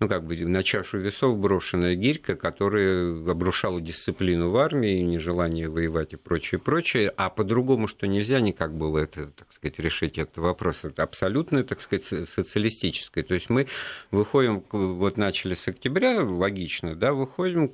ну, 0.00 0.08
как 0.08 0.24
бы 0.24 0.34
на 0.46 0.62
чашу 0.62 0.98
весов 0.98 1.38
брошенная 1.38 1.94
гирька, 1.94 2.34
которая 2.34 3.12
обрушала 3.30 3.82
дисциплину 3.82 4.48
в 4.48 4.56
армии, 4.56 5.02
нежелание 5.02 5.68
воевать 5.68 6.14
и 6.14 6.16
прочее, 6.16 6.58
прочее. 6.58 7.12
А 7.18 7.28
по-другому, 7.28 7.86
что 7.86 8.06
нельзя 8.06 8.40
никак 8.40 8.74
было 8.74 8.98
это, 8.98 9.26
так 9.26 9.52
сказать, 9.52 9.78
решить 9.78 10.16
этот 10.16 10.38
вопрос. 10.38 10.78
Это 10.84 11.02
абсолютно, 11.02 11.64
так 11.64 11.82
сказать, 11.82 12.06
социалистическое. 12.06 13.22
То 13.22 13.34
есть 13.34 13.50
мы 13.50 13.66
выходим, 14.10 14.64
вот 14.72 15.18
начали 15.18 15.54
с 15.54 15.68
октября, 15.68 16.22
логично, 16.22 16.94
да, 16.96 17.12
выходим 17.12 17.70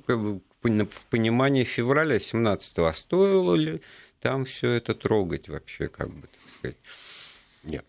в 0.61 1.05
понимание 1.09 1.63
февраля 1.63 2.19
17 2.19 2.79
а 2.79 2.93
стоило 2.93 3.55
ли 3.55 3.81
там 4.19 4.43
все 4.43 4.71
это 4.71 4.93
трогать 4.95 5.47
вообще, 5.47 5.87
как 5.87 6.09
бы, 6.09 6.27
так 6.27 6.53
сказать. 6.57 6.77
Нет. 7.63 7.85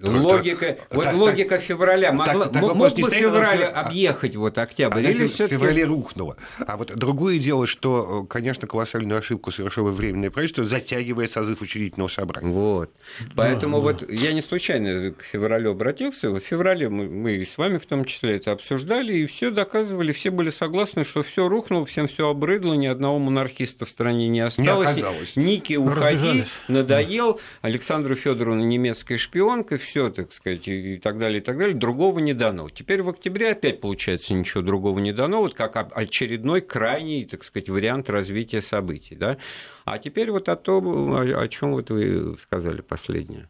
Логика, 0.00 0.74
так, 0.74 0.94
вот 0.94 1.04
так, 1.04 1.14
логика 1.14 1.56
так, 1.56 1.60
февраля. 1.60 2.12
Могла, 2.12 2.46
так, 2.46 2.62
мог, 2.62 2.74
мог 2.74 2.94
бы 2.94 3.10
февраль 3.10 3.64
а, 3.64 3.82
объехать 3.82 4.36
вот 4.36 4.56
октябрь? 4.58 5.00
Или 5.00 5.26
в 5.26 5.32
феврале 5.32 5.84
рухнула. 5.84 6.36
А 6.64 6.76
вот 6.76 6.94
другое 6.94 7.38
дело, 7.38 7.66
что, 7.66 8.24
конечно, 8.24 8.68
колоссальную 8.68 9.18
ошибку 9.18 9.50
совершило 9.50 9.90
Временное 9.90 10.30
правительство, 10.30 10.64
затягивая 10.64 11.26
созыв 11.26 11.60
учредительного 11.60 12.08
собрания. 12.08 12.52
Вот. 12.52 12.92
Поэтому 13.34 13.78
да, 13.78 13.82
вот 13.82 14.06
да. 14.06 14.12
я 14.12 14.32
не 14.32 14.40
случайно 14.40 15.12
к 15.12 15.22
февралю 15.22 15.72
обратился. 15.72 16.30
В 16.30 16.38
феврале 16.38 16.88
мы, 16.88 17.08
мы 17.08 17.44
с 17.44 17.58
вами 17.58 17.78
в 17.78 17.86
том 17.86 18.04
числе 18.04 18.36
это 18.36 18.52
обсуждали, 18.52 19.12
и 19.14 19.26
все 19.26 19.50
доказывали, 19.50 20.12
все 20.12 20.30
были 20.30 20.50
согласны, 20.50 21.04
что 21.04 21.24
все 21.24 21.48
рухнуло, 21.48 21.84
всем 21.86 22.06
все 22.06 22.28
обрыдло, 22.28 22.74
ни 22.74 22.86
одного 22.86 23.18
монархиста 23.18 23.84
в 23.84 23.90
стране 23.90 24.28
не 24.28 24.40
осталось. 24.40 24.86
Не 24.86 25.02
оказалось. 25.02 25.36
Ники, 25.36 25.74
уходи, 25.74 26.44
надоел. 26.68 27.40
Александру 27.62 28.14
Федоровну 28.14 28.62
немецкий 28.62 28.97
немецкая 28.98 29.18
шпионка, 29.18 29.78
все, 29.78 30.10
так 30.10 30.32
сказать, 30.32 30.66
и 30.66 30.98
так 30.98 31.18
далее, 31.18 31.40
и 31.40 31.42
так 31.42 31.56
далее, 31.56 31.74
другого 31.74 32.18
не 32.18 32.34
дано. 32.34 32.68
Теперь 32.68 33.02
в 33.02 33.08
октябре 33.08 33.50
опять, 33.50 33.80
получается, 33.80 34.34
ничего 34.34 34.62
другого 34.62 34.98
не 34.98 35.12
дано, 35.12 35.40
вот 35.40 35.54
как 35.54 35.76
очередной 35.96 36.60
крайний, 36.60 37.24
так 37.24 37.44
сказать, 37.44 37.68
вариант 37.68 38.10
развития 38.10 38.60
событий, 38.62 39.14
да. 39.14 39.38
А 39.84 39.98
теперь 39.98 40.30
вот 40.30 40.48
о 40.48 40.56
том, 40.56 41.14
о 41.14 41.48
чем 41.48 41.72
вот 41.72 41.90
вы 41.90 42.36
сказали 42.38 42.80
последнее. 42.80 43.48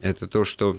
Это 0.00 0.26
то, 0.26 0.44
что 0.44 0.78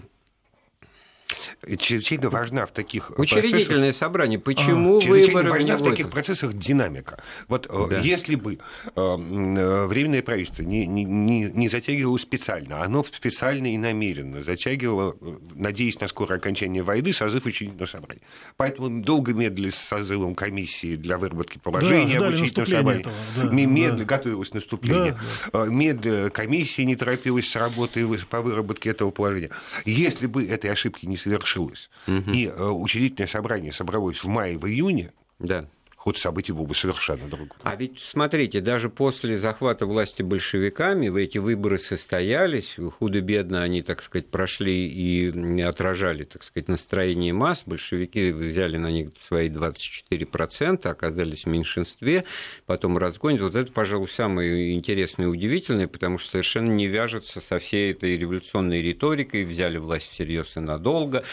чрезвычайно 1.78 2.30
важна 2.30 2.66
в 2.66 2.72
таких 2.72 3.10
Учредительное 3.18 3.66
процессах... 3.66 3.94
собрание. 3.94 4.38
Почему 4.38 4.98
а, 4.98 5.06
выборы 5.06 5.50
важна 5.50 5.76
в 5.76 5.82
таких 5.82 6.10
процессах 6.10 6.54
динамика. 6.54 7.22
Вот 7.48 7.66
э, 7.70 7.86
да. 7.90 8.00
если 8.00 8.34
бы 8.34 8.54
э, 8.54 8.58
э, 8.96 9.86
Временное 9.86 10.22
правительство 10.22 10.62
не, 10.62 10.86
не, 10.86 11.04
не 11.04 11.68
затягивало 11.68 12.16
специально, 12.18 12.82
оно 12.82 13.04
специально 13.04 13.72
и 13.72 13.78
намеренно 13.78 14.42
затягивало, 14.42 15.16
надеясь 15.54 16.00
на 16.00 16.08
скорое 16.08 16.36
окончание 16.36 16.82
войны, 16.82 17.12
созыв 17.12 17.46
учредительного 17.46 17.88
собрания. 17.88 18.22
Поэтому 18.56 19.02
долго 19.02 19.32
медлили 19.32 19.70
с 19.70 19.76
созывом 19.76 20.34
комиссии 20.34 20.96
для 20.96 21.18
выработки 21.18 21.58
положения 21.58 22.18
да, 22.18 22.28
об 22.28 22.34
учредительном 22.34 22.66
собрании. 22.66 23.06
Да, 23.36 23.44
медленно 23.44 23.98
да. 23.98 24.04
готовилось 24.04 24.52
наступление. 24.52 25.16
Да, 25.52 25.64
да. 25.64 25.70
Медленно 25.70 26.30
комиссия 26.30 26.84
не 26.84 26.96
торопилась 26.96 27.48
с 27.48 27.56
работой 27.56 28.04
по 28.28 28.40
выработке 28.40 28.90
этого 28.90 29.10
положения. 29.10 29.50
Если 29.84 30.26
бы 30.26 30.44
этой 30.44 30.70
ошибки 30.70 31.06
не 31.06 31.16
совершилось, 31.16 31.53
завершилось, 31.54 31.90
угу. 32.06 32.30
и 32.30 32.46
э, 32.46 32.68
учредительное 32.70 33.28
собрание 33.28 33.72
собралось 33.72 34.22
в 34.22 34.28
мае, 34.28 34.58
в 34.58 34.66
июне, 34.66 35.12
да 35.38 35.64
ход 36.04 36.18
событий 36.18 36.52
был 36.52 36.66
бы 36.66 36.74
совершенно 36.74 37.26
другой. 37.28 37.56
А 37.62 37.74
ведь, 37.76 37.98
смотрите, 37.98 38.60
даже 38.60 38.90
после 38.90 39.38
захвата 39.38 39.86
власти 39.86 40.20
большевиками 40.20 41.08
эти 41.18 41.38
выборы 41.38 41.78
состоялись, 41.78 42.76
худо-бедно 42.98 43.62
они, 43.62 43.80
так 43.80 44.02
сказать, 44.02 44.26
прошли 44.26 44.86
и 44.86 45.62
отражали, 45.62 46.24
так 46.24 46.42
сказать, 46.42 46.68
настроение 46.68 47.32
масс. 47.32 47.62
Большевики 47.64 48.32
взяли 48.32 48.76
на 48.76 48.90
них 48.90 49.12
свои 49.26 49.48
24%, 49.48 50.86
оказались 50.86 51.44
в 51.44 51.48
меньшинстве, 51.48 52.26
потом 52.66 52.98
разгонят. 52.98 53.40
Вот 53.40 53.54
это, 53.54 53.72
пожалуй, 53.72 54.08
самое 54.08 54.74
интересное 54.74 55.24
и 55.24 55.30
удивительное, 55.30 55.88
потому 55.88 56.18
что 56.18 56.32
совершенно 56.32 56.70
не 56.70 56.86
вяжется 56.86 57.40
со 57.40 57.58
всей 57.58 57.92
этой 57.92 58.18
революционной 58.18 58.82
риторикой, 58.82 59.44
взяли 59.44 59.78
власть 59.78 60.10
всерьез 60.10 60.54
и 60.58 60.60
надолго 60.60 61.24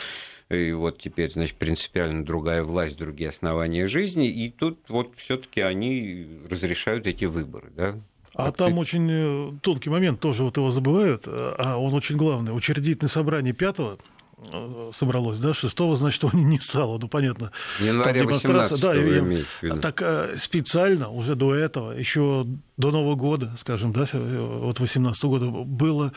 и 0.54 0.74
вот 0.74 1.00
теперь, 1.00 1.32
значит, 1.32 1.56
принципиально 1.56 2.26
другая 2.26 2.64
власть, 2.64 2.98
другие 2.98 3.30
основания 3.30 3.88
жизни, 3.88 4.28
и 4.30 4.50
тут 4.50 4.80
вот 4.90 5.14
все-таки 5.18 5.62
они 5.62 6.28
разрешают 6.50 7.08
эти 7.08 7.26
выборы, 7.26 7.70
да, 7.76 7.96
а 8.34 8.48
Открыть. 8.48 8.70
там 8.70 8.78
очень 8.78 9.10
э, 9.12 9.52
тонкий 9.62 9.90
момент, 9.90 10.22
тоже 10.22 10.44
вот 10.44 10.56
его 10.56 10.72
забывают, 10.72 11.24
а 11.28 11.76
он 11.78 11.94
очень 11.94 12.16
главный. 12.16 12.56
Учредительное 12.56 13.10
собрание 13.10 13.54
пятого 13.54 13.98
э, 14.38 14.92
собралось, 14.96 15.38
да, 15.38 15.54
шестого, 15.54 15.98
значит, 15.98 16.24
его 16.24 16.38
не 16.38 16.58
стало, 16.60 16.98
ну, 16.98 17.10
понятно. 17.10 17.52
Января 17.80 18.24
18 18.24 18.82
да, 18.82 18.94
я, 18.94 19.76
Так 19.76 20.02
э, 20.02 20.36
специально 20.38 21.10
уже 21.10 21.36
до 21.36 21.54
этого, 21.54 21.92
еще 21.92 22.46
до 22.82 22.92
Нового 22.92 23.16
года, 23.16 23.56
скажем, 23.58 23.94
да, 23.94 24.06
вот 24.12 24.80
18 24.80 25.24
года, 25.24 25.46
было 25.50 26.12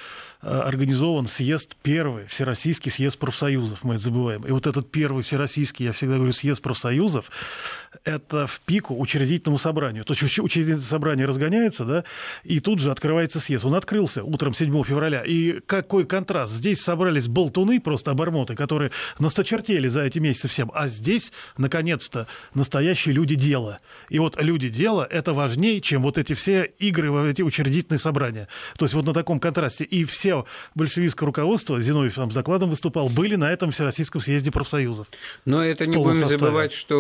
Э, 0.47 0.61
организован 0.61 1.27
съезд 1.27 1.75
первый, 1.83 2.27
Всероссийский 2.27 2.91
съезд 2.91 3.19
профсоюзов, 3.19 3.83
мы 3.83 3.95
это 3.95 4.05
забываем. 4.05 4.43
И 4.43 4.51
вот 4.51 4.67
этот 4.67 4.91
первый 4.91 5.23
Всероссийский, 5.23 5.87
я 5.87 5.93
всегда 5.93 6.17
говорю, 6.17 6.35
съезд 6.35 6.61
профсоюзов, 6.61 7.31
это 8.05 8.47
в 8.47 8.61
пику 8.61 8.99
учредительному 9.01 9.59
собранию. 9.59 10.05
То 10.05 10.13
есть 10.13 10.39
учредительное 10.39 10.83
собрание 10.83 11.25
разгоняется, 11.25 11.87
да, 11.87 12.05
и 12.43 12.61
тут 12.61 12.81
же 12.81 12.91
открывается 12.91 13.41
съезд. 13.41 13.65
Он 13.65 13.75
открылся 13.75 14.23
утром 14.23 14.53
7 14.53 14.83
февраля. 14.83 15.23
И 15.25 15.61
какой 15.61 16.05
контраст. 16.05 16.53
Здесь 16.53 16.83
собрались 16.83 17.27
болтуны, 17.27 17.81
просто 17.81 18.11
обормоты, 18.11 18.55
которые 18.55 18.91
насточертели 19.19 19.89
за 19.89 20.03
эти 20.03 20.19
месяцы 20.19 20.49
всем. 20.49 20.71
А 20.75 20.89
здесь, 20.89 21.33
наконец-то, 21.57 22.27
настоящие 22.53 23.15
люди 23.15 23.35
дела. 23.35 23.79
И 24.11 24.19
вот 24.19 24.37
люди 24.39 24.69
дела– 24.69 25.07
это 25.11 25.33
важнее, 25.33 25.81
чем 25.81 26.03
вот 26.03 26.19
эти 26.19 26.35
все 26.35 26.54
игры 26.63 27.11
в 27.11 27.25
эти 27.25 27.43
учредительные 27.43 27.99
собрания. 27.99 28.49
То 28.79 28.85
есть 28.85 28.95
вот 28.95 29.07
на 29.07 29.13
таком 29.13 29.39
контрасте. 29.39 29.85
И 29.85 30.05
все 30.05 30.25
все 30.25 30.47
большевистское 30.75 31.27
руководство, 31.27 31.83
Зиновьев 31.83 32.15
там 32.15 32.31
с 32.31 32.35
докладом 32.35 32.71
выступал, 32.71 33.11
были 33.11 33.37
на 33.37 33.53
этом 33.53 33.71
Всероссийском 33.73 34.23
съезде 34.23 34.51
профсоюзов. 34.51 35.07
Но 35.45 35.63
это 35.63 35.85
не 35.87 35.99
будем 35.99 36.21
составе. 36.21 36.39
забывать, 36.39 36.73
что 36.73 36.97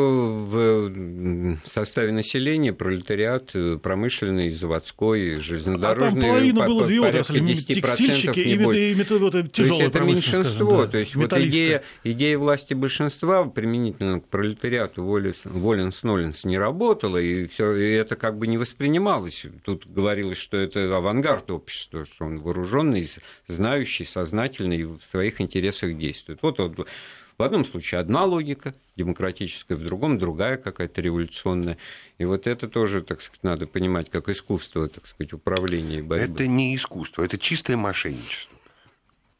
в 0.51 1.59
составе 1.73 2.13
населения 2.13 2.75
пролетариат 2.75 3.55
промышленный, 3.83 4.51
заводской, 4.51 5.41
железнодорожный, 5.41 6.19
а 6.19 6.21
там 6.21 6.31
половина 6.31 6.61
по, 6.61 6.67
было 6.67 6.87
две 6.87 7.01
отрасли, 7.01 7.55
текстильщики 7.55 8.41
и, 8.41 8.53
и, 8.53 8.93
и 8.93 9.05
то 9.05 9.63
есть 9.63 9.81
это 9.81 10.01
меньшинство. 10.01 10.83
Да, 10.83 10.89
то 10.89 10.99
есть 10.99 11.15
вот 11.15 11.33
идея, 11.33 11.83
идея 12.03 12.37
власти 12.37 12.75
большинства 12.75 13.45
применительно 13.45 14.21
к 14.21 14.29
пролетариату 14.29 15.03
Воленс-Ноленс 15.03 16.41
не 16.45 16.59
работала, 16.59 17.17
и, 17.17 17.47
все, 17.47 17.75
и 17.75 17.93
это 17.93 18.17
как 18.17 18.37
бы 18.37 18.47
не 18.49 18.59
воспринималось. 18.59 19.34
Тут 19.65 19.87
говорилось, 19.87 20.39
что 20.39 20.57
это 20.57 20.97
авангард 20.97 21.51
общества, 21.51 22.07
что 22.07 22.25
он 22.25 22.41
вооруженный, 22.41 23.11
знающий, 23.49 24.05
сознательный 24.05 24.79
и 24.79 24.85
в 24.85 25.01
своих 25.01 25.41
интересах 25.41 25.97
действует. 25.97 26.41
Вот, 26.43 26.59
вот 26.59 26.89
в 27.37 27.43
одном 27.43 27.65
случае 27.65 28.01
одна 28.01 28.25
логика 28.25 28.75
демократическая, 28.97 29.75
в 29.75 29.83
другом 29.83 30.19
другая 30.19 30.57
какая-то 30.57 31.01
революционная. 31.01 31.79
И 32.19 32.25
вот 32.25 32.47
это 32.47 32.69
тоже, 32.69 33.03
так 33.03 33.21
сказать, 33.21 33.43
надо 33.43 33.67
понимать 33.67 34.11
как 34.11 34.29
искусство, 34.29 34.89
так 34.89 35.07
сказать, 35.07 35.33
управления 35.33 35.99
и 35.99 36.03
борьбы. 36.03 36.33
Это 36.33 36.47
не 36.47 36.77
искусство, 36.77 37.25
это 37.25 37.37
чистое 37.37 37.77
мошенничество. 37.77 38.57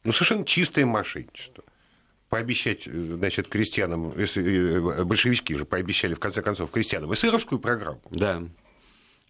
Ну, 0.03 0.11
совершенно 0.11 0.45
чистое 0.45 0.85
мошенничество 0.85 1.63
пообещать, 2.29 2.83
значит, 2.83 3.47
крестьянам, 3.47 4.13
если, 4.19 4.43
э, 4.43 5.03
большевички 5.05 5.55
же 5.55 5.63
пообещали, 5.63 6.15
в 6.15 6.19
конце 6.19 6.41
концов, 6.41 6.71
крестьянам 6.71 7.13
эсеровскую 7.13 7.59
программу. 7.59 8.01
Да 8.09 8.43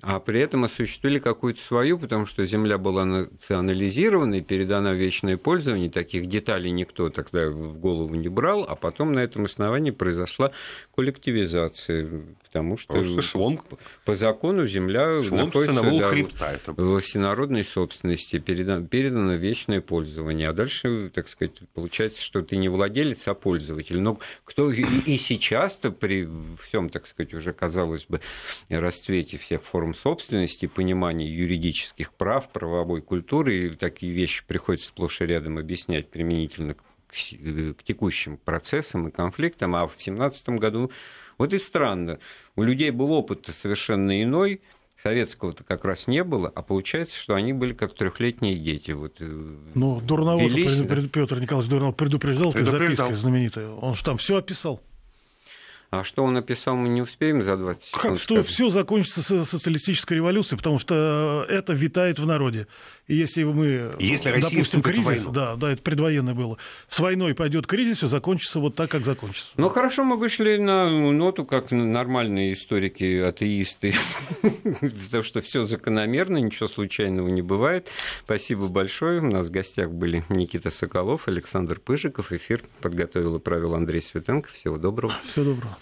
а 0.02 0.20
при 0.20 0.40
этом 0.40 0.64
осуществили 0.64 1.20
какую-то 1.20 1.62
свою, 1.62 1.98
потому 1.98 2.26
что 2.26 2.46
земля 2.46 2.78
была 2.78 3.06
национализирована 3.06 4.36
и 4.36 4.42
передана 4.42 4.92
в 4.92 4.96
вечное 4.98 5.38
пользование, 5.38 5.90
таких 5.90 6.28
деталей 6.28 6.72
никто 6.72 7.10
тогда 7.10 7.50
в 7.50 7.78
голову 7.80 8.14
не 8.14 8.28
брал, 8.28 8.66
а 8.68 8.76
потом 8.76 9.14
на 9.14 9.20
этом 9.20 9.46
основании 9.46 9.92
произошла 9.92 10.52
коллективизация, 10.96 12.08
потому 12.44 12.78
что 12.78 13.22
слон... 13.22 13.60
по 14.04 14.16
закону 14.16 14.68
земля 14.68 15.24
слон 15.24 15.46
находится 15.46 15.82
да, 15.84 16.10
хребта, 16.10 16.52
это 16.52 16.74
в 16.74 17.00
всенародной 17.00 17.64
собственности, 17.64 18.38
передана, 18.38 18.86
передана 18.86 19.34
в 19.34 19.40
вечное 19.40 19.82
пользование, 19.82 20.50
а 20.50 20.54
дальше, 20.54 21.10
так 21.14 21.28
сказать, 21.28 21.54
получается, 21.74 22.22
что 22.22 22.42
ты 22.42 22.58
не 22.58 22.70
владелец, 22.70 23.28
а 23.28 23.34
пользователь. 23.34 24.00
Но 24.00 24.20
кто 24.44 24.72
и 24.72 25.18
сейчас-то 25.18 25.92
при 25.92 26.28
всем, 26.64 26.90
так 26.90 27.08
сказать, 27.08 27.34
уже, 27.34 27.54
казалось 27.54 28.06
бы, 28.06 28.22
расцвете 28.70 29.38
всех 29.38 29.64
форм 29.64 29.85
собственности, 29.94 30.66
понимания 30.66 31.28
юридических 31.28 32.14
прав, 32.14 32.50
правовой 32.50 33.02
культуры, 33.02 33.56
и 33.56 33.70
такие 33.70 34.14
вещи 34.14 34.44
приходится 34.48 34.88
сплошь 34.88 35.22
и 35.22 35.26
рядом 35.26 35.58
объяснять 35.58 36.10
применительно 36.10 36.74
к 36.74 36.82
к 37.16 37.84
текущим 37.84 38.38
процессам 38.38 39.08
и 39.08 39.12
конфликтам, 39.12 39.76
а 39.76 39.88
в 39.88 39.92
2017 39.92 40.50
году, 40.50 40.92
вот 41.38 41.54
и 41.54 41.60
странно, 41.60 42.20
у 42.56 42.64
людей 42.64 42.92
был 42.92 43.12
опыт 43.12 43.50
совершенно 43.62 44.22
иной, 44.22 44.62
советского-то 45.02 45.64
как 45.64 45.86
раз 45.86 46.08
не 46.08 46.24
было, 46.24 46.52
а 46.54 46.62
получается, 46.62 47.20
что 47.20 47.36
они 47.36 47.54
были 47.54 47.74
как 47.74 47.94
трехлетние 47.94 48.56
дети. 48.56 48.92
Вот, 48.92 49.18
ну, 49.20 50.02
Дурновод, 50.02 50.52
Петр 50.52 51.40
Николаевич 51.40 51.70
Дурнов 51.70 51.96
предупреждал, 51.96 52.52
предупреждал. 52.52 53.08
записки 53.08 53.22
знаменитые. 53.22 53.70
Он 53.70 53.96
же 53.96 54.04
там 54.04 54.18
все 54.18 54.38
описал. 54.38 54.82
А 55.92 56.04
что 56.04 56.24
он 56.24 56.34
написал, 56.34 56.76
мы 56.76 56.90
не 56.90 57.02
успеем 57.02 57.42
за 57.42 57.58
20 57.58 57.84
секунд. 57.84 58.04
Как, 58.04 58.18
что 58.20 58.44
все 58.44 58.70
закончится 58.70 59.46
социалистической 59.46 60.18
революцией, 60.18 60.58
потому 60.58 60.80
что 60.80 61.46
это 61.48 61.74
витает 61.74 62.20
в 62.20 62.26
народе. 62.26 62.68
Если 63.08 63.44
мы, 63.44 63.94
если 64.00 64.40
допустим, 64.42 64.82
кризис, 64.82 65.26
да, 65.26 65.56
да, 65.56 65.74
это 65.74 65.82
предвоенное 65.84 66.34
было, 66.34 66.58
с 66.88 67.00
войной 67.00 67.36
пойдет 67.36 67.68
кризис, 67.68 67.98
все 67.98 68.08
закончится 68.08 68.60
вот 68.60 68.74
так, 68.76 68.90
как 68.90 69.06
закончится. 69.06 69.54
Ну 69.58 69.70
хорошо, 69.70 70.04
мы 70.04 70.18
вышли 70.18 70.58
на 70.58 70.90
ноту, 70.90 71.46
как 71.46 71.70
нормальные 71.70 72.54
историки, 72.54 73.20
атеисты, 73.20 73.94
потому 74.42 75.24
что 75.24 75.42
все 75.42 75.66
закономерно, 75.66 76.38
ничего 76.38 76.68
случайного 76.68 77.28
не 77.28 77.44
бывает. 77.44 77.90
Спасибо 78.24 78.68
большое. 78.68 79.22
У 79.22 79.30
нас 79.30 79.50
в 79.50 79.52
гостях 79.52 79.92
были 79.92 80.24
Никита 80.30 80.72
Соколов, 80.72 81.28
Александр 81.28 81.80
Пыжиков. 81.80 82.32
Эфир 82.32 82.64
подготовил 82.82 83.36
и 83.36 83.40
правил 83.40 83.76
Андрей 83.76 84.02
Светенко. 84.02 84.50
Всего 84.50 84.78
доброго. 84.78 85.14
Всего 85.32 85.46
доброго. 85.46 85.78